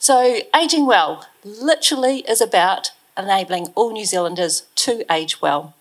So 0.00 0.40
Aging 0.52 0.86
Well 0.86 1.28
literally 1.44 2.20
is 2.28 2.40
about 2.40 2.90
enabling 3.16 3.68
all 3.76 3.92
New 3.92 4.04
Zealanders 4.04 4.64
to 4.76 5.04
age 5.08 5.40
well. 5.40 5.74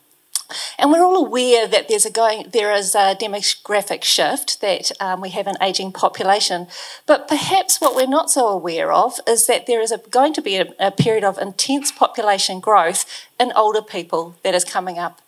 And 0.78 0.91
we're 0.91 1.04
all 1.04 1.26
aware 1.26 1.68
that 1.68 1.88
there's 1.88 2.06
a 2.06 2.12
going, 2.12 2.50
there 2.52 2.72
is 2.72 2.96
a 2.96 3.16
demographic 3.16 4.04
shift, 4.04 4.62
that 4.62 4.91
um, 5.00 5.22
we 5.22 5.30
have 5.30 5.48
an 5.48 5.58
ageing 5.62 5.91
population. 5.91 6.68
But 7.06 7.28
perhaps 7.28 7.80
what 7.80 7.96
we're 7.96 8.08
not 8.08 8.30
so 8.30 8.48
aware 8.48 8.91
of 8.91 9.20
is 9.28 9.48
that 9.48 9.66
there 9.66 9.82
is 9.82 9.91
a, 9.91 9.98
going 9.98 10.34
to 10.34 10.41
be 10.41 10.58
a, 10.58 10.74
a 10.80 10.91
period 10.91 11.24
of 11.24 11.38
intense 11.38 11.91
population 11.91 12.60
growth 12.60 13.06
in 13.39 13.52
older 13.56 13.82
people 13.82 14.36
that 14.44 14.54
is 14.54 14.64
coming 14.64 15.00
up. 15.00 15.22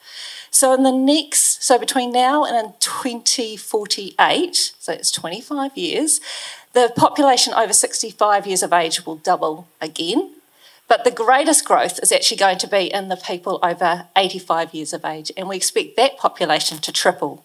So 0.51 0.73
in 0.73 0.83
the 0.83 0.91
next, 0.91 1.63
so 1.63 1.77
between 1.77 2.13
now 2.13 2.45
and 2.45 2.55
in 2.55 2.73
2048, 2.79 4.73
so 4.79 4.93
it's 4.93 5.11
25 5.11 5.77
years, 5.77 6.21
the 6.71 6.93
population 6.95 7.53
over 7.53 7.73
65 7.73 8.47
years 8.47 8.63
of 8.63 8.71
age 8.71 9.05
will 9.05 9.17
double 9.17 9.67
again. 9.81 10.34
But 10.87 11.03
the 11.03 11.11
greatest 11.11 11.65
growth 11.65 11.99
is 12.03 12.11
actually 12.11 12.37
going 12.37 12.59
to 12.59 12.67
be 12.67 12.93
in 12.93 13.07
the 13.07 13.17
people 13.17 13.59
over 13.63 14.07
85 14.15 14.73
years 14.73 14.93
of 14.93 15.03
age, 15.03 15.31
and 15.35 15.49
we 15.49 15.55
expect 15.55 15.95
that 15.95 16.17
population 16.17 16.77
to 16.79 16.91
triple. 16.91 17.43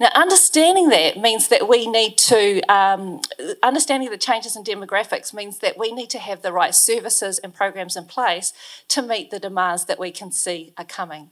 Now, 0.00 0.08
understanding 0.14 0.88
that 0.88 1.18
means 1.18 1.48
that 1.48 1.68
we 1.68 1.86
need 1.86 2.16
to, 2.18 2.62
um, 2.72 3.20
understanding 3.62 4.08
the 4.10 4.16
changes 4.16 4.56
in 4.56 4.64
demographics 4.64 5.34
means 5.34 5.58
that 5.58 5.78
we 5.78 5.92
need 5.92 6.08
to 6.10 6.18
have 6.18 6.40
the 6.40 6.52
right 6.52 6.74
services 6.74 7.38
and 7.38 7.54
programs 7.54 7.96
in 7.96 8.06
place 8.06 8.54
to 8.88 9.02
meet 9.02 9.30
the 9.30 9.38
demands 9.38 9.84
that 9.84 9.98
we 9.98 10.10
can 10.10 10.32
see 10.32 10.72
are 10.78 10.86
coming. 10.86 11.30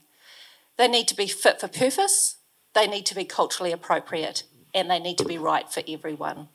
They 0.77 0.87
need 0.87 1.07
to 1.07 1.15
be 1.15 1.27
fit 1.27 1.59
for 1.59 1.67
purpose, 1.67 2.35
they 2.75 2.85
need 2.85 3.07
to 3.07 3.15
be 3.15 3.25
culturally 3.25 3.71
appropriate, 3.71 4.43
and 4.73 4.89
they 4.89 4.99
need 4.99 5.17
to 5.17 5.25
be 5.25 5.39
right 5.39 5.67
for 5.67 5.81
everyone. 5.87 6.47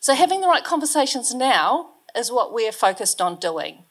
So, 0.00 0.14
having 0.14 0.40
the 0.40 0.48
right 0.48 0.64
conversations 0.64 1.34
now 1.34 1.90
is 2.16 2.32
what 2.32 2.52
we're 2.52 2.72
focused 2.72 3.20
on 3.20 3.36
doing. 3.36 3.84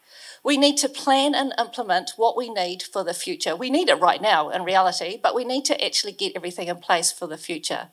We 0.44 0.58
need 0.58 0.78
to 0.78 0.90
plan 0.90 1.34
and 1.34 1.54
implement 1.58 2.14
what 2.18 2.36
we 2.36 2.50
need 2.50 2.84
for 2.84 3.04
the 3.04 3.14
future. 3.14 3.56
We 3.56 3.70
need 3.70 3.90
it 3.90 3.96
right 3.96 4.22
now 4.22 4.50
in 4.50 4.64
reality, 4.64 5.18
but 5.22 5.36
we 5.36 5.46
need 5.46 5.64
to 5.66 5.86
actually 5.86 6.12
get 6.12 6.34
everything 6.36 6.68
in 6.68 6.78
place 6.78 7.12
for 7.12 7.28
the 7.28 7.38
future. 7.38 7.90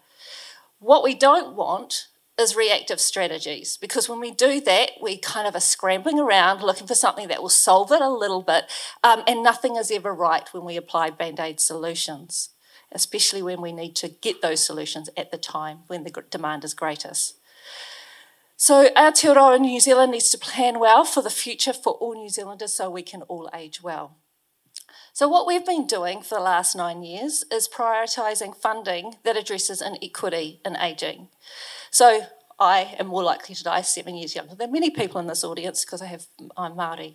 What 0.80 1.04
we 1.04 1.14
don't 1.14 1.54
want 1.54 2.08
is 2.40 2.56
reactive 2.56 3.00
strategies 3.00 3.76
because 3.76 4.08
when 4.08 4.18
we 4.18 4.30
do 4.30 4.60
that, 4.62 4.92
we 5.00 5.16
kind 5.16 5.46
of 5.46 5.54
are 5.54 5.60
scrambling 5.60 6.18
around 6.18 6.62
looking 6.62 6.86
for 6.86 6.94
something 6.94 7.28
that 7.28 7.42
will 7.42 7.50
solve 7.50 7.92
it 7.92 8.00
a 8.00 8.08
little 8.08 8.42
bit, 8.42 8.64
um, 9.04 9.22
and 9.26 9.42
nothing 9.42 9.76
is 9.76 9.90
ever 9.90 10.12
right 10.12 10.52
when 10.52 10.64
we 10.64 10.76
apply 10.76 11.10
band 11.10 11.38
aid 11.38 11.60
solutions, 11.60 12.50
especially 12.90 13.42
when 13.42 13.60
we 13.60 13.72
need 13.72 13.94
to 13.96 14.08
get 14.08 14.42
those 14.42 14.64
solutions 14.64 15.10
at 15.16 15.30
the 15.30 15.38
time 15.38 15.80
when 15.86 16.02
the 16.02 16.24
demand 16.30 16.64
is 16.64 16.74
greatest. 16.74 17.36
So 18.62 18.90
Aotearoa 18.90 19.58
New 19.58 19.80
Zealand 19.80 20.12
needs 20.12 20.28
to 20.32 20.36
plan 20.36 20.78
well 20.78 21.06
for 21.06 21.22
the 21.22 21.30
future 21.30 21.72
for 21.72 21.94
all 21.94 22.12
New 22.12 22.28
Zealanders 22.28 22.74
so 22.74 22.90
we 22.90 23.00
can 23.00 23.22
all 23.22 23.48
age 23.54 23.82
well. 23.82 24.18
So 25.14 25.26
what 25.28 25.46
we've 25.46 25.64
been 25.64 25.86
doing 25.86 26.20
for 26.20 26.34
the 26.34 26.42
last 26.42 26.76
nine 26.76 27.02
years 27.02 27.42
is 27.50 27.70
prioritising 27.74 28.54
funding 28.54 29.14
that 29.24 29.34
addresses 29.34 29.80
inequity 29.80 30.60
in 30.62 30.76
ageing. 30.76 31.28
So 31.90 32.26
I 32.58 32.96
am 32.98 33.06
more 33.06 33.22
likely 33.22 33.54
to 33.54 33.64
die 33.64 33.80
seven 33.80 34.14
years 34.14 34.34
younger 34.34 34.54
than 34.54 34.72
many 34.72 34.90
people 34.90 35.18
in 35.22 35.26
this 35.26 35.42
audience 35.42 35.86
because 35.86 36.02
I 36.02 36.06
have 36.08 36.26
I'm 36.54 36.74
Māori. 36.74 37.14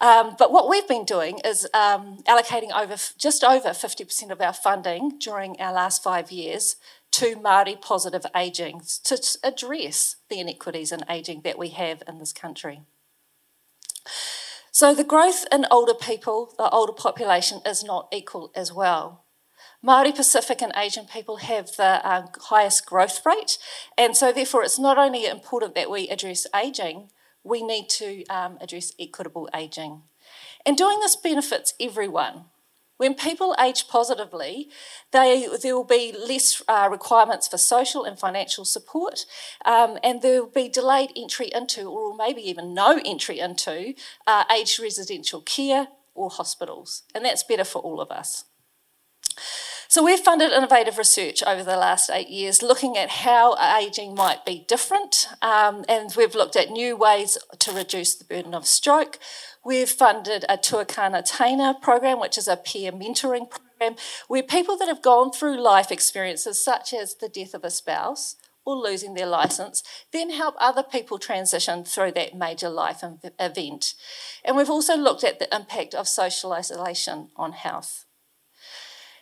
Um, 0.00 0.36
but 0.38 0.52
what 0.52 0.68
we've 0.68 0.86
been 0.86 1.04
doing 1.04 1.40
is 1.44 1.66
um, 1.74 2.18
allocating 2.28 2.70
over 2.74 2.94
just 3.18 3.42
over 3.42 3.70
50% 3.70 4.30
of 4.30 4.40
our 4.40 4.52
funding 4.52 5.18
during 5.18 5.60
our 5.60 5.72
last 5.72 6.02
five 6.04 6.30
years 6.30 6.76
to 7.12 7.36
Māori 7.36 7.80
positive 7.80 8.24
ageing 8.34 8.82
to 9.04 9.38
address 9.42 10.16
the 10.28 10.40
inequities 10.40 10.92
in 10.92 11.00
ageing 11.08 11.42
that 11.42 11.58
we 11.58 11.68
have 11.70 12.02
in 12.06 12.18
this 12.18 12.32
country. 12.32 12.82
So 14.72 14.94
the 14.94 15.04
growth 15.04 15.44
in 15.50 15.66
older 15.70 15.94
people, 15.94 16.54
the 16.56 16.70
older 16.70 16.92
population, 16.92 17.60
is 17.66 17.82
not 17.82 18.08
equal 18.12 18.52
as 18.54 18.72
well. 18.72 19.24
Māori 19.84 20.14
Pacific 20.14 20.62
and 20.62 20.72
Asian 20.76 21.06
people 21.06 21.38
have 21.38 21.74
the 21.76 22.06
uh, 22.06 22.26
highest 22.42 22.86
growth 22.86 23.24
rate, 23.24 23.58
and 23.96 24.16
so 24.16 24.30
therefore 24.30 24.62
it's 24.62 24.78
not 24.78 24.98
only 24.98 25.26
important 25.26 25.74
that 25.74 25.90
we 25.90 26.08
address 26.08 26.46
ageing, 26.54 27.10
we 27.42 27.62
need 27.62 27.88
to 27.88 28.24
um, 28.26 28.58
address 28.60 28.92
equitable 29.00 29.48
ageing. 29.54 30.02
And 30.66 30.76
doing 30.76 31.00
this 31.00 31.16
benefits 31.16 31.72
everyone. 31.80 32.44
When 33.00 33.14
people 33.14 33.56
age 33.58 33.88
positively, 33.88 34.68
they, 35.10 35.48
there 35.62 35.74
will 35.74 35.84
be 35.84 36.12
less 36.12 36.62
uh, 36.68 36.86
requirements 36.90 37.48
for 37.48 37.56
social 37.56 38.04
and 38.04 38.18
financial 38.18 38.66
support, 38.66 39.24
um, 39.64 39.96
and 40.04 40.20
there 40.20 40.42
will 40.42 40.50
be 40.50 40.68
delayed 40.68 41.10
entry 41.16 41.50
into, 41.54 41.88
or 41.88 42.14
maybe 42.14 42.42
even 42.42 42.74
no 42.74 43.00
entry 43.02 43.38
into, 43.38 43.94
uh, 44.26 44.44
aged 44.54 44.78
residential 44.78 45.40
care 45.40 45.88
or 46.14 46.28
hospitals. 46.28 47.04
And 47.14 47.24
that's 47.24 47.42
better 47.42 47.64
for 47.64 47.80
all 47.80 48.02
of 48.02 48.10
us. 48.10 48.44
So 49.88 50.04
we've 50.04 50.20
funded 50.20 50.52
innovative 50.52 50.98
research 50.98 51.42
over 51.42 51.64
the 51.64 51.76
last 51.76 52.10
eight 52.10 52.28
years 52.28 52.62
looking 52.62 52.96
at 52.96 53.08
how 53.10 53.56
ageing 53.76 54.14
might 54.14 54.44
be 54.44 54.64
different, 54.68 55.26
um, 55.42 55.84
and 55.88 56.14
we've 56.16 56.34
looked 56.34 56.54
at 56.54 56.70
new 56.70 56.96
ways 56.96 57.38
to 57.58 57.72
reduce 57.72 58.14
the 58.14 58.24
burden 58.24 58.54
of 58.54 58.66
stroke. 58.66 59.18
We've 59.64 59.90
funded 59.90 60.44
a 60.48 60.56
Tuakana 60.56 61.22
Teina 61.22 61.80
program, 61.80 62.18
which 62.18 62.38
is 62.38 62.48
a 62.48 62.56
peer 62.56 62.92
mentoring 62.92 63.50
program, 63.50 63.96
where 64.26 64.42
people 64.42 64.76
that 64.78 64.88
have 64.88 65.02
gone 65.02 65.32
through 65.32 65.60
life 65.60 65.90
experiences 65.90 66.62
such 66.64 66.94
as 66.94 67.16
the 67.16 67.28
death 67.28 67.52
of 67.52 67.64
a 67.64 67.70
spouse 67.70 68.36
or 68.64 68.74
losing 68.74 69.14
their 69.14 69.26
license, 69.26 69.82
then 70.12 70.30
help 70.30 70.54
other 70.58 70.82
people 70.82 71.18
transition 71.18 71.84
through 71.84 72.12
that 72.12 72.34
major 72.34 72.68
life 72.70 73.02
event. 73.38 73.94
And 74.44 74.56
we've 74.56 74.70
also 74.70 74.96
looked 74.96 75.24
at 75.24 75.38
the 75.38 75.54
impact 75.54 75.94
of 75.94 76.08
social 76.08 76.52
isolation 76.52 77.28
on 77.36 77.52
health. 77.52 78.06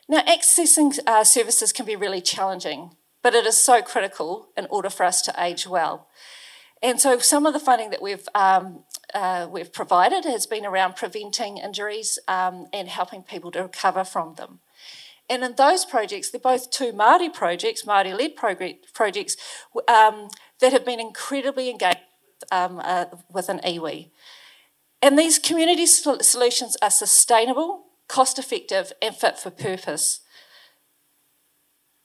Now, 0.08 0.20
accessing 0.22 0.98
uh, 1.06 1.24
services 1.24 1.72
can 1.72 1.84
be 1.84 1.96
really 1.96 2.20
challenging, 2.20 2.96
but 3.22 3.34
it 3.34 3.44
is 3.44 3.58
so 3.58 3.82
critical 3.82 4.48
in 4.56 4.66
order 4.70 4.88
for 4.88 5.04
us 5.04 5.20
to 5.22 5.34
age 5.38 5.66
well. 5.66 6.08
And 6.82 7.00
so, 7.00 7.18
some 7.18 7.44
of 7.44 7.52
the 7.52 7.60
funding 7.60 7.90
that 7.90 8.00
we've 8.00 8.28
um, 8.34 8.84
uh, 9.14 9.48
we've 9.50 9.72
provided 9.72 10.24
has 10.24 10.46
been 10.46 10.66
around 10.66 10.96
preventing 10.96 11.58
injuries 11.58 12.18
um, 12.28 12.66
and 12.72 12.88
helping 12.88 13.22
people 13.22 13.50
to 13.52 13.62
recover 13.62 14.04
from 14.04 14.34
them. 14.34 14.60
And 15.30 15.44
in 15.44 15.54
those 15.56 15.84
projects, 15.84 16.30
they're 16.30 16.40
both 16.40 16.70
two 16.70 16.92
Māori 16.92 17.32
projects, 17.32 17.84
Māori-led 17.84 18.34
projects, 18.94 19.36
um, 19.86 20.28
that 20.60 20.72
have 20.72 20.84
been 20.84 21.00
incredibly 21.00 21.68
engaged 21.70 21.98
um, 22.50 22.80
uh, 22.82 23.06
with 23.30 23.48
an 23.48 23.60
iwi. 23.60 24.10
And 25.02 25.18
these 25.18 25.38
community 25.38 25.86
solutions 25.86 26.76
are 26.82 26.90
sustainable, 26.90 27.84
cost 28.08 28.38
effective, 28.38 28.92
and 29.02 29.14
fit 29.14 29.38
for 29.38 29.50
purpose. 29.50 30.20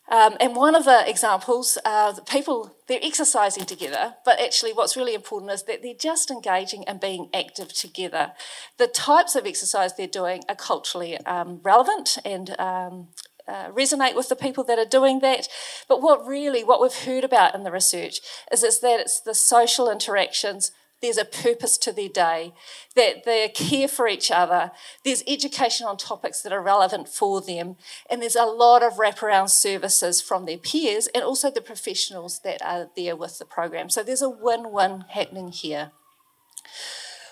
Um, 0.09 0.35
and 0.39 0.55
one 0.55 0.75
of 0.75 0.83
the 0.85 1.09
examples, 1.09 1.77
uh, 1.85 2.11
the 2.11 2.21
people, 2.21 2.75
they're 2.87 2.99
exercising 3.01 3.65
together, 3.65 4.15
but 4.25 4.39
actually 4.39 4.73
what's 4.73 4.97
really 4.97 5.13
important 5.13 5.51
is 5.51 5.63
that 5.63 5.81
they're 5.81 5.93
just 5.97 6.29
engaging 6.29 6.83
and 6.87 6.99
being 6.99 7.29
active 7.33 7.73
together. 7.73 8.33
The 8.77 8.87
types 8.87 9.35
of 9.35 9.45
exercise 9.45 9.95
they're 9.95 10.07
doing 10.07 10.43
are 10.49 10.55
culturally 10.55 11.17
um, 11.25 11.61
relevant 11.63 12.17
and 12.25 12.49
um, 12.59 13.07
uh, 13.47 13.69
resonate 13.71 14.15
with 14.15 14.29
the 14.29 14.35
people 14.35 14.63
that 14.65 14.77
are 14.77 14.85
doing 14.85 15.19
that. 15.19 15.47
But 15.87 16.01
what 16.01 16.27
really, 16.27 16.63
what 16.63 16.81
we've 16.81 16.93
heard 16.93 17.23
about 17.23 17.55
in 17.55 17.63
the 17.63 17.71
research 17.71 18.19
is, 18.51 18.63
is 18.63 18.81
that 18.81 18.99
it's 18.99 19.21
the 19.21 19.33
social 19.33 19.89
interactions 19.89 20.71
there's 21.03 21.17
a 21.17 21.25
purpose 21.25 21.77
to 21.77 21.91
their 21.91 22.09
day, 22.09 22.53
that 22.95 23.25
they 23.25 23.49
care 23.49 23.87
for 23.89 24.07
each 24.07 24.31
other, 24.31 24.71
there's 25.03 25.21
education 25.27 25.85
on 25.85 25.97
topics 25.97 26.41
that 26.41 26.53
are 26.53 26.61
relevant 26.61 27.09
for 27.09 27.41
them, 27.41 27.75
and 28.09 28.21
there's 28.21 28.37
a 28.37 28.45
lot 28.45 28.81
of 28.81 28.93
wraparound 28.93 29.49
services 29.49 30.21
from 30.21 30.45
their 30.45 30.57
peers 30.57 31.07
and 31.13 31.23
also 31.23 31.51
the 31.51 31.61
professionals 31.61 32.39
that 32.39 32.61
are 32.63 32.89
there 32.95 33.17
with 33.17 33.37
the 33.37 33.45
program. 33.45 33.89
So 33.89 34.01
there's 34.01 34.21
a 34.21 34.29
win 34.29 34.71
win 34.71 35.03
happening 35.09 35.49
here. 35.49 35.91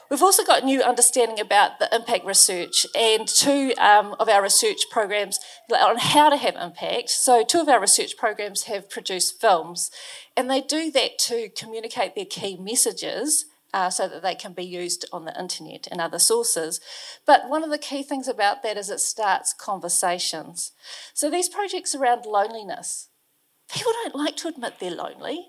We've 0.10 0.22
also 0.22 0.44
got 0.44 0.66
new 0.66 0.82
understanding 0.82 1.40
about 1.40 1.80
the 1.80 1.88
impact 1.96 2.26
research 2.26 2.86
and 2.94 3.26
two 3.26 3.72
um, 3.78 4.14
of 4.20 4.28
our 4.28 4.44
research 4.44 4.90
programs 4.92 5.40
on 5.72 5.98
how 5.98 6.30
to 6.30 6.36
have 6.36 6.58
impact. 6.58 7.12
So, 7.12 7.46
two 7.46 7.62
of 7.62 7.70
our 7.70 7.80
research 7.80 8.18
programs 8.18 8.64
have 8.64 8.90
produced 8.90 9.40
films, 9.40 9.90
and 10.36 10.52
they 10.52 10.60
do 10.60 10.92
that 10.92 11.18
to 11.20 11.48
communicate 11.56 12.16
their 12.16 12.26
key 12.26 12.58
messages 12.58 13.46
uh, 13.74 13.90
so 13.90 14.08
that 14.08 14.22
they 14.22 14.36
can 14.36 14.54
be 14.54 14.64
used 14.64 15.06
on 15.12 15.26
the 15.26 15.40
internet 15.40 15.88
and 15.92 16.02
other 16.02 16.20
sources. 16.20 16.80
But 17.26 17.50
one 17.50 17.64
of 17.64 17.70
the 17.70 17.78
key 17.78 18.04
things 18.04 18.28
about 18.28 18.64
that 18.64 18.78
is 18.78 18.90
it 18.90 19.00
starts 19.00 19.54
conversations. 19.54 20.72
So 21.14 21.30
these 21.30 21.50
projects 21.50 21.96
around 21.96 22.26
loneliness, 22.26 23.10
people 23.70 23.94
don't 24.04 24.16
like 24.16 24.36
to 24.38 24.48
admit 24.48 24.76
they're 24.80 24.92
lonely. 24.92 25.48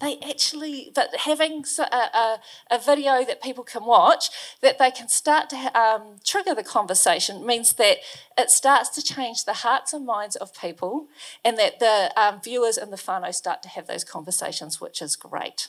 They 0.00 0.18
actually, 0.26 0.92
but 0.94 1.14
having 1.14 1.62
a, 1.78 1.82
a, 1.82 2.40
a 2.70 2.78
video 2.78 3.22
that 3.22 3.42
people 3.42 3.64
can 3.64 3.84
watch, 3.84 4.30
that 4.62 4.78
they 4.78 4.90
can 4.90 5.08
start 5.08 5.50
to 5.50 5.78
um, 5.78 6.16
trigger 6.24 6.54
the 6.54 6.64
conversation, 6.64 7.44
means 7.44 7.74
that 7.74 7.98
it 8.38 8.50
starts 8.50 8.88
to 8.90 9.02
change 9.02 9.44
the 9.44 9.52
hearts 9.52 9.92
and 9.92 10.06
minds 10.06 10.36
of 10.36 10.58
people, 10.58 11.08
and 11.44 11.58
that 11.58 11.80
the 11.80 12.10
um, 12.16 12.40
viewers 12.42 12.78
and 12.78 12.90
the 12.90 12.96
whānau 12.96 13.34
start 13.34 13.62
to 13.62 13.68
have 13.68 13.88
those 13.88 14.02
conversations, 14.02 14.80
which 14.80 15.02
is 15.02 15.16
great. 15.16 15.68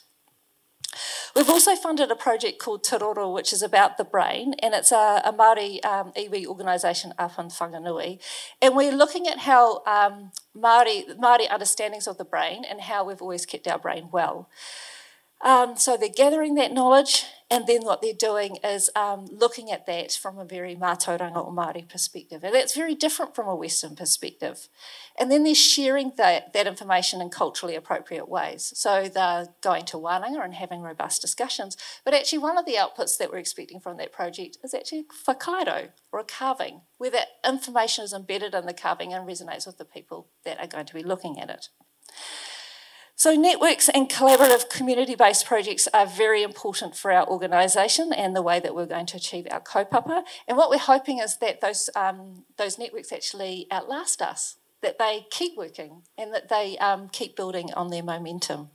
We've 1.36 1.50
also 1.50 1.76
funded 1.76 2.12
a 2.12 2.16
project 2.16 2.60
called 2.60 2.84
Te 2.84 2.98
Roro, 2.98 3.34
which 3.34 3.54
is 3.54 3.62
about 3.62 3.98
the 3.98 4.04
brain, 4.04 4.54
and 4.60 4.74
it's 4.74 4.92
a, 4.92 5.22
a 5.24 5.32
Māori 5.32 5.84
um, 5.86 6.12
iwi 6.12 6.46
organisation 6.46 7.14
up 7.18 7.40
in 7.40 7.48
Whanganui. 7.48 8.20
And 8.62 8.76
we're 8.76 8.92
looking 8.92 9.28
at 9.28 9.40
how 9.40 9.84
um, 9.86 10.32
Māori, 10.56 11.18
Māori 11.18 11.50
understandings 11.50 12.08
of 12.08 12.18
the 12.18 12.26
brain 12.26 12.64
and 12.70 12.82
how 12.82 13.06
we've 13.06 13.22
always 13.22 13.46
kept 13.46 13.68
our 13.68 13.80
brain 13.80 14.10
well. 14.12 14.50
Um, 15.42 15.78
so 15.78 15.98
they're 15.98 16.10
gathering 16.10 16.56
that 16.56 16.72
knowledge, 16.72 17.26
and 17.52 17.68
then 17.68 17.82
what 17.84 18.02
they're 18.02 18.14
doing 18.14 18.58
is 18.64 18.90
um, 18.96 19.26
looking 19.30 19.72
at 19.72 19.86
that 19.86 20.14
from 20.14 20.40
a 20.40 20.46
very 20.46 20.74
mātauranga 20.74 21.46
or 21.46 21.52
Māori 21.52 21.88
perspective. 21.88 22.46
And 22.46 22.56
that's 22.56 22.74
very 22.74 22.96
different 22.96 23.36
from 23.36 23.50
a 23.50 23.56
Western 23.56 23.94
perspective. 23.98 24.70
And 25.20 25.30
then 25.30 25.44
they're 25.44 25.54
sharing 25.54 26.14
that, 26.16 26.54
that 26.54 26.66
information 26.66 27.20
in 27.20 27.30
culturally 27.30 27.76
appropriate 27.76 28.30
ways. 28.30 28.72
So 28.78 29.10
they're 29.10 29.48
going 29.60 29.84
to 29.88 29.98
wānanga 29.98 30.42
and 30.42 30.54
having 30.54 30.80
robust 30.82 31.22
discussions. 31.22 31.76
But 32.06 32.14
actually, 32.14 32.40
one 32.40 32.58
of 32.58 32.66
the 32.66 32.76
outputs 32.76 33.18
that 33.18 33.30
we're 33.30 33.40
expecting 33.40 33.82
from 33.82 33.98
that 33.98 34.14
project 34.14 34.58
is 34.64 34.74
actually 34.74 35.08
whakairo, 35.28 35.90
or 36.14 36.22
a 36.22 36.24
carving, 36.24 36.82
where 37.00 37.12
that 37.12 37.28
information 37.46 38.06
is 38.06 38.14
embedded 38.14 38.56
in 38.56 38.66
the 38.66 38.74
carving 38.74 39.14
and 39.14 39.28
resonates 39.28 39.68
with 39.68 39.78
the 39.78 39.84
people 39.84 40.30
that 40.46 40.58
are 40.58 40.68
going 40.68 40.86
to 40.86 40.94
be 40.94 41.04
looking 41.04 41.38
at 41.38 41.50
it. 41.50 41.68
So, 43.16 43.36
networks 43.36 43.88
and 43.90 44.10
collaborative 44.10 44.70
community 44.70 45.16
based 45.16 45.46
projects 45.46 45.88
are 45.94 46.08
very 46.08 46.42
important 46.44 46.96
for 46.96 47.12
our 47.12 47.28
organisation 47.28 48.12
and 48.12 48.36
the 48.36 48.42
way 48.42 48.60
that 48.60 48.74
we're 48.74 48.88
going 48.88 49.06
to 49.08 49.18
achieve 49.18 49.48
our 49.52 49.62
kaupapa. 49.62 50.24
And 50.48 50.58
what 50.58 50.70
we're 50.70 50.80
hoping 50.80 51.20
is 51.20 51.38
that 51.38 51.62
those, 51.62 51.90
um, 51.96 52.46
those 52.58 52.80
networks 52.80 53.12
actually 53.12 53.68
outlast 53.72 54.22
us, 54.22 54.58
that 54.82 54.98
they 54.98 55.28
keep 55.30 55.56
working 55.56 56.02
and 56.18 56.34
that 56.34 56.50
they 56.50 56.78
um, 56.80 57.10
keep 57.10 57.36
building 57.36 57.72
on 57.74 57.90
their 57.90 58.04
momentum. 58.04 58.70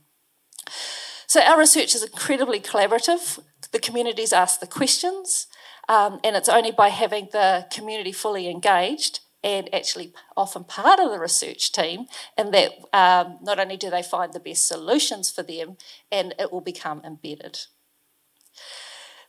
So, 1.25 1.41
our 1.41 1.59
research 1.59 1.93
is 1.93 2.03
incredibly 2.03 2.61
collaborative. 2.61 3.39
The 3.71 3.79
communities 3.79 4.31
ask 4.31 4.61
the 4.61 4.67
questions, 4.67 5.47
um, 5.89 6.19
and 6.23 6.37
it's 6.37 6.47
only 6.47 6.71
by 6.71 6.89
having 6.89 7.27
the 7.33 7.67
community 7.69 8.13
fully 8.13 8.49
engaged 8.49 9.19
and 9.43 9.73
actually 9.73 10.13
often 10.35 10.63
part 10.63 10.99
of 10.99 11.11
the 11.11 11.19
research 11.19 11.71
team, 11.71 12.05
and 12.37 12.53
that 12.53 12.71
um, 12.93 13.37
not 13.41 13.59
only 13.59 13.77
do 13.77 13.89
they 13.89 14.03
find 14.03 14.33
the 14.33 14.39
best 14.39 14.67
solutions 14.67 15.31
for 15.31 15.43
them, 15.43 15.77
and 16.11 16.33
it 16.39 16.51
will 16.51 16.61
become 16.61 17.01
embedded. 17.05 17.59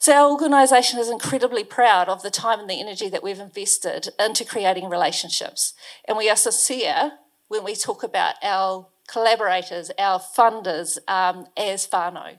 So, 0.01 0.15
our 0.15 0.31
organisation 0.31 1.01
is 1.01 1.11
incredibly 1.11 1.65
proud 1.65 2.09
of 2.09 2.23
the 2.23 2.31
time 2.31 2.61
and 2.61 2.71
the 2.71 2.81
energy 2.81 3.09
that 3.09 3.23
we've 3.23 3.41
invested 3.41 4.09
into 4.19 4.45
creating 4.45 4.89
relationships. 4.89 5.75
And 6.07 6.17
we 6.17 6.31
are 6.31 6.37
sincere 6.37 7.13
when 7.49 7.65
we 7.65 7.75
talk 7.75 8.05
about 8.05 8.37
our 8.43 8.87
collaborators, 9.09 9.91
our 9.99 10.21
funders 10.21 10.99
um, 11.09 11.47
as 11.57 11.89
whānau. 11.89 12.39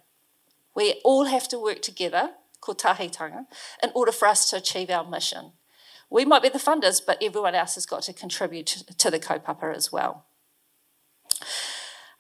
We 0.74 1.02
all 1.04 1.26
have 1.26 1.50
to 1.50 1.60
work 1.62 1.82
together, 1.82 2.32
kotahitanga, 2.62 3.46
in 3.84 3.92
order 3.94 4.14
for 4.14 4.28
us 4.28 4.50
to 4.52 4.58
achieve 4.58 4.90
our 4.90 5.04
mission. 5.04 5.52
We 6.10 6.26
might 6.26 6.42
be 6.42 6.50
the 6.50 6.60
funders, 6.60 7.02
but 7.06 7.22
everyone 7.22 7.56
else 7.56 7.76
has 7.76 7.86
got 7.86 8.04
to 8.04 8.14
contribute 8.14 8.68
to 8.98 9.12
the 9.12 9.20
kaupapa 9.20 9.76
as 9.76 9.92
well. 9.92 10.26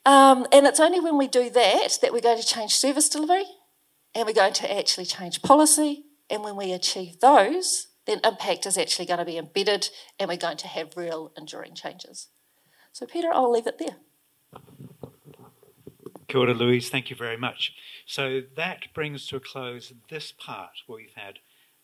Um, 0.06 0.48
and 0.52 0.66
it's 0.66 0.80
only 0.80 1.00
when 1.00 1.18
we 1.18 1.28
do 1.28 1.50
that 1.50 1.98
that 2.02 2.14
we're 2.14 2.22
going 2.22 2.40
to 2.40 2.46
change 2.46 2.76
service 2.76 3.10
delivery 3.10 3.46
and 4.16 4.26
we're 4.26 4.34
going 4.34 4.54
to 4.54 4.78
actually 4.78 5.06
change 5.06 5.42
policy. 5.42 6.06
And 6.30 6.44
when 6.44 6.56
we 6.56 6.72
achieve 6.72 7.20
those, 7.20 7.88
then 8.06 8.22
impact 8.24 8.66
is 8.66 8.78
actually 8.78 9.06
going 9.06 9.20
to 9.20 9.26
be 9.26 9.38
embedded 9.38 9.90
and 10.20 10.30
we're 10.30 10.38
going 10.38 10.58
to 10.58 10.68
have 10.68 10.96
real 10.96 11.32
enduring 11.38 11.76
changes. 11.76 12.28
So, 12.92 13.06
Peter, 13.06 13.30
I'll 13.34 13.52
leave 13.52 13.68
it 13.68 13.80
there. 13.80 13.98
Kia 16.28 16.42
ora, 16.42 16.54
Louise. 16.54 16.90
Thank 16.90 17.10
you 17.10 17.16
very 17.16 17.38
much. 17.38 17.74
So 18.06 18.42
that 18.56 18.94
brings 18.94 19.26
to 19.28 19.36
a 19.36 19.40
close 19.40 19.94
this 20.10 20.32
part 20.32 20.72
where 20.86 20.98
we've 20.98 21.16
had 21.16 21.40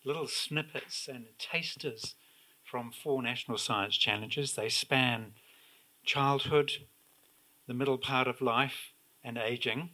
little 0.05 0.27
snippets 0.27 1.07
and 1.07 1.25
tasters 1.39 2.15
from 2.63 2.91
four 2.91 3.21
national 3.21 3.57
science 3.57 3.97
challenges. 3.97 4.53
They 4.53 4.69
span 4.69 5.33
childhood, 6.03 6.73
the 7.67 7.73
middle 7.73 7.97
part 7.97 8.27
of 8.27 8.41
life, 8.41 8.91
and 9.23 9.37
aging, 9.37 9.89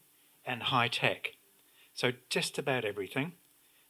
and 0.45 0.63
high 0.63 0.89
tech. 0.89 1.33
So 1.93 2.11
just 2.29 2.57
about 2.57 2.85
everything. 2.85 3.33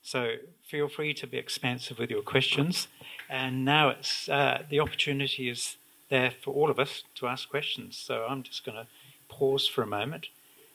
So 0.04 0.36
feel 0.64 0.88
free 0.88 1.14
to 1.16 1.28
be 1.28 1.38
expansive 1.38 2.00
with 2.00 2.10
your 2.10 2.22
questions. 2.22 2.88
And 3.30 3.64
now 3.64 3.90
it's 3.90 4.28
uh, 4.30 4.64
the 4.70 4.80
opportunity 4.80 5.50
is 5.50 5.78
there 6.10 6.32
for 6.32 6.54
all 6.54 6.70
of 6.70 6.80
us 6.80 7.04
to 7.16 7.28
ask 7.28 7.50
questions. 7.50 7.98
So 7.98 8.26
I'm 8.28 8.44
just 8.44 8.66
going 8.66 8.78
to 8.78 8.88
pause 9.30 9.68
for 9.68 9.82
a 9.82 9.88
moment, 9.88 10.28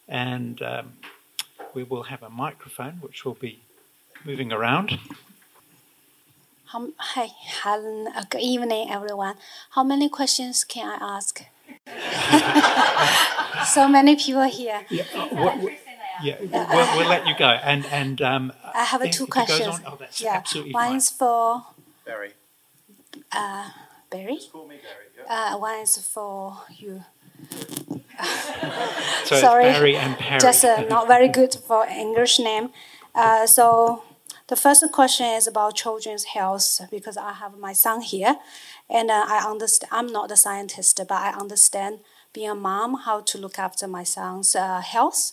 and 0.09 0.63
um, 0.63 0.95
we 1.75 1.83
will 1.83 2.05
have 2.05 2.23
a 2.23 2.31
microphone 2.31 2.95
which 3.01 3.25
will 3.25 3.35
be 3.35 3.61
moving 4.25 4.53
around. 4.53 4.99
How, 6.77 6.89
hi, 6.99 7.31
Helen. 7.63 8.09
Uh, 8.15 8.25
good 8.29 8.43
evening, 8.43 8.91
everyone. 8.91 9.37
How 9.71 9.83
many 9.83 10.11
questions 10.11 10.63
can 10.63 10.87
I 10.87 11.17
ask? 11.17 11.43
so 13.73 13.89
many 13.89 14.15
people 14.17 14.43
here. 14.43 14.85
Yeah, 14.91 15.05
uh, 15.15 15.27
what, 15.29 15.57
what, 15.59 15.73
yeah 16.23 16.37
we'll, 16.39 16.99
we'll, 16.99 17.09
let 17.09 17.27
you 17.27 17.35
go. 17.39 17.47
And 17.47 17.87
and 17.87 18.21
um, 18.21 18.53
I 18.75 18.85
have 18.85 19.03
if, 19.03 19.13
two 19.13 19.27
questions. 19.27 19.77
On, 19.77 19.81
oh, 19.87 19.97
that's 19.99 20.21
yeah, 20.21 20.35
absolutely 20.35 20.75
one 20.75 20.89
fine. 20.89 20.97
is 20.97 21.09
for 21.09 21.65
Barry. 22.05 22.33
uh, 23.33 23.71
Barry. 24.11 24.35
Just 24.35 24.53
call 24.53 24.69
me 24.69 24.77
Barry. 24.77 25.07
Yeah. 25.17 25.55
Uh, 25.55 25.59
one 25.59 25.79
is 25.81 25.97
for 25.97 26.59
you. 26.77 27.05
So 29.25 29.41
Sorry, 29.41 29.65
it's 29.65 29.79
Barry 29.79 29.97
and 29.97 30.17
Perry. 30.17 30.41
Just 30.41 30.65
uh, 30.65 30.83
not 30.89 31.09
very 31.09 31.29
good 31.29 31.55
for 31.67 31.87
English 31.87 32.39
name. 32.39 32.71
Uh, 33.15 33.47
so 33.47 34.03
the 34.49 34.57
first 34.57 34.85
question 34.93 35.27
is 35.27 35.47
about 35.47 35.75
children's 35.75 36.25
health 36.25 36.81
because 36.91 37.17
I 37.17 37.33
have 37.33 37.59
my 37.59 37.73
son 37.73 38.01
here, 38.01 38.37
and 38.89 39.11
uh, 39.11 39.25
I 39.27 39.45
understand. 39.49 39.91
I'm 39.93 40.13
not 40.13 40.31
a 40.31 40.37
scientist, 40.37 41.01
but 41.09 41.13
I 41.13 41.31
understand 41.31 42.01
being 42.33 42.51
a 42.51 42.55
mom 42.55 42.95
how 43.05 43.23
to 43.23 43.39
look 43.39 43.59
after 43.59 43.89
my 43.89 44.05
son's 44.05 44.55
uh, 44.55 44.81
health. 44.81 45.33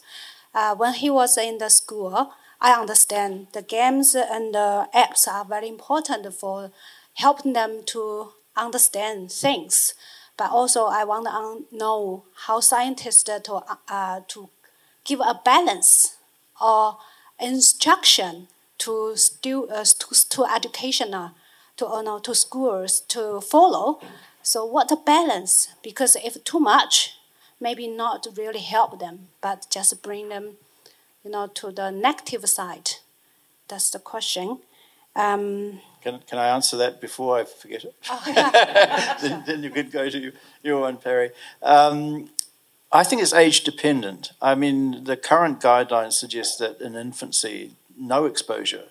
Uh, 0.53 0.75
when 0.75 0.93
he 0.93 1.09
was 1.09 1.37
in 1.37 1.57
the 1.59 1.69
school, 1.69 2.33
I 2.59 2.71
understand 2.71 3.47
the 3.53 3.61
games 3.61 4.15
and 4.15 4.55
the 4.55 4.87
apps 4.95 5.27
are 5.27 5.45
very 5.45 5.67
important 5.67 6.33
for 6.33 6.71
helping 7.15 7.53
them 7.53 7.83
to 7.87 8.29
understand 8.55 9.31
things. 9.31 9.93
But 10.37 10.49
also, 10.49 10.85
I 10.85 11.03
want 11.03 11.25
to 11.25 11.75
know 11.75 12.23
how 12.47 12.61
scientists 12.61 13.23
to 13.23 13.63
uh, 13.89 14.21
to 14.29 14.49
give 15.03 15.19
a 15.19 15.39
balance 15.45 16.15
or 16.59 16.97
instruction 17.39 18.47
to 18.83 19.15
stu- 19.15 19.69
uh, 19.69 19.85
to, 19.85 20.29
to 20.29 20.45
educational 20.45 21.31
to 21.77 21.87
uh, 21.87 22.01
no, 22.01 22.19
to 22.19 22.35
schools 22.35 23.01
to 23.01 23.41
follow. 23.41 23.99
So 24.41 24.65
what 24.65 24.89
the 24.89 24.97
balance? 24.97 25.69
Because 25.81 26.15
if 26.15 26.43
too 26.43 26.59
much, 26.59 27.17
maybe 27.59 27.87
not 27.87 28.27
really 28.37 28.59
help 28.59 28.99
them, 28.99 29.27
but 29.41 29.67
just 29.69 30.03
bring 30.03 30.29
them, 30.29 30.57
you 31.23 31.31
know, 31.31 31.47
to 31.47 31.71
the 31.71 31.91
negative 31.91 32.45
side. 32.47 32.91
That's 33.67 33.89
the 33.89 33.99
question. 33.99 34.59
Um, 35.15 35.79
Can, 36.01 36.19
can 36.27 36.39
I 36.39 36.47
answer 36.47 36.75
that 36.77 36.99
before 36.99 37.37
I 37.39 37.45
forget 37.45 37.85
it? 37.85 37.95
then, 39.21 39.43
then 39.45 39.63
you 39.63 39.69
could 39.69 39.91
go 39.91 40.09
to 40.09 40.31
your 40.63 40.81
one, 40.81 40.97
Perry. 40.97 41.31
Um, 41.61 42.29
I 42.91 43.03
think 43.03 43.21
it's 43.21 43.33
age 43.33 43.63
dependent. 43.63 44.33
I 44.41 44.55
mean, 44.55 45.03
the 45.05 45.15
current 45.15 45.59
guidelines 45.59 46.13
suggest 46.13 46.59
that 46.59 46.81
in 46.81 46.95
infancy, 46.95 47.75
no 47.97 48.25
exposure 48.25 48.85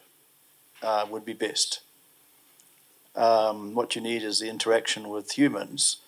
uh, 0.82 1.06
would 1.10 1.24
be 1.24 1.32
best. 1.32 1.80
Um, 3.14 3.74
what 3.74 3.94
you 3.94 4.02
need 4.02 4.22
is 4.22 4.38
the 4.38 4.48
interaction 4.48 5.08
with 5.08 5.32
humans. 5.32 5.98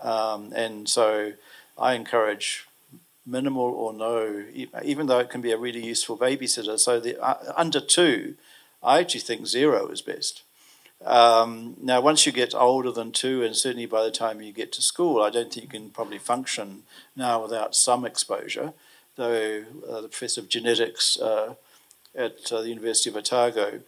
Um, 0.00 0.52
and 0.54 0.88
so 0.88 1.32
I 1.78 1.94
encourage 1.94 2.66
minimal 3.26 3.62
or 3.62 3.92
no, 3.92 4.44
even 4.82 5.06
though 5.06 5.18
it 5.18 5.30
can 5.30 5.40
be 5.40 5.52
a 5.52 5.58
really 5.58 5.84
useful 5.84 6.16
babysitter. 6.16 6.78
So 6.78 7.00
the 7.00 7.22
uh, 7.22 7.52
under 7.56 7.80
two, 7.80 8.34
I 8.82 9.00
actually 9.00 9.20
think 9.20 9.46
zero 9.46 9.88
is 9.88 10.02
best. 10.02 10.42
Um, 11.04 11.76
now, 11.80 12.00
once 12.02 12.26
you 12.26 12.32
get 12.32 12.54
older 12.54 12.90
than 12.90 13.12
two, 13.12 13.42
and 13.42 13.56
certainly 13.56 13.86
by 13.86 14.04
the 14.04 14.10
time 14.10 14.42
you 14.42 14.52
get 14.52 14.70
to 14.72 14.82
school, 14.82 15.22
I 15.22 15.30
don't 15.30 15.50
think 15.52 15.64
you 15.64 15.80
can 15.80 15.90
probably 15.90 16.18
function 16.18 16.82
now 17.16 17.42
without 17.42 17.74
some 17.74 18.04
exposure. 18.04 18.74
Though 19.16 19.64
uh, 19.88 20.00
the 20.02 20.08
professor 20.08 20.42
of 20.42 20.48
genetics 20.48 21.18
uh, 21.18 21.54
at 22.14 22.52
uh, 22.52 22.62
the 22.62 22.68
University 22.68 23.10
of 23.10 23.16
Otago, 23.16 23.80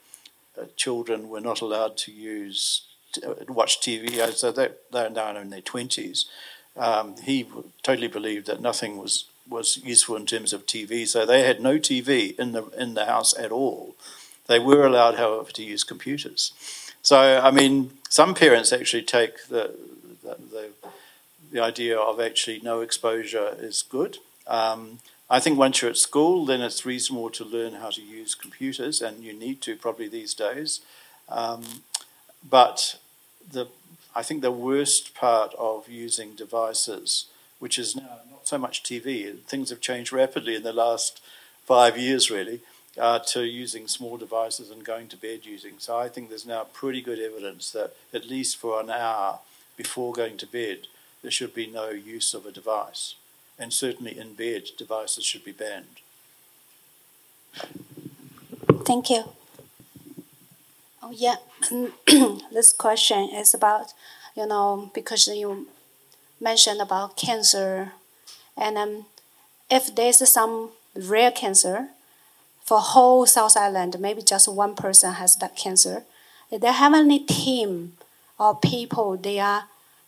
uh, 0.60 0.64
children 0.76 1.28
were 1.28 1.40
not 1.40 1.60
allowed 1.60 1.96
to 1.98 2.12
use 2.12 2.82
uh, 3.26 3.34
watch 3.48 3.80
TV, 3.80 4.18
uh, 4.18 4.32
so 4.32 4.52
they're, 4.52 4.72
they're 4.90 5.10
now 5.10 5.36
in 5.36 5.50
their 5.50 5.60
twenties. 5.60 6.26
Um, 6.76 7.16
he 7.16 7.46
totally 7.82 8.08
believed 8.08 8.46
that 8.46 8.60
nothing 8.60 8.96
was 8.96 9.26
was 9.48 9.78
useful 9.84 10.16
in 10.16 10.24
terms 10.24 10.52
of 10.52 10.66
TV, 10.66 11.06
so 11.06 11.26
they 11.26 11.42
had 11.42 11.60
no 11.60 11.78
TV 11.78 12.38
in 12.38 12.52
the 12.52 12.64
in 12.78 12.94
the 12.94 13.06
house 13.06 13.36
at 13.38 13.52
all. 13.52 13.96
They 14.46 14.58
were 14.58 14.86
allowed, 14.86 15.16
however, 15.16 15.50
to 15.52 15.62
use 15.62 15.84
computers. 15.84 16.52
So, 17.02 17.40
I 17.42 17.50
mean, 17.50 17.92
some 18.08 18.34
parents 18.34 18.72
actually 18.72 19.02
take 19.02 19.48
the, 19.48 19.74
the, 20.22 20.36
the, 20.50 20.70
the 21.50 21.60
idea 21.60 21.98
of 21.98 22.20
actually 22.20 22.60
no 22.60 22.80
exposure 22.80 23.56
is 23.58 23.82
good. 23.82 24.18
Um, 24.46 24.98
I 25.32 25.40
think 25.40 25.58
once 25.58 25.80
you're 25.80 25.90
at 25.90 25.96
school, 25.96 26.44
then 26.44 26.60
it's 26.60 26.84
reasonable 26.84 27.30
to 27.30 27.44
learn 27.44 27.72
how 27.72 27.88
to 27.88 28.02
use 28.02 28.34
computers, 28.34 29.00
and 29.00 29.24
you 29.24 29.32
need 29.32 29.62
to 29.62 29.76
probably 29.76 30.06
these 30.06 30.34
days. 30.34 30.82
Um, 31.26 31.62
but 32.48 32.98
the, 33.50 33.68
I 34.14 34.22
think 34.22 34.42
the 34.42 34.52
worst 34.52 35.14
part 35.14 35.54
of 35.58 35.88
using 35.88 36.34
devices, 36.34 37.28
which 37.60 37.78
is 37.78 37.96
now 37.96 38.18
not 38.30 38.46
so 38.46 38.58
much 38.58 38.82
TV, 38.82 39.38
things 39.44 39.70
have 39.70 39.80
changed 39.80 40.12
rapidly 40.12 40.54
in 40.54 40.64
the 40.64 40.72
last 40.74 41.22
five 41.64 41.96
years, 41.96 42.30
really 42.30 42.60
uh, 42.98 43.18
to 43.20 43.42
using 43.44 43.88
small 43.88 44.18
devices 44.18 44.70
and 44.70 44.84
going 44.84 45.08
to 45.08 45.16
bed 45.16 45.46
using. 45.46 45.78
So 45.78 45.96
I 45.96 46.10
think 46.10 46.28
there's 46.28 46.44
now 46.44 46.64
pretty 46.64 47.00
good 47.00 47.18
evidence 47.18 47.72
that 47.72 47.94
at 48.12 48.28
least 48.28 48.58
for 48.58 48.82
an 48.82 48.90
hour 48.90 49.38
before 49.78 50.12
going 50.12 50.36
to 50.36 50.46
bed, 50.46 50.88
there 51.22 51.30
should 51.30 51.54
be 51.54 51.66
no 51.66 51.88
use 51.88 52.34
of 52.34 52.44
a 52.44 52.52
device. 52.52 53.14
And 53.58 53.72
certainly 53.72 54.18
in 54.18 54.34
bed, 54.34 54.70
devices 54.76 55.24
should 55.24 55.44
be 55.44 55.52
banned. 55.52 56.00
Thank 58.84 59.10
you. 59.10 59.24
Oh, 61.02 61.12
yeah. 61.12 61.36
this 62.52 62.72
question 62.72 63.28
is 63.32 63.54
about, 63.54 63.92
you 64.36 64.46
know, 64.46 64.90
because 64.94 65.26
you 65.28 65.68
mentioned 66.40 66.80
about 66.80 67.16
cancer, 67.16 67.92
and 68.56 68.76
um, 68.76 69.06
if 69.70 69.94
there's 69.94 70.28
some 70.28 70.70
rare 70.96 71.30
cancer, 71.30 71.88
for 72.64 72.80
whole 72.80 73.26
South 73.26 73.56
Island, 73.56 73.98
maybe 74.00 74.22
just 74.22 74.48
one 74.48 74.74
person 74.74 75.14
has 75.14 75.36
that 75.36 75.56
cancer. 75.56 76.04
They 76.50 76.72
have 76.72 76.94
any 76.94 77.18
team 77.20 77.94
or 78.38 78.54
people, 78.56 79.16
they 79.16 79.38
are 79.40 79.64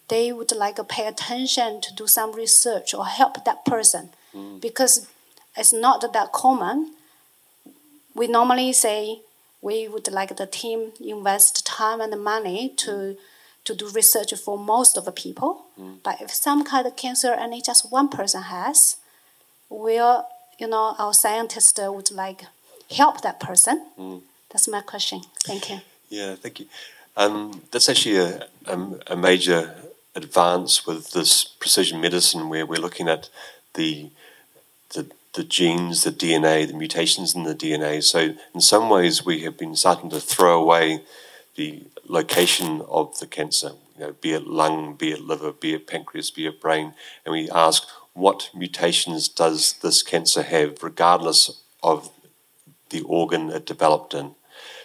they 0.08 0.32
would 0.32 0.52
like 0.52 0.76
to 0.76 0.84
pay 0.84 1.06
attention 1.06 1.80
to 1.80 1.94
do 1.94 2.06
some 2.06 2.32
research 2.32 2.94
or 2.94 3.06
help 3.06 3.44
that 3.44 3.64
person 3.64 4.10
mm. 4.34 4.60
because 4.60 5.08
it's 5.56 5.72
not 5.72 6.12
that 6.12 6.32
common. 6.32 6.92
We 8.14 8.26
normally 8.26 8.72
say 8.72 9.20
we 9.62 9.88
would 9.88 10.10
like 10.12 10.36
the 10.36 10.46
team 10.46 10.92
invest 11.00 11.66
time 11.66 12.00
and 12.00 12.22
money 12.22 12.72
to 12.76 13.16
to 13.64 13.74
do 13.74 13.88
research 13.88 14.34
for 14.34 14.58
most 14.58 14.98
of 14.98 15.06
the 15.06 15.12
people. 15.12 15.64
Mm. 15.80 15.96
But 16.02 16.20
if 16.20 16.30
some 16.30 16.64
kind 16.64 16.86
of 16.86 16.96
cancer 16.96 17.32
and 17.32 17.54
just 17.64 17.90
one 17.90 18.08
person 18.08 18.42
has, 18.42 18.98
we'll 19.70 20.26
you 20.58 20.68
know, 20.68 20.94
our 20.98 21.12
scientists 21.12 21.78
would 21.78 22.10
like 22.10 22.44
help 22.90 23.22
that 23.22 23.40
person. 23.40 23.86
Mm. 23.98 24.22
That's 24.50 24.68
my 24.68 24.80
question. 24.80 25.22
Thank 25.42 25.70
you. 25.70 25.80
Yeah, 26.08 26.36
thank 26.36 26.60
you. 26.60 26.66
Um, 27.16 27.62
that's 27.70 27.88
actually 27.88 28.16
a, 28.16 28.46
a, 28.66 28.78
a, 29.08 29.16
major 29.16 29.74
advance 30.14 30.86
with 30.86 31.12
this 31.12 31.44
precision 31.44 32.00
medicine 32.00 32.48
where 32.48 32.66
we're 32.66 32.80
looking 32.80 33.08
at 33.08 33.28
the, 33.74 34.10
the, 34.94 35.10
the 35.34 35.44
genes, 35.44 36.04
the 36.04 36.10
DNA, 36.10 36.66
the 36.66 36.74
mutations 36.74 37.34
in 37.34 37.44
the 37.44 37.54
DNA. 37.54 38.02
So 38.02 38.34
in 38.54 38.60
some 38.60 38.88
ways, 38.88 39.24
we 39.24 39.40
have 39.40 39.58
been 39.58 39.76
starting 39.76 40.10
to 40.10 40.20
throw 40.20 40.60
away 40.60 41.02
the 41.56 41.84
location 42.06 42.82
of 42.88 43.18
the 43.18 43.26
cancer. 43.26 43.72
You 43.98 44.06
know, 44.06 44.12
be 44.20 44.32
it 44.32 44.46
lung, 44.46 44.94
be 44.94 45.12
it 45.12 45.20
liver, 45.20 45.52
be 45.52 45.74
it 45.74 45.86
pancreas, 45.86 46.30
be 46.30 46.46
it 46.46 46.60
brain, 46.60 46.94
and 47.24 47.32
we 47.32 47.48
ask 47.50 47.84
what 48.12 48.50
mutations 48.54 49.28
does 49.28 49.74
this 49.74 50.02
cancer 50.02 50.42
have, 50.42 50.82
regardless 50.82 51.62
of 51.82 52.10
the 52.90 53.02
organ 53.02 53.50
it 53.50 53.66
developed 53.66 54.14
in. 54.14 54.34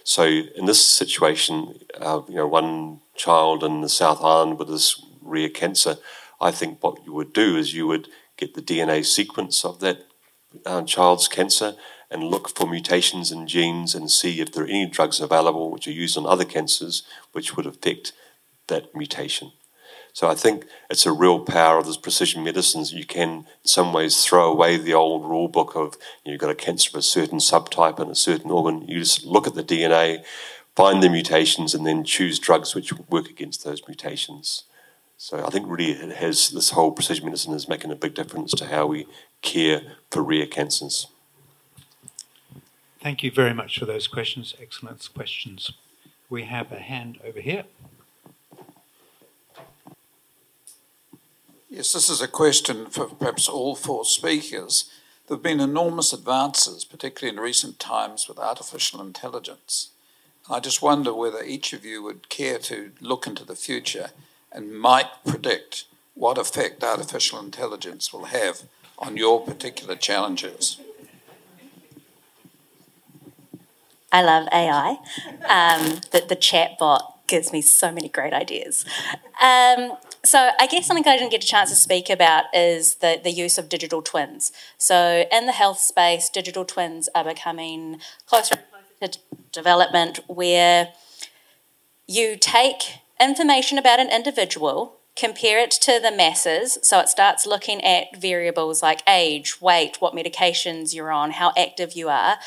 So 0.03 0.23
in 0.23 0.65
this 0.65 0.83
situation, 0.85 1.79
uh, 1.99 2.21
you 2.27 2.35
know, 2.35 2.47
one 2.47 3.01
child 3.15 3.63
in 3.63 3.81
the 3.81 3.89
South 3.89 4.21
Island 4.23 4.57
with 4.57 4.67
this 4.67 5.03
rare 5.29 5.49
cancer, 5.49 5.97
I 6.41 6.51
think 6.51 6.83
what 6.83 7.05
you 7.05 7.13
would 7.13 7.33
do 7.33 7.57
is 7.57 7.73
you 7.73 7.87
would 7.87 8.07
get 8.37 8.53
the 8.53 8.61
DNA 8.61 9.05
sequence 9.05 9.65
of 9.65 9.79
that 9.79 10.05
uh, 10.65 10.83
child's 10.83 11.27
cancer 11.27 11.75
and 12.09 12.23
look 12.23 12.55
for 12.55 12.67
mutations 12.67 13.31
in 13.31 13.47
genes 13.47 13.93
and 13.93 14.09
see 14.09 14.41
if 14.41 14.51
there 14.51 14.63
are 14.63 14.67
any 14.67 14.87
drugs 14.87 15.19
available 15.19 15.69
which 15.69 15.87
are 15.87 15.91
used 15.91 16.17
on 16.17 16.25
other 16.25 16.45
cancers 16.45 17.03
which 17.33 17.55
would 17.55 17.65
affect 17.65 18.13
that 18.67 18.95
mutation. 18.95 19.51
So 20.13 20.27
I 20.27 20.35
think 20.35 20.65
it's 20.89 21.05
a 21.05 21.11
real 21.11 21.39
power 21.39 21.77
of 21.77 21.85
this 21.85 21.97
precision 21.97 22.43
medicines. 22.43 22.93
You 22.93 23.05
can, 23.05 23.29
in 23.29 23.45
some 23.65 23.93
ways, 23.93 24.25
throw 24.25 24.51
away 24.51 24.77
the 24.77 24.93
old 24.93 25.23
rule 25.29 25.47
book 25.47 25.75
of 25.75 25.97
you 26.25 26.31
have 26.31 26.41
got 26.41 26.49
a 26.49 26.55
cancer 26.55 26.89
of 26.89 26.95
a 26.95 27.01
certain 27.03 27.37
subtype 27.37 27.99
and 27.99 28.09
a 28.09 28.15
certain 28.15 28.49
organ. 28.49 28.87
You 28.87 28.99
just 28.99 29.23
look 29.23 29.45
at 29.45 29.53
the 29.53 29.63
DNA, 29.63 30.23
find 30.75 31.03
the 31.03 31.09
mutations, 31.09 31.75
and 31.75 31.85
then 31.85 32.03
choose 32.03 32.39
drugs 32.39 32.73
which 32.73 32.91
work 33.09 33.29
against 33.29 33.63
those 33.63 33.87
mutations. 33.87 34.63
So 35.21 35.45
I 35.45 35.49
think 35.49 35.67
really 35.67 35.91
it 35.91 36.15
has 36.15 36.49
this 36.49 36.69
whole 36.69 36.93
precision 36.93 37.25
medicine 37.25 37.53
is 37.53 37.67
making 37.67 37.91
a 37.91 37.95
big 37.95 38.15
difference 38.15 38.53
to 38.53 38.67
how 38.67 38.87
we 38.87 39.05
care 39.41 39.81
for 40.09 40.23
rare 40.23 40.47
cancers. 40.47 41.07
Thank 43.03 43.21
you 43.21 43.29
very 43.29 43.53
much 43.53 43.77
for 43.77 43.85
those 43.85 44.07
questions. 44.07 44.55
Excellent 44.61 45.09
questions. 45.13 45.73
We 46.29 46.43
have 46.43 46.71
a 46.71 46.79
hand 46.79 47.19
over 47.21 47.41
here. 47.41 47.65
Yes, 51.69 51.91
this 51.91 52.09
is 52.09 52.21
a 52.21 52.27
question 52.27 52.85
for 52.85 53.07
perhaps 53.07 53.49
all 53.49 53.75
four 53.75 54.05
speakers. 54.05 54.89
There 55.27 55.35
have 55.35 55.43
been 55.43 55.59
enormous 55.59 56.13
advances, 56.13 56.85
particularly 56.85 57.37
in 57.37 57.43
recent 57.43 57.77
times, 57.77 58.29
with 58.29 58.39
artificial 58.39 59.01
intelligence. 59.01 59.89
I 60.49 60.61
just 60.61 60.81
wonder 60.81 61.13
whether 61.13 61.43
each 61.43 61.73
of 61.73 61.83
you 61.83 62.01
would 62.03 62.29
care 62.29 62.57
to 62.59 62.93
look 63.01 63.27
into 63.27 63.43
the 63.43 63.57
future 63.57 64.11
and 64.51 64.79
might 64.79 65.07
predict 65.25 65.85
what 66.15 66.37
effect 66.37 66.83
artificial 66.83 67.39
intelligence 67.39 68.11
will 68.11 68.25
have 68.25 68.63
on 68.97 69.15
your 69.15 69.41
particular 69.41 69.95
challenges. 69.95 70.79
I 74.11 74.23
love 74.23 74.47
AI. 74.51 74.97
Um, 75.47 76.01
the, 76.11 76.25
the 76.27 76.35
chat 76.35 76.77
bot 76.79 77.19
gives 77.27 77.53
me 77.53 77.61
so 77.61 77.91
many 77.91 78.09
great 78.09 78.33
ideas. 78.33 78.83
Um, 79.41 79.97
so 80.25 80.49
I 80.59 80.67
guess 80.67 80.87
something 80.87 81.07
I 81.07 81.15
didn't 81.15 81.31
get 81.31 81.43
a 81.43 81.47
chance 81.47 81.69
to 81.69 81.75
speak 81.75 82.09
about 82.09 82.45
is 82.53 82.95
the, 82.95 83.21
the 83.23 83.31
use 83.31 83.57
of 83.57 83.69
digital 83.69 84.01
twins. 84.01 84.51
So 84.77 85.25
in 85.31 85.45
the 85.45 85.53
health 85.53 85.79
space, 85.79 86.29
digital 86.29 86.65
twins 86.65 87.07
are 87.15 87.23
becoming 87.23 88.01
closer 88.25 88.55
and 88.55 88.63
closer 88.99 89.13
to 89.13 89.19
development 89.51 90.19
where 90.27 90.89
you 92.07 92.35
take 92.35 92.99
information 93.19 93.77
about 93.77 93.99
an 93.99 94.09
individual, 94.09 94.95
compare 95.15 95.59
it 95.59 95.71
to 95.71 95.99
the 96.01 96.11
masses, 96.11 96.77
so 96.81 96.99
it 96.99 97.09
starts 97.09 97.45
looking 97.45 97.83
at 97.83 98.15
variables 98.17 98.81
like 98.81 99.01
age, 99.07 99.59
weight, 99.61 99.97
what 99.99 100.13
medications 100.13 100.93
you're 100.93 101.11
on, 101.11 101.31
how 101.31 101.51
active 101.57 101.93
you 101.93 102.07
are, 102.07 102.37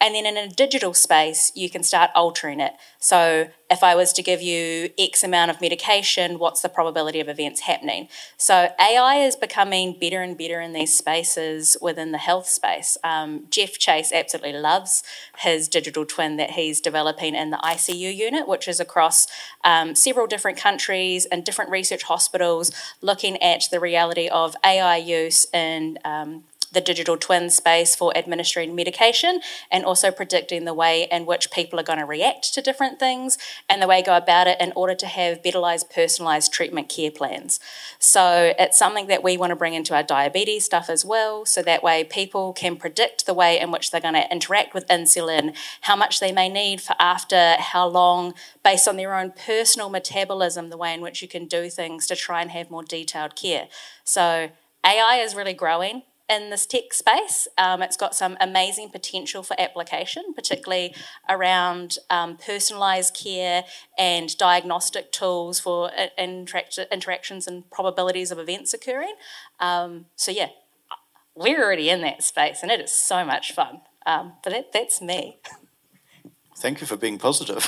and 0.00 0.14
then 0.14 0.26
in 0.26 0.36
a 0.36 0.48
digital 0.48 0.94
space, 0.94 1.52
you 1.54 1.68
can 1.68 1.82
start 1.82 2.10
altering 2.14 2.58
it. 2.58 2.72
So 2.98 3.50
if 3.72 3.82
I 3.82 3.94
was 3.94 4.12
to 4.12 4.22
give 4.22 4.42
you 4.42 4.90
X 4.98 5.24
amount 5.24 5.50
of 5.50 5.62
medication, 5.62 6.38
what's 6.38 6.60
the 6.60 6.68
probability 6.68 7.20
of 7.20 7.28
events 7.28 7.60
happening? 7.60 8.06
So 8.36 8.68
AI 8.78 9.16
is 9.16 9.34
becoming 9.34 9.96
better 9.98 10.20
and 10.20 10.36
better 10.36 10.60
in 10.60 10.74
these 10.74 10.94
spaces 10.94 11.78
within 11.80 12.12
the 12.12 12.18
health 12.18 12.46
space. 12.46 12.98
Um, 13.02 13.46
Geoff 13.48 13.78
Chase 13.78 14.12
absolutely 14.12 14.52
loves 14.52 15.02
his 15.38 15.68
digital 15.68 16.04
twin 16.04 16.36
that 16.36 16.50
he's 16.50 16.82
developing 16.82 17.34
in 17.34 17.48
the 17.48 17.56
ICU 17.56 18.14
unit, 18.14 18.46
which 18.46 18.68
is 18.68 18.78
across 18.78 19.26
um, 19.64 19.94
several 19.94 20.26
different 20.26 20.58
countries 20.58 21.24
and 21.24 21.42
different 21.42 21.70
research 21.70 22.02
hospitals, 22.02 22.72
looking 23.00 23.42
at 23.42 23.62
the 23.70 23.80
reality 23.80 24.28
of 24.28 24.54
AI 24.62 24.98
use 24.98 25.46
in 25.54 25.98
um, 26.04 26.44
the 26.72 26.80
digital 26.80 27.16
twin 27.16 27.50
space 27.50 27.94
for 27.94 28.16
administering 28.16 28.74
medication 28.74 29.40
and 29.70 29.84
also 29.84 30.10
predicting 30.10 30.64
the 30.64 30.74
way 30.74 31.06
in 31.10 31.26
which 31.26 31.50
people 31.50 31.78
are 31.78 31.84
going 31.84 31.98
to 31.98 32.04
react 32.04 32.52
to 32.54 32.62
different 32.62 32.98
things 32.98 33.38
and 33.68 33.80
the 33.80 33.86
way 33.86 34.02
go 34.02 34.16
about 34.16 34.46
it 34.46 34.60
in 34.60 34.72
order 34.74 34.94
to 34.94 35.06
have 35.06 35.42
betterized 35.42 35.90
personalized 35.90 36.52
treatment 36.52 36.88
care 36.88 37.10
plans. 37.10 37.60
So 37.98 38.54
it's 38.58 38.78
something 38.78 39.06
that 39.06 39.22
we 39.22 39.36
want 39.36 39.50
to 39.50 39.56
bring 39.56 39.74
into 39.74 39.94
our 39.94 40.02
diabetes 40.02 40.64
stuff 40.64 40.88
as 40.88 41.04
well 41.04 41.44
so 41.44 41.62
that 41.62 41.82
way 41.82 42.04
people 42.04 42.52
can 42.52 42.76
predict 42.76 43.26
the 43.26 43.34
way 43.34 43.60
in 43.60 43.70
which 43.70 43.90
they're 43.90 44.00
going 44.00 44.14
to 44.14 44.30
interact 44.32 44.74
with 44.74 44.86
insulin, 44.88 45.56
how 45.82 45.96
much 45.96 46.20
they 46.20 46.32
may 46.32 46.48
need 46.48 46.80
for 46.80 46.96
after, 46.98 47.56
how 47.58 47.86
long 47.86 48.34
based 48.64 48.88
on 48.88 48.96
their 48.96 49.14
own 49.14 49.32
personal 49.32 49.90
metabolism, 49.90 50.70
the 50.70 50.76
way 50.76 50.94
in 50.94 51.00
which 51.00 51.22
you 51.22 51.28
can 51.28 51.46
do 51.46 51.68
things 51.68 52.06
to 52.06 52.16
try 52.16 52.40
and 52.40 52.50
have 52.50 52.70
more 52.70 52.82
detailed 52.82 53.36
care. 53.36 53.68
So 54.04 54.50
AI 54.84 55.16
is 55.16 55.34
really 55.34 55.54
growing 55.54 56.02
in 56.32 56.50
this 56.50 56.66
tech 56.66 56.92
space. 56.92 57.46
Um, 57.58 57.82
it's 57.82 57.96
got 57.96 58.14
some 58.14 58.36
amazing 58.40 58.90
potential 58.90 59.42
for 59.42 59.58
application, 59.60 60.32
particularly 60.34 60.94
around 61.28 61.98
um, 62.10 62.36
personalised 62.36 63.22
care 63.22 63.64
and 63.98 64.36
diagnostic 64.38 65.12
tools 65.12 65.60
for 65.60 65.90
interact- 66.18 66.78
interactions 66.90 67.46
and 67.46 67.70
probabilities 67.70 68.30
of 68.30 68.38
events 68.38 68.72
occurring. 68.72 69.14
Um, 69.60 70.06
so, 70.16 70.30
yeah, 70.30 70.48
we're 71.34 71.62
already 71.62 71.90
in 71.90 72.00
that 72.02 72.22
space 72.22 72.62
and 72.62 72.70
it 72.70 72.80
is 72.80 72.92
so 72.92 73.24
much 73.24 73.52
fun. 73.52 73.82
Um, 74.06 74.34
but 74.42 74.70
that's 74.72 75.00
me. 75.00 75.38
Thank 76.62 76.80
you 76.80 76.86
for 76.86 76.96
being 76.96 77.18
positive. 77.18 77.56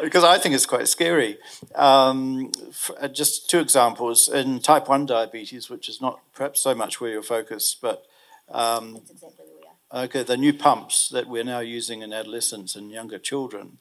because 0.00 0.24
I 0.24 0.38
think 0.38 0.54
it's 0.54 0.64
quite 0.64 0.88
scary. 0.88 1.36
Um, 1.74 2.50
uh, 2.98 3.08
just 3.08 3.50
two 3.50 3.58
examples. 3.58 4.26
In 4.26 4.60
type 4.60 4.88
1 4.88 5.04
diabetes, 5.04 5.68
which 5.68 5.90
is 5.90 6.00
not 6.00 6.20
perhaps 6.32 6.62
so 6.62 6.74
much 6.74 6.98
where 6.98 7.10
you're 7.10 7.22
focused, 7.22 7.82
but 7.82 8.06
um, 8.50 9.02
okay, 9.92 10.22
the 10.22 10.38
new 10.38 10.54
pumps 10.54 11.10
that 11.10 11.28
we're 11.28 11.44
now 11.44 11.58
using 11.58 12.00
in 12.00 12.14
adolescents 12.14 12.74
and 12.74 12.90
younger 12.90 13.18
children 13.18 13.76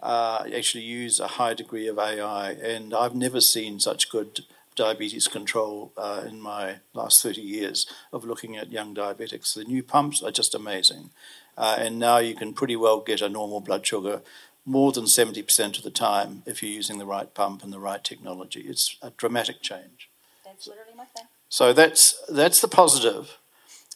uh, 0.00 0.42
actually 0.52 0.82
use 0.82 1.20
a 1.20 1.28
high 1.28 1.54
degree 1.54 1.86
of 1.86 1.96
AI, 1.96 2.50
and 2.50 2.92
I've 2.92 3.14
never 3.14 3.40
seen 3.40 3.78
such 3.78 4.10
good 4.10 4.40
diabetes 4.74 5.28
control 5.28 5.92
uh, 5.96 6.24
in 6.26 6.40
my 6.40 6.78
last 6.92 7.22
30 7.22 7.40
years 7.40 7.86
of 8.12 8.24
looking 8.24 8.56
at 8.56 8.72
young 8.72 8.96
diabetics. 8.96 9.54
The 9.54 9.62
new 9.62 9.84
pumps 9.84 10.24
are 10.24 10.32
just 10.32 10.56
amazing. 10.56 11.10
Uh, 11.58 11.76
and 11.80 11.98
now 11.98 12.18
you 12.18 12.36
can 12.36 12.54
pretty 12.54 12.76
well 12.76 13.00
get 13.00 13.20
a 13.20 13.28
normal 13.28 13.60
blood 13.60 13.84
sugar 13.84 14.22
more 14.64 14.92
than 14.92 15.04
70% 15.04 15.76
of 15.76 15.82
the 15.82 15.90
time 15.90 16.42
if 16.46 16.62
you're 16.62 16.70
using 16.70 16.98
the 16.98 17.06
right 17.06 17.34
pump 17.34 17.64
and 17.64 17.72
the 17.72 17.80
right 17.80 18.04
technology. 18.04 18.60
It's 18.60 18.96
a 19.02 19.10
dramatic 19.10 19.60
change. 19.60 20.08
That's 20.44 20.68
literally 20.68 20.92
my 20.96 21.06
thing. 21.06 21.24
So 21.48 21.72
that's, 21.72 22.22
that's 22.28 22.60
the 22.60 22.68
positive. 22.68 23.38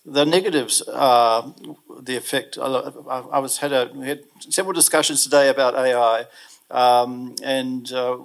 The 0.05 0.25
negatives 0.25 0.83
are 0.83 1.55
the 2.01 2.17
effect. 2.17 2.59
I, 2.61 2.65
I 2.67 3.39
was 3.39 3.59
had, 3.59 3.73
a, 3.73 3.93
had 4.03 4.25
several 4.41 4.73
discussions 4.73 5.23
today 5.23 5.49
about 5.49 5.77
AI, 5.77 6.27
um, 6.73 7.37
and 7.45 7.93
uh, 7.93 8.19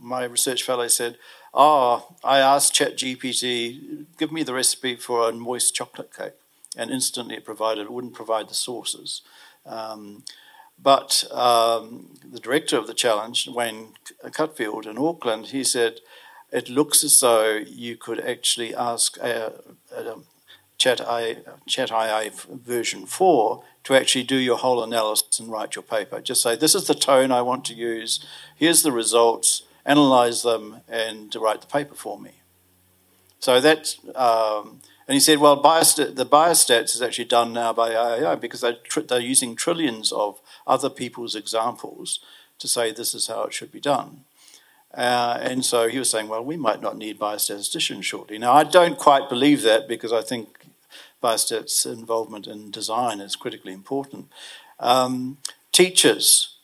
my 0.00 0.24
research 0.24 0.64
fellow 0.64 0.88
said, 0.88 1.16
"Oh, 1.52 2.16
I 2.24 2.40
asked 2.40 2.74
ChatGPT, 2.74 4.06
give 4.18 4.32
me 4.32 4.42
the 4.42 4.54
recipe 4.54 4.96
for 4.96 5.28
a 5.28 5.32
moist 5.32 5.72
chocolate 5.72 6.12
cake." 6.12 6.32
And 6.76 6.90
instantly 6.90 7.36
it 7.36 7.44
provided, 7.44 7.82
it 7.82 7.92
wouldn't 7.92 8.14
provide 8.14 8.48
the 8.48 8.54
sources. 8.54 9.22
Um, 9.66 10.24
but 10.80 11.24
um, 11.30 12.10
the 12.24 12.40
director 12.40 12.76
of 12.76 12.86
the 12.86 12.94
challenge, 12.94 13.48
Wayne 13.48 13.94
Cutfield 14.24 14.86
in 14.86 14.98
Auckland, 14.98 15.46
he 15.46 15.64
said, 15.64 16.00
it 16.52 16.68
looks 16.68 17.02
as 17.02 17.18
though 17.20 17.56
you 17.66 17.96
could 17.96 18.20
actually 18.20 18.74
ask 18.74 19.16
a, 19.18 19.54
a 19.94 20.16
Chat, 20.76 21.00
I, 21.00 21.38
Chat 21.66 21.90
version 22.48 23.06
4 23.06 23.62
to 23.84 23.94
actually 23.94 24.24
do 24.24 24.36
your 24.36 24.58
whole 24.58 24.82
analysis 24.82 25.38
and 25.38 25.50
write 25.50 25.76
your 25.76 25.82
paper. 25.82 26.20
Just 26.20 26.42
say, 26.42 26.56
this 26.56 26.74
is 26.74 26.86
the 26.86 26.94
tone 26.94 27.30
I 27.30 27.42
want 27.42 27.64
to 27.66 27.74
use, 27.74 28.24
here's 28.54 28.82
the 28.82 28.92
results, 28.92 29.62
analyze 29.86 30.42
them, 30.42 30.80
and 30.88 31.34
write 31.36 31.60
the 31.60 31.66
paper 31.66 31.94
for 31.94 32.18
me. 32.18 32.32
So 33.38 33.60
that 33.60 33.96
um, 34.14 34.80
and 35.06 35.14
he 35.14 35.20
said, 35.20 35.38
well, 35.38 35.62
biostat- 35.62 36.16
the 36.16 36.26
biostats 36.26 36.94
is 36.94 37.02
actually 37.02 37.26
done 37.26 37.52
now 37.52 37.72
by 37.72 37.90
AI 37.90 38.34
because 38.36 38.62
they're, 38.62 38.78
tr- 38.82 39.00
they're 39.00 39.20
using 39.20 39.54
trillions 39.54 40.12
of 40.12 40.40
other 40.66 40.88
people's 40.88 41.34
examples 41.34 42.20
to 42.58 42.68
say 42.68 42.90
this 42.90 43.14
is 43.14 43.26
how 43.26 43.44
it 43.44 43.52
should 43.52 43.70
be 43.70 43.80
done. 43.80 44.24
Uh, 44.94 45.38
and 45.42 45.64
so 45.64 45.88
he 45.88 45.98
was 45.98 46.08
saying, 46.08 46.28
well, 46.28 46.44
we 46.44 46.56
might 46.56 46.80
not 46.80 46.96
need 46.96 47.18
biostatisticians 47.18 48.04
shortly. 48.04 48.38
Now, 48.38 48.52
I 48.52 48.64
don't 48.64 48.98
quite 48.98 49.28
believe 49.28 49.62
that 49.62 49.88
because 49.88 50.12
I 50.12 50.22
think 50.22 50.66
biostats' 51.22 51.84
involvement 51.84 52.46
in 52.46 52.70
design 52.70 53.20
is 53.20 53.36
critically 53.36 53.72
important. 53.72 54.28
Um, 54.78 55.38
teachers, 55.72 56.56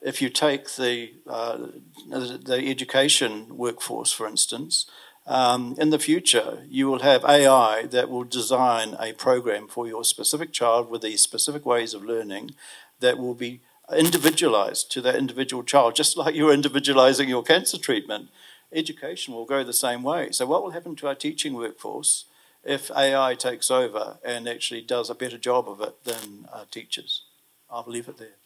if 0.00 0.22
you 0.22 0.28
take 0.28 0.76
the, 0.76 1.12
uh, 1.26 1.66
the 2.08 2.64
education 2.68 3.56
workforce, 3.56 4.12
for 4.12 4.26
instance, 4.26 4.86
um, 5.26 5.76
in 5.78 5.90
the 5.90 5.98
future, 5.98 6.64
you 6.68 6.88
will 6.88 7.00
have 7.00 7.24
AI 7.24 7.86
that 7.86 8.10
will 8.10 8.24
design 8.24 8.96
a 8.98 9.12
program 9.12 9.68
for 9.68 9.86
your 9.86 10.04
specific 10.04 10.52
child 10.52 10.90
with 10.90 11.02
these 11.02 11.22
specific 11.22 11.64
ways 11.64 11.94
of 11.94 12.04
learning 12.04 12.52
that 13.00 13.18
will 13.18 13.34
be 13.34 13.60
individualized 13.94 14.90
to 14.92 15.00
that 15.02 15.16
individual 15.16 15.62
child, 15.62 15.94
just 15.94 16.16
like 16.22 16.34
you're 16.34 16.52
individualizing 16.52 17.28
your 17.28 17.42
cancer 17.42 17.78
treatment. 17.78 18.28
education 18.72 19.34
will 19.34 19.44
go 19.44 19.62
the 19.62 19.72
same 19.72 20.02
way. 20.02 20.30
So, 20.32 20.46
what 20.46 20.62
will 20.62 20.70
happen 20.70 20.96
to 20.96 21.08
our 21.08 21.14
teaching 21.14 21.54
workforce 21.54 22.24
if 22.64 22.90
AI 22.90 23.34
takes 23.34 23.70
over 23.70 24.18
and 24.24 24.48
actually 24.48 24.82
does 24.82 25.10
a 25.10 25.14
better 25.14 25.38
job 25.38 25.68
of 25.68 25.80
it 25.80 26.04
than 26.04 26.48
uh, 26.52 26.64
teachers? 26.70 27.24
I'll 27.70 27.84
leave 27.86 28.08
it 28.08 28.18
there. 28.18 28.41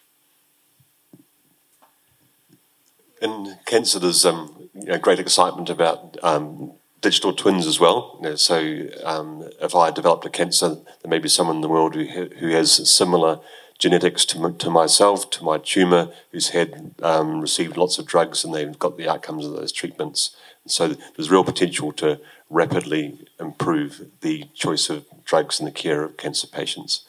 In 3.20 3.56
cancer, 3.64 3.98
there's 3.98 4.26
um, 4.26 4.68
great 5.00 5.18
excitement 5.18 5.70
about 5.70 6.16
um, 6.22 6.72
digital 7.00 7.32
twins 7.32 7.66
as 7.66 7.80
well. 7.80 8.18
You 8.20 8.30
know, 8.30 8.36
so, 8.36 8.88
um, 9.04 9.48
if 9.60 9.74
I 9.74 9.90
developed 9.90 10.26
a 10.26 10.30
cancer, 10.30 10.76
there 11.02 11.08
may 11.08 11.18
be 11.18 11.28
someone 11.28 11.56
in 11.56 11.62
the 11.62 11.68
world 11.68 11.94
who, 11.94 12.04
who 12.04 12.48
has 12.48 12.90
similar 12.90 13.40
genetics 13.78 14.24
to, 14.26 14.52
to 14.52 14.70
myself, 14.70 15.30
to 15.30 15.44
my 15.44 15.58
tumour, 15.58 16.10
who's 16.32 16.50
had 16.50 16.94
um, 17.02 17.40
received 17.40 17.76
lots 17.76 17.98
of 17.98 18.06
drugs 18.06 18.44
and 18.44 18.54
they've 18.54 18.78
got 18.78 18.96
the 18.96 19.08
outcomes 19.08 19.44
of 19.44 19.52
those 19.52 19.72
treatments. 19.72 20.34
So 20.66 20.88
there's 20.88 21.30
real 21.30 21.44
potential 21.44 21.92
to 21.92 22.20
rapidly 22.48 23.26
improve 23.38 24.06
the 24.20 24.44
choice 24.54 24.88
of 24.88 25.06
drugs 25.24 25.60
in 25.60 25.66
the 25.66 25.72
care 25.72 26.02
of 26.02 26.16
cancer 26.16 26.46
patients. 26.46 27.04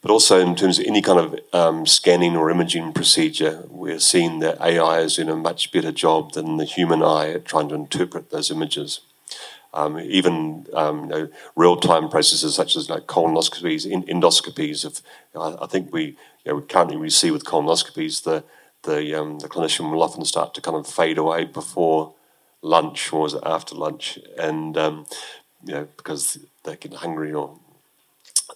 But 0.00 0.10
also 0.10 0.38
in 0.38 0.54
terms 0.54 0.78
of 0.78 0.86
any 0.86 1.02
kind 1.02 1.18
of 1.18 1.38
um, 1.52 1.86
scanning 1.86 2.36
or 2.36 2.50
imaging 2.50 2.92
procedure, 2.92 3.64
we're 3.68 3.98
seeing 3.98 4.38
that 4.40 4.60
AI 4.60 5.00
is 5.00 5.16
doing 5.16 5.28
a 5.28 5.36
much 5.36 5.72
better 5.72 5.90
job 5.90 6.32
than 6.32 6.56
the 6.56 6.64
human 6.64 7.02
eye 7.02 7.30
at 7.30 7.44
trying 7.44 7.68
to 7.70 7.74
interpret 7.74 8.30
those 8.30 8.50
images. 8.50 9.00
Um, 9.74 9.98
even 9.98 10.66
um, 10.72 11.02
you 11.02 11.06
know, 11.06 11.28
real-time 11.54 12.08
processes 12.08 12.54
such 12.54 12.74
as 12.74 12.88
like 12.88 13.06
colonoscopies, 13.06 13.84
in, 13.84 14.02
endoscopies. 14.04 14.84
Of, 14.84 15.02
I, 15.36 15.64
I, 15.64 15.66
think 15.66 15.92
we, 15.92 16.16
you 16.44 16.52
know, 16.52 16.60
currently 16.62 16.96
we 16.96 17.10
see 17.10 17.30
with 17.30 17.44
colonoscopies 17.44 18.22
the 18.22 18.44
the 18.84 19.14
um, 19.14 19.38
the 19.40 19.48
clinician 19.48 19.90
will 19.90 20.02
often 20.02 20.24
start 20.24 20.54
to 20.54 20.60
kind 20.60 20.76
of 20.76 20.86
fade 20.86 21.18
away 21.18 21.44
before 21.44 22.14
lunch 22.62 23.12
or 23.12 23.28
after 23.46 23.74
lunch, 23.74 24.18
and 24.38 24.76
um, 24.76 25.06
you 25.64 25.74
know 25.74 25.88
because 25.96 26.38
they 26.64 26.76
get 26.76 26.94
hungry 26.94 27.32
or 27.32 27.58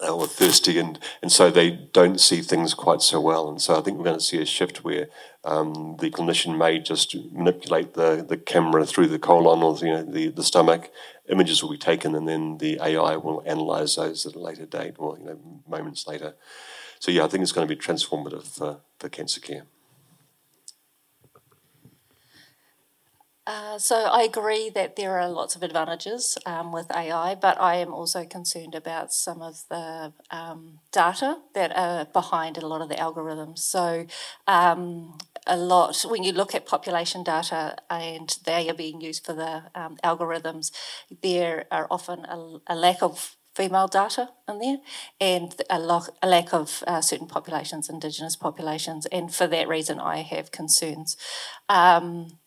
or 0.00 0.26
thirsty, 0.26 0.78
and, 0.78 0.98
and 1.20 1.30
so 1.30 1.50
they 1.50 1.70
don't 1.70 2.20
see 2.20 2.40
things 2.40 2.74
quite 2.74 3.02
so 3.02 3.20
well. 3.20 3.48
And 3.48 3.60
so 3.60 3.76
I 3.76 3.82
think 3.82 3.98
we're 3.98 4.04
going 4.04 4.18
to 4.18 4.24
see 4.24 4.40
a 4.40 4.46
shift 4.46 4.84
where 4.84 5.08
um, 5.44 5.96
the 6.00 6.10
clinician 6.10 6.56
may 6.56 6.78
just 6.78 7.14
manipulate 7.32 7.94
the, 7.94 8.24
the 8.26 8.36
camera 8.36 8.86
through 8.86 9.08
the 9.08 9.18
colon 9.18 9.62
or 9.62 9.76
you 9.78 9.92
know, 9.92 10.02
the, 10.02 10.28
the 10.28 10.42
stomach. 10.42 10.90
Images 11.28 11.62
will 11.62 11.70
be 11.70 11.78
taken, 11.78 12.14
and 12.14 12.26
then 12.26 12.58
the 12.58 12.78
AI 12.82 13.16
will 13.16 13.42
analyze 13.46 13.96
those 13.96 14.26
at 14.26 14.34
a 14.34 14.40
later 14.40 14.66
date 14.66 14.94
or 14.98 15.18
you 15.18 15.24
know, 15.24 15.38
moments 15.68 16.06
later. 16.06 16.34
So 16.98 17.10
yeah, 17.10 17.24
I 17.24 17.28
think 17.28 17.42
it's 17.42 17.52
going 17.52 17.66
to 17.66 17.74
be 17.74 17.80
transformative 17.80 18.44
for, 18.44 18.80
for 18.98 19.08
cancer 19.08 19.40
care. 19.40 19.64
Uh, 23.54 23.78
so 23.78 23.96
I 23.96 24.22
agree 24.22 24.70
that 24.70 24.96
there 24.96 25.18
are 25.18 25.28
lots 25.28 25.54
of 25.56 25.62
advantages 25.62 26.38
um, 26.46 26.72
with 26.72 26.90
AI, 26.90 27.34
but 27.34 27.60
I 27.60 27.74
am 27.74 27.92
also 27.92 28.24
concerned 28.24 28.74
about 28.74 29.12
some 29.12 29.42
of 29.42 29.64
the 29.68 30.14
um, 30.30 30.78
data 30.90 31.36
that 31.54 31.70
are 31.76 32.06
behind 32.06 32.56
a 32.56 32.66
lot 32.66 32.80
of 32.80 32.88
the 32.88 32.94
algorithms. 32.94 33.58
So 33.58 34.06
um, 34.46 35.18
a 35.46 35.58
lot 35.58 36.02
when 36.08 36.22
you 36.22 36.32
look 36.32 36.54
at 36.54 36.64
population 36.64 37.24
data 37.24 37.76
and 37.90 38.34
they 38.46 38.70
are 38.70 38.74
being 38.74 39.02
used 39.02 39.26
for 39.26 39.34
the 39.34 39.64
um, 39.74 39.98
algorithms, 40.02 40.70
there 41.22 41.66
are 41.70 41.86
often 41.90 42.24
a, 42.24 42.56
a 42.68 42.74
lack 42.74 43.02
of 43.02 43.36
female 43.54 43.86
data 43.86 44.30
in 44.48 44.60
there 44.60 44.78
and 45.20 45.60
a, 45.68 45.78
lo- 45.78 46.14
a 46.22 46.26
lack 46.26 46.54
of 46.54 46.82
uh, 46.86 47.02
certain 47.02 47.26
populations, 47.26 47.90
Indigenous 47.90 48.34
populations, 48.34 49.04
and 49.12 49.34
for 49.34 49.46
that 49.46 49.68
reason 49.68 50.00
I 50.00 50.22
have 50.22 50.50
concerns. 50.52 51.18
Um, 51.68 52.38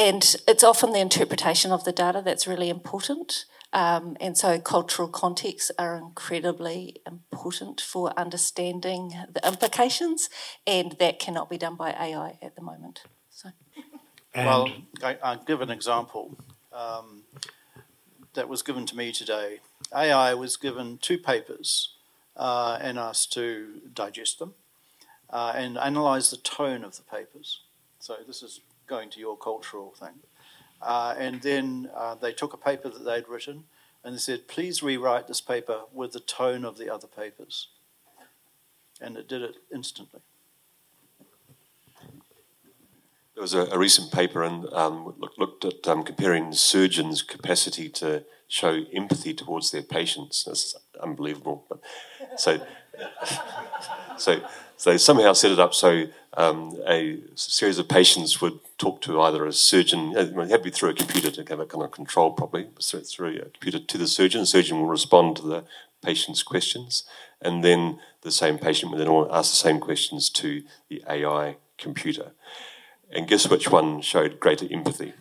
and 0.00 0.34
it's 0.48 0.64
often 0.64 0.92
the 0.92 0.98
interpretation 0.98 1.72
of 1.72 1.84
the 1.84 1.92
data 1.92 2.22
that's 2.24 2.46
really 2.46 2.70
important. 2.70 3.44
Um, 3.74 4.16
and 4.18 4.36
so 4.36 4.58
cultural 4.58 5.08
contexts 5.08 5.70
are 5.78 5.94
incredibly 5.94 7.02
important 7.06 7.82
for 7.82 8.18
understanding 8.18 9.12
the 9.30 9.46
implications, 9.46 10.30
and 10.66 10.96
that 10.98 11.18
cannot 11.18 11.50
be 11.50 11.58
done 11.58 11.76
by 11.76 11.90
AI 11.90 12.38
at 12.40 12.56
the 12.56 12.62
moment. 12.62 13.02
So. 13.28 13.50
well, 14.34 14.72
I, 15.04 15.34
will 15.34 15.44
give 15.44 15.60
an 15.60 15.70
example 15.70 16.38
um, 16.72 17.24
that 18.32 18.48
was 18.48 18.62
given 18.62 18.86
to 18.86 18.96
me 18.96 19.12
today. 19.12 19.60
AI 19.94 20.32
was 20.32 20.56
given 20.56 20.96
two 20.96 21.18
papers 21.18 21.94
uh, 22.36 22.78
and 22.80 22.98
asked 22.98 23.34
to 23.34 23.82
digest 23.92 24.38
them 24.38 24.54
uh, 25.28 25.52
and 25.54 25.76
analyze 25.76 26.30
the 26.30 26.38
tone 26.38 26.84
of 26.84 26.96
the 26.96 27.02
papers. 27.02 27.60
So 27.98 28.16
this 28.26 28.42
is 28.42 28.60
going 28.90 29.08
to 29.10 29.20
your 29.20 29.38
cultural 29.38 29.94
thing. 29.98 30.18
Uh, 30.82 31.14
and 31.16 31.40
then 31.42 31.88
uh, 31.94 32.14
they 32.14 32.32
took 32.32 32.52
a 32.52 32.56
paper 32.58 32.88
that 32.88 33.04
they'd 33.04 33.28
written 33.28 33.64
and 34.02 34.14
they 34.14 34.18
said, 34.18 34.48
please 34.48 34.82
rewrite 34.82 35.28
this 35.28 35.40
paper 35.40 35.82
with 35.92 36.12
the 36.12 36.20
tone 36.20 36.64
of 36.64 36.76
the 36.76 36.92
other 36.92 37.06
papers. 37.06 37.68
And 39.00 39.16
it 39.16 39.28
did 39.28 39.42
it 39.42 39.56
instantly. 39.72 40.20
There 43.34 43.42
was 43.42 43.54
a, 43.54 43.66
a 43.66 43.78
recent 43.78 44.12
paper 44.12 44.42
and 44.42 44.70
um, 44.72 45.14
look, 45.18 45.32
looked 45.38 45.64
at 45.64 45.86
um, 45.88 46.02
comparing 46.02 46.52
surgeons' 46.52 47.22
capacity 47.22 47.88
to 47.90 48.24
show 48.48 48.84
empathy 48.92 49.32
towards 49.32 49.70
their 49.70 49.82
patients. 49.82 50.44
That's 50.44 50.74
unbelievable. 51.02 51.64
But 51.68 51.80
so, 52.36 52.60
so, 54.18 54.42
so 54.80 54.90
they 54.90 54.96
somehow 54.96 55.34
set 55.34 55.52
it 55.52 55.58
up 55.58 55.74
so 55.74 56.06
um, 56.34 56.74
a 56.86 57.18
series 57.34 57.78
of 57.78 57.86
patients 57.86 58.40
would 58.40 58.60
talk 58.78 59.02
to 59.02 59.20
either 59.20 59.44
a 59.44 59.52
surgeon, 59.52 60.14
uh, 60.16 60.20
it 60.20 60.34
had 60.48 60.48
to 60.48 60.58
be 60.58 60.70
through 60.70 60.88
a 60.88 60.94
computer 60.94 61.30
to 61.30 61.44
have 61.44 61.60
it 61.60 61.68
kind 61.68 61.84
of 61.84 61.90
controlled 61.90 62.38
properly, 62.38 62.68
through 62.80 63.36
a 63.36 63.50
computer 63.50 63.78
to 63.78 63.98
the 63.98 64.06
surgeon. 64.06 64.40
The 64.40 64.46
surgeon 64.46 64.80
will 64.80 64.86
respond 64.86 65.36
to 65.36 65.42
the 65.42 65.64
patient's 66.02 66.42
questions, 66.42 67.04
and 67.42 67.62
then 67.62 67.98
the 68.22 68.30
same 68.30 68.58
patient 68.58 68.90
would 68.90 69.00
then 69.00 69.26
ask 69.30 69.50
the 69.50 69.68
same 69.68 69.80
questions 69.80 70.30
to 70.30 70.62
the 70.88 71.02
AI 71.06 71.56
computer. 71.76 72.32
And 73.12 73.28
guess 73.28 73.48
which 73.48 73.70
one 73.70 74.00
showed 74.00 74.40
greater 74.40 74.66
empathy? 74.72 75.12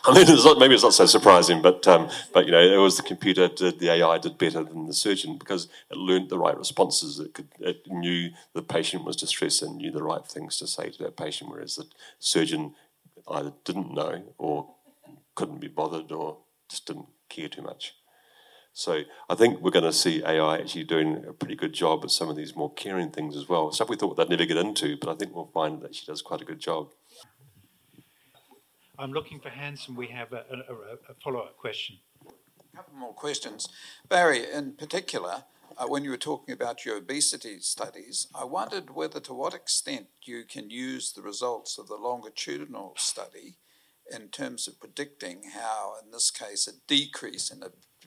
I 0.04 0.14
mean, 0.14 0.28
it's 0.28 0.44
not, 0.44 0.58
maybe 0.58 0.74
it's 0.74 0.82
not 0.82 0.94
so 0.94 1.04
surprising, 1.04 1.60
but 1.60 1.86
um, 1.86 2.08
but 2.32 2.46
you 2.46 2.52
know, 2.52 2.60
it 2.60 2.78
was 2.78 2.96
the 2.96 3.02
computer 3.02 3.48
did 3.48 3.80
the 3.80 3.90
AI 3.90 4.16
did 4.16 4.38
better 4.38 4.64
than 4.64 4.86
the 4.86 4.94
surgeon 4.94 5.36
because 5.36 5.68
it 5.90 5.96
learned 5.98 6.30
the 6.30 6.38
right 6.38 6.56
responses. 6.56 7.18
It 7.18 7.34
could 7.34 7.48
it 7.58 7.86
knew 7.86 8.30
the 8.54 8.62
patient 8.62 9.04
was 9.04 9.16
distressed 9.16 9.60
and 9.60 9.76
knew 9.76 9.90
the 9.90 10.02
right 10.02 10.26
things 10.26 10.56
to 10.58 10.66
say 10.66 10.88
to 10.88 11.02
that 11.02 11.18
patient, 11.18 11.50
whereas 11.50 11.76
the 11.76 11.84
surgeon 12.18 12.74
either 13.30 13.52
didn't 13.64 13.92
know 13.92 14.22
or 14.38 14.70
couldn't 15.34 15.60
be 15.60 15.68
bothered 15.68 16.10
or 16.12 16.38
just 16.70 16.86
didn't 16.86 17.08
care 17.28 17.48
too 17.48 17.62
much. 17.62 17.94
So 18.72 19.02
I 19.28 19.34
think 19.34 19.60
we're 19.60 19.70
going 19.70 19.84
to 19.84 19.92
see 19.92 20.22
AI 20.24 20.56
actually 20.56 20.84
doing 20.84 21.24
a 21.28 21.32
pretty 21.32 21.56
good 21.56 21.72
job 21.72 22.04
at 22.04 22.10
some 22.10 22.28
of 22.28 22.36
these 22.36 22.56
more 22.56 22.72
caring 22.72 23.10
things 23.10 23.36
as 23.36 23.48
well. 23.48 23.72
Stuff 23.72 23.88
we 23.88 23.96
thought 23.96 24.16
they'd 24.16 24.30
never 24.30 24.46
get 24.46 24.56
into, 24.56 24.96
but 24.96 25.10
I 25.10 25.14
think 25.14 25.34
we'll 25.34 25.50
find 25.52 25.82
that 25.82 25.94
she 25.94 26.06
does 26.06 26.22
quite 26.22 26.40
a 26.40 26.44
good 26.44 26.60
job. 26.60 26.90
I'm 29.00 29.12
looking 29.12 29.40
for 29.40 29.48
hands, 29.48 29.86
and 29.88 29.96
we 29.96 30.08
have 30.08 30.32
a, 30.34 30.44
a, 30.50 31.12
a 31.12 31.14
follow-up 31.24 31.56
question. 31.56 31.96
A 32.26 32.76
couple 32.76 32.98
more 32.98 33.14
questions. 33.14 33.66
Barry, 34.10 34.44
in 34.52 34.72
particular, 34.72 35.44
uh, 35.78 35.86
when 35.86 36.04
you 36.04 36.10
were 36.10 36.18
talking 36.18 36.52
about 36.52 36.84
your 36.84 36.98
obesity 36.98 37.60
studies, 37.60 38.26
I 38.34 38.44
wondered 38.44 38.90
whether 38.94 39.18
to 39.20 39.32
what 39.32 39.54
extent 39.54 40.08
you 40.22 40.44
can 40.44 40.68
use 40.68 41.12
the 41.12 41.22
results 41.22 41.78
of 41.78 41.88
the 41.88 41.96
longitudinal 41.96 42.92
study 42.98 43.56
in 44.12 44.28
terms 44.28 44.68
of 44.68 44.78
predicting 44.78 45.44
how, 45.54 45.94
in 46.04 46.10
this 46.10 46.30
case, 46.30 46.68
a 46.68 46.72
decrease 46.86 47.50
in 47.50 47.62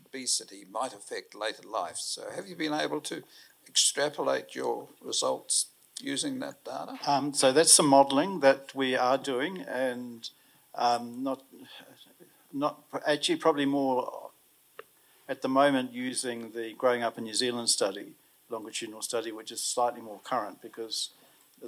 obesity 0.05 0.63
might 0.69 0.93
affect 0.93 1.33
later 1.33 1.63
life. 1.67 1.97
So, 1.97 2.29
have 2.35 2.47
you 2.47 2.55
been 2.55 2.73
able 2.73 3.01
to 3.01 3.23
extrapolate 3.67 4.53
your 4.53 4.89
results 5.01 5.67
using 5.99 6.39
that 6.41 6.63
data? 6.63 6.99
Um, 7.07 7.33
so, 7.33 7.51
that's 7.51 7.73
some 7.73 7.87
modelling 7.87 8.41
that 8.41 8.75
we 8.75 8.95
are 8.95 9.17
doing, 9.17 9.61
and 9.61 10.29
um, 10.75 11.23
not, 11.23 11.43
not 12.51 12.81
actually 13.05 13.37
probably 13.37 13.65
more 13.65 14.29
at 15.29 15.41
the 15.41 15.47
moment 15.47 15.93
using 15.93 16.51
the 16.51 16.73
Growing 16.77 17.03
Up 17.03 17.17
in 17.17 17.23
New 17.23 17.33
Zealand 17.33 17.69
study, 17.69 18.13
longitudinal 18.49 19.01
study, 19.01 19.31
which 19.31 19.51
is 19.51 19.61
slightly 19.61 20.01
more 20.01 20.19
current 20.23 20.61
because 20.61 21.09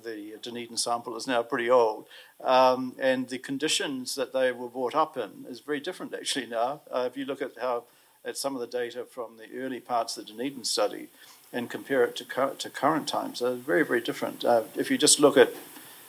the 0.04 0.34
Dunedin 0.42 0.78
sample 0.78 1.16
is 1.16 1.26
now 1.26 1.42
pretty 1.42 1.70
old, 1.70 2.06
um, 2.44 2.94
and 3.00 3.30
the 3.30 3.38
conditions 3.38 4.16
that 4.16 4.34
they 4.34 4.52
were 4.52 4.68
brought 4.68 4.94
up 4.94 5.16
in 5.16 5.46
is 5.50 5.62
very 5.62 5.80
different 5.80 6.14
actually 6.14 6.48
now. 6.48 6.82
Uh, 6.92 7.08
if 7.10 7.16
you 7.16 7.26
look 7.26 7.42
at 7.42 7.52
how 7.62 7.84
at 8.26 8.38
some 8.38 8.56
of 8.56 8.62
the 8.62 8.68
data 8.68 9.06
from 9.10 9.38
the 9.38 9.58
early 9.58 9.80
parts 9.80 10.18
of 10.18 10.26
the 10.26 10.34
Dunedin 10.34 10.66
study 10.66 11.08
and 11.54 11.70
compare 11.70 12.04
it 12.04 12.16
to, 12.18 12.54
to 12.58 12.70
current 12.70 13.08
times, 13.08 13.40
they're 13.40 13.54
very 13.54 13.86
very 13.86 14.02
different. 14.02 14.44
Uh, 14.44 14.64
if 14.76 14.92
you 14.92 14.98
just 14.98 15.20
look 15.20 15.38
at 15.38 15.54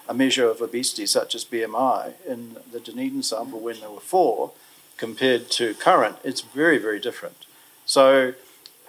a 0.09 0.15
measure 0.15 0.49
of 0.49 0.61
obesity 0.61 1.07
such 1.07 1.35
as 1.35 1.45
BMI 1.45 2.15
in 2.27 2.57
the 2.71 2.81
Dunedin 2.81 3.23
sample 3.23 3.61
when 3.61 3.81
there 3.81 3.91
were 3.91 4.01
four 4.01 4.53
compared 4.97 5.51
to 5.51 5.75
current, 5.75 6.17
it's 6.25 6.41
very, 6.41 6.79
very 6.79 6.99
different. 6.99 7.45
So, 7.85 8.35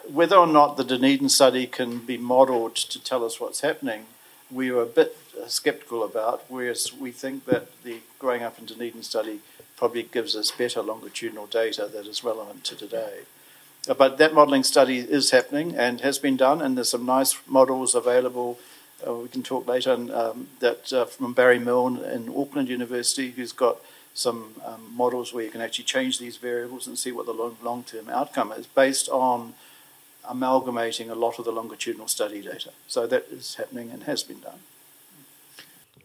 whether 0.07 0.37
or 0.37 0.47
not 0.47 0.77
the 0.77 0.83
Dunedin 0.83 1.29
study 1.29 1.67
can 1.67 1.99
be 1.99 2.17
modelled 2.17 2.75
to 2.75 3.03
tell 3.03 3.25
us 3.25 3.39
what's 3.39 3.61
happening, 3.61 4.05
we 4.49 4.71
were 4.71 4.83
a 4.83 4.85
bit 4.85 5.17
sceptical 5.47 6.03
about, 6.03 6.45
whereas 6.47 6.93
we 6.93 7.11
think 7.11 7.45
that 7.45 7.83
the 7.83 7.99
Growing 8.17 8.43
Up 8.43 8.57
in 8.57 8.65
Dunedin 8.65 9.03
study 9.03 9.41
probably 9.75 10.03
gives 10.03 10.35
us 10.35 10.49
better 10.51 10.81
longitudinal 10.81 11.45
data 11.45 11.89
that 11.91 12.07
is 12.07 12.23
relevant 12.23 12.63
to 12.65 12.75
today. 12.75 13.19
But 13.85 14.17
that 14.17 14.33
modelling 14.33 14.63
study 14.63 14.99
is 14.99 15.31
happening 15.31 15.75
and 15.75 16.01
has 16.01 16.19
been 16.19 16.37
done, 16.37 16.61
and 16.61 16.75
there's 16.75 16.91
some 16.91 17.05
nice 17.05 17.37
models 17.47 17.93
available. 17.93 18.59
Uh, 19.05 19.13
we 19.13 19.29
can 19.29 19.43
talk 19.43 19.67
later 19.67 19.91
um, 19.93 20.47
that 20.59 20.91
uh, 20.91 21.05
from 21.05 21.33
Barry 21.33 21.59
Milne 21.59 21.97
in 22.03 22.33
Auckland 22.35 22.69
University, 22.69 23.31
who's 23.31 23.51
got 23.51 23.77
some 24.13 24.55
um, 24.65 24.91
models 24.95 25.33
where 25.33 25.43
you 25.43 25.51
can 25.51 25.61
actually 25.61 25.85
change 25.85 26.17
these 26.17 26.37
variables 26.37 26.87
and 26.87 26.97
see 26.97 27.11
what 27.11 27.27
the 27.27 27.33
long 27.33 27.83
term 27.83 28.09
outcome 28.09 28.51
is 28.51 28.65
based 28.65 29.07
on 29.09 29.53
amalgamating 30.27 31.09
a 31.09 31.15
lot 31.15 31.37
of 31.39 31.45
the 31.45 31.51
longitudinal 31.51 32.07
study 32.07 32.41
data. 32.41 32.71
So 32.87 33.05
that 33.07 33.27
is 33.31 33.55
happening 33.55 33.91
and 33.91 34.03
has 34.03 34.23
been 34.23 34.39
done. 34.39 34.59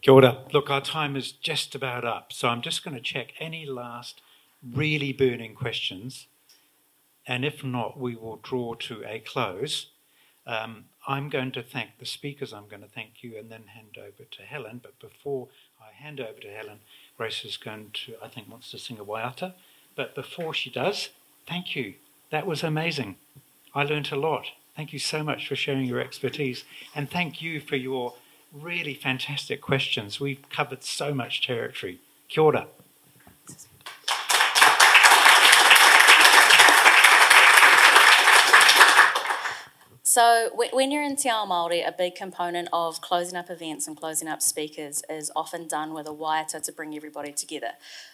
Kia 0.01 0.13
ora. 0.13 0.37
Look, 0.51 0.69
our 0.69 0.81
time 0.81 1.15
is 1.15 1.31
just 1.31 1.75
about 1.75 2.05
up, 2.05 2.31
so 2.33 2.49
I'm 2.49 2.61
just 2.61 2.83
going 2.83 2.95
to 2.95 3.01
check 3.01 3.33
any 3.39 3.65
last 3.65 4.21
really 4.73 5.11
burning 5.13 5.55
questions, 5.55 6.27
and 7.25 7.43
if 7.43 7.63
not, 7.63 7.97
we 7.97 8.15
will 8.15 8.39
draw 8.43 8.75
to 8.75 9.03
a 9.05 9.19
close. 9.19 9.87
Um, 10.45 10.85
I'm 11.07 11.29
going 11.29 11.51
to 11.53 11.63
thank 11.63 11.99
the 11.99 12.05
speakers, 12.05 12.53
I'm 12.53 12.67
going 12.67 12.81
to 12.81 12.87
thank 12.87 13.23
you, 13.23 13.37
and 13.37 13.49
then 13.49 13.63
hand 13.67 13.97
over 13.97 14.23
to 14.29 14.41
Helen. 14.43 14.81
But 14.83 14.99
before 14.99 15.47
I 15.81 15.93
hand 15.93 16.19
over 16.19 16.39
to 16.39 16.49
Helen, 16.49 16.79
Grace 17.17 17.45
is 17.45 17.57
going 17.57 17.91
to, 18.05 18.15
I 18.21 18.27
think, 18.27 18.49
wants 18.49 18.71
to 18.71 18.77
sing 18.77 18.99
a 18.99 19.05
waiata. 19.05 19.53
But 19.95 20.15
before 20.15 20.53
she 20.53 20.69
does, 20.69 21.09
thank 21.47 21.75
you. 21.75 21.95
That 22.29 22.45
was 22.47 22.63
amazing. 22.63 23.17
I 23.75 23.83
learnt 23.83 24.11
a 24.11 24.15
lot. 24.15 24.47
Thank 24.75 24.91
you 24.91 24.99
so 24.99 25.23
much 25.23 25.47
for 25.47 25.55
sharing 25.55 25.85
your 25.85 25.99
expertise. 25.99 26.63
And 26.95 27.09
thank 27.09 27.41
you 27.41 27.59
for 27.59 27.75
your 27.75 28.15
really 28.51 28.95
fantastic 28.95 29.61
questions. 29.61 30.19
We've 30.19 30.49
covered 30.49 30.83
so 30.83 31.13
much 31.13 31.45
territory. 31.45 31.99
Kia 32.27 32.43
ora. 32.43 32.67
So 40.13 40.51
when 40.53 40.91
you're 40.91 41.01
in 41.01 41.15
Te 41.15 41.27
Ao 41.27 41.43
Māori, 41.47 41.81
a 41.83 41.91
big 41.91 42.13
component 42.13 42.67
of 42.71 43.01
closing 43.01 43.35
up 43.35 43.49
events 43.49 43.87
and 43.87 43.97
closing 43.97 44.27
up 44.27 44.43
speakers 44.43 45.01
is 45.09 45.31
often 45.35 45.67
done 45.67 45.91
with 45.91 46.05
a 46.05 46.11
waiata 46.11 46.61
to 46.61 46.71
bring 46.71 46.95
everybody 46.95 47.31
together. 47.31 47.71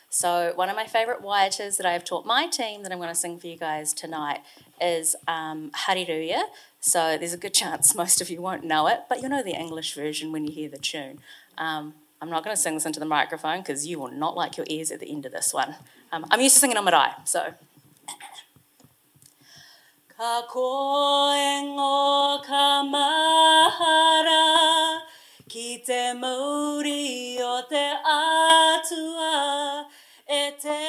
So 0.09 0.53
one 0.55 0.69
of 0.69 0.77
my 0.77 0.85
favourite 0.85 1.21
waiatas 1.21 1.75
that 1.75 1.85
I 1.85 1.91
have 1.91 2.05
taught 2.05 2.25
my 2.25 2.47
team 2.47 2.83
that 2.83 2.93
I'm 2.93 2.99
going 2.99 3.09
to 3.09 3.13
sing 3.15 3.37
for 3.37 3.47
you 3.47 3.57
guys 3.57 3.91
tonight 3.91 4.39
is 4.79 5.17
um, 5.27 5.71
Hariruia. 5.71 6.43
So 6.79 7.17
there's 7.17 7.33
a 7.33 7.37
good 7.37 7.53
chance 7.53 7.93
most 7.93 8.21
of 8.21 8.29
you 8.29 8.41
won't 8.41 8.63
know 8.63 8.87
it, 8.87 9.01
but 9.09 9.21
you'll 9.21 9.31
know 9.31 9.43
the 9.43 9.59
English 9.59 9.93
version 9.93 10.31
when 10.31 10.45
you 10.45 10.53
hear 10.53 10.69
the 10.69 10.77
tune. 10.77 11.19
Um, 11.57 11.95
I'm 12.21 12.29
not 12.29 12.45
going 12.45 12.55
to 12.55 12.61
sing 12.61 12.75
this 12.75 12.85
into 12.85 13.01
the 13.01 13.05
microphone 13.05 13.59
because 13.59 13.85
you 13.85 13.99
will 13.99 14.11
not 14.11 14.37
like 14.37 14.55
your 14.55 14.65
ears 14.69 14.89
at 14.89 15.01
the 15.01 15.11
end 15.11 15.25
of 15.25 15.33
this 15.33 15.53
one. 15.53 15.75
Um, 16.13 16.25
I'm 16.31 16.39
used 16.39 16.55
to 16.55 16.61
singing 16.61 16.77
on 16.77 16.85
marae, 16.85 17.11
so 17.25 17.55
Ka 20.19 20.43
koengo 20.51 22.43
ka 22.43 22.83
mahara 22.83 24.43
ki 25.47 25.77
te 25.87 26.11
mauri 26.21 27.39
o 27.41 27.61
te 27.69 27.85
atua 28.15 29.87
e 30.27 30.41
te 30.63 30.81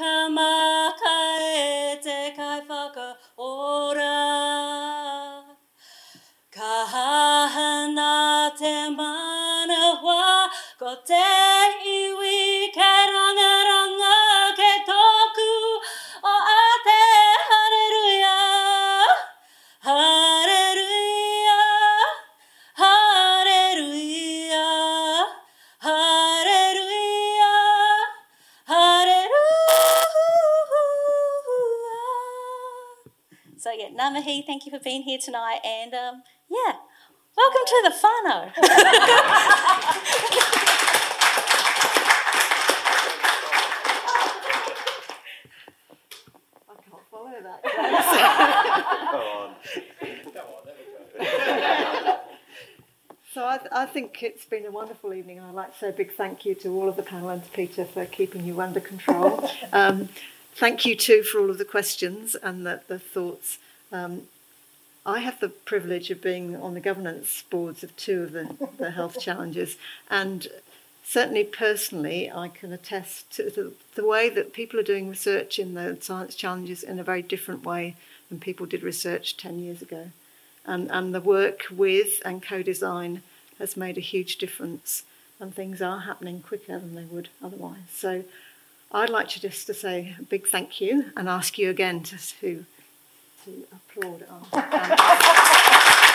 kamaka 0.00 1.14
e 1.38 1.96
te 2.02 2.18
kai 2.36 2.60
whaka 2.66 3.06
ora. 3.38 4.18
Ka 6.50 6.74
hahana 6.92 8.50
te 8.58 8.74
manawa 8.98 10.50
ko 10.80 10.96
te 11.06 11.61
Namahi, 34.42 34.46
thank 34.46 34.66
you 34.66 34.72
for 34.72 34.78
being 34.78 35.02
here 35.02 35.18
tonight, 35.18 35.60
and 35.64 35.94
um, 35.94 36.22
yeah, 36.50 36.72
welcome 37.36 37.62
to 37.66 37.82
the 37.84 37.90
whānau. 37.90 38.52
I 46.68 46.74
can't 46.74 47.02
follow 47.10 47.32
that. 47.42 47.62
So 53.32 53.44
I, 53.46 53.60
I 53.72 53.86
think 53.86 54.22
it's 54.22 54.44
been 54.44 54.66
a 54.66 54.70
wonderful 54.70 55.14
evening, 55.14 55.38
and 55.38 55.46
I'd 55.46 55.54
like 55.54 55.72
to 55.72 55.78
say 55.78 55.88
a 55.88 55.92
big 55.92 56.12
thank 56.12 56.44
you 56.44 56.54
to 56.56 56.68
all 56.68 56.86
of 56.86 56.96
the 56.96 57.02
panel 57.02 57.30
and 57.30 57.42
to 57.42 57.50
Peter 57.52 57.86
for 57.86 58.04
keeping 58.04 58.44
you 58.44 58.60
under 58.60 58.78
control. 58.78 59.48
um, 59.72 60.10
thank 60.54 60.84
you 60.84 60.94
too 60.94 61.22
for 61.22 61.40
all 61.40 61.48
of 61.48 61.56
the 61.56 61.64
questions 61.64 62.34
and 62.34 62.66
the, 62.66 62.82
the 62.88 62.98
thoughts. 62.98 63.58
Um, 63.90 64.24
I 65.04 65.20
have 65.20 65.40
the 65.40 65.48
privilege 65.48 66.10
of 66.10 66.22
being 66.22 66.56
on 66.56 66.74
the 66.74 66.80
governance 66.80 67.42
boards 67.50 67.82
of 67.82 67.94
two 67.96 68.22
of 68.22 68.32
the, 68.32 68.56
the 68.78 68.92
health 68.92 69.18
challenges, 69.20 69.76
and 70.10 70.46
certainly 71.04 71.44
personally, 71.44 72.30
I 72.30 72.48
can 72.48 72.72
attest 72.72 73.30
to 73.32 73.50
the, 73.50 73.72
the 73.94 74.06
way 74.06 74.28
that 74.28 74.52
people 74.52 74.78
are 74.78 74.84
doing 74.84 75.08
research 75.08 75.58
in 75.58 75.74
the 75.74 75.98
science 76.00 76.34
challenges 76.34 76.82
in 76.82 76.98
a 76.98 77.04
very 77.04 77.22
different 77.22 77.64
way 77.64 77.96
than 78.28 78.40
people 78.40 78.66
did 78.66 78.82
research 78.82 79.36
10 79.36 79.58
years 79.58 79.82
ago. 79.82 80.10
And, 80.64 80.90
and 80.90 81.14
the 81.14 81.20
work 81.20 81.64
with 81.70 82.22
and 82.24 82.42
co 82.42 82.62
design 82.62 83.22
has 83.58 83.76
made 83.76 83.98
a 83.98 84.00
huge 84.00 84.36
difference, 84.36 85.02
and 85.40 85.54
things 85.54 85.82
are 85.82 86.00
happening 86.00 86.40
quicker 86.40 86.78
than 86.78 86.94
they 86.94 87.04
would 87.04 87.28
otherwise. 87.42 87.90
So 87.92 88.24
I'd 88.92 89.10
like 89.10 89.28
to 89.30 89.40
just 89.40 89.66
to 89.66 89.74
say 89.74 90.16
a 90.18 90.22
big 90.22 90.46
thank 90.46 90.80
you 90.80 91.06
and 91.16 91.28
ask 91.28 91.58
you 91.58 91.68
again 91.70 92.02
to, 92.04 92.16
to, 92.40 92.64
to 93.44 93.66
applaud 93.72 94.24
our. 94.52 96.08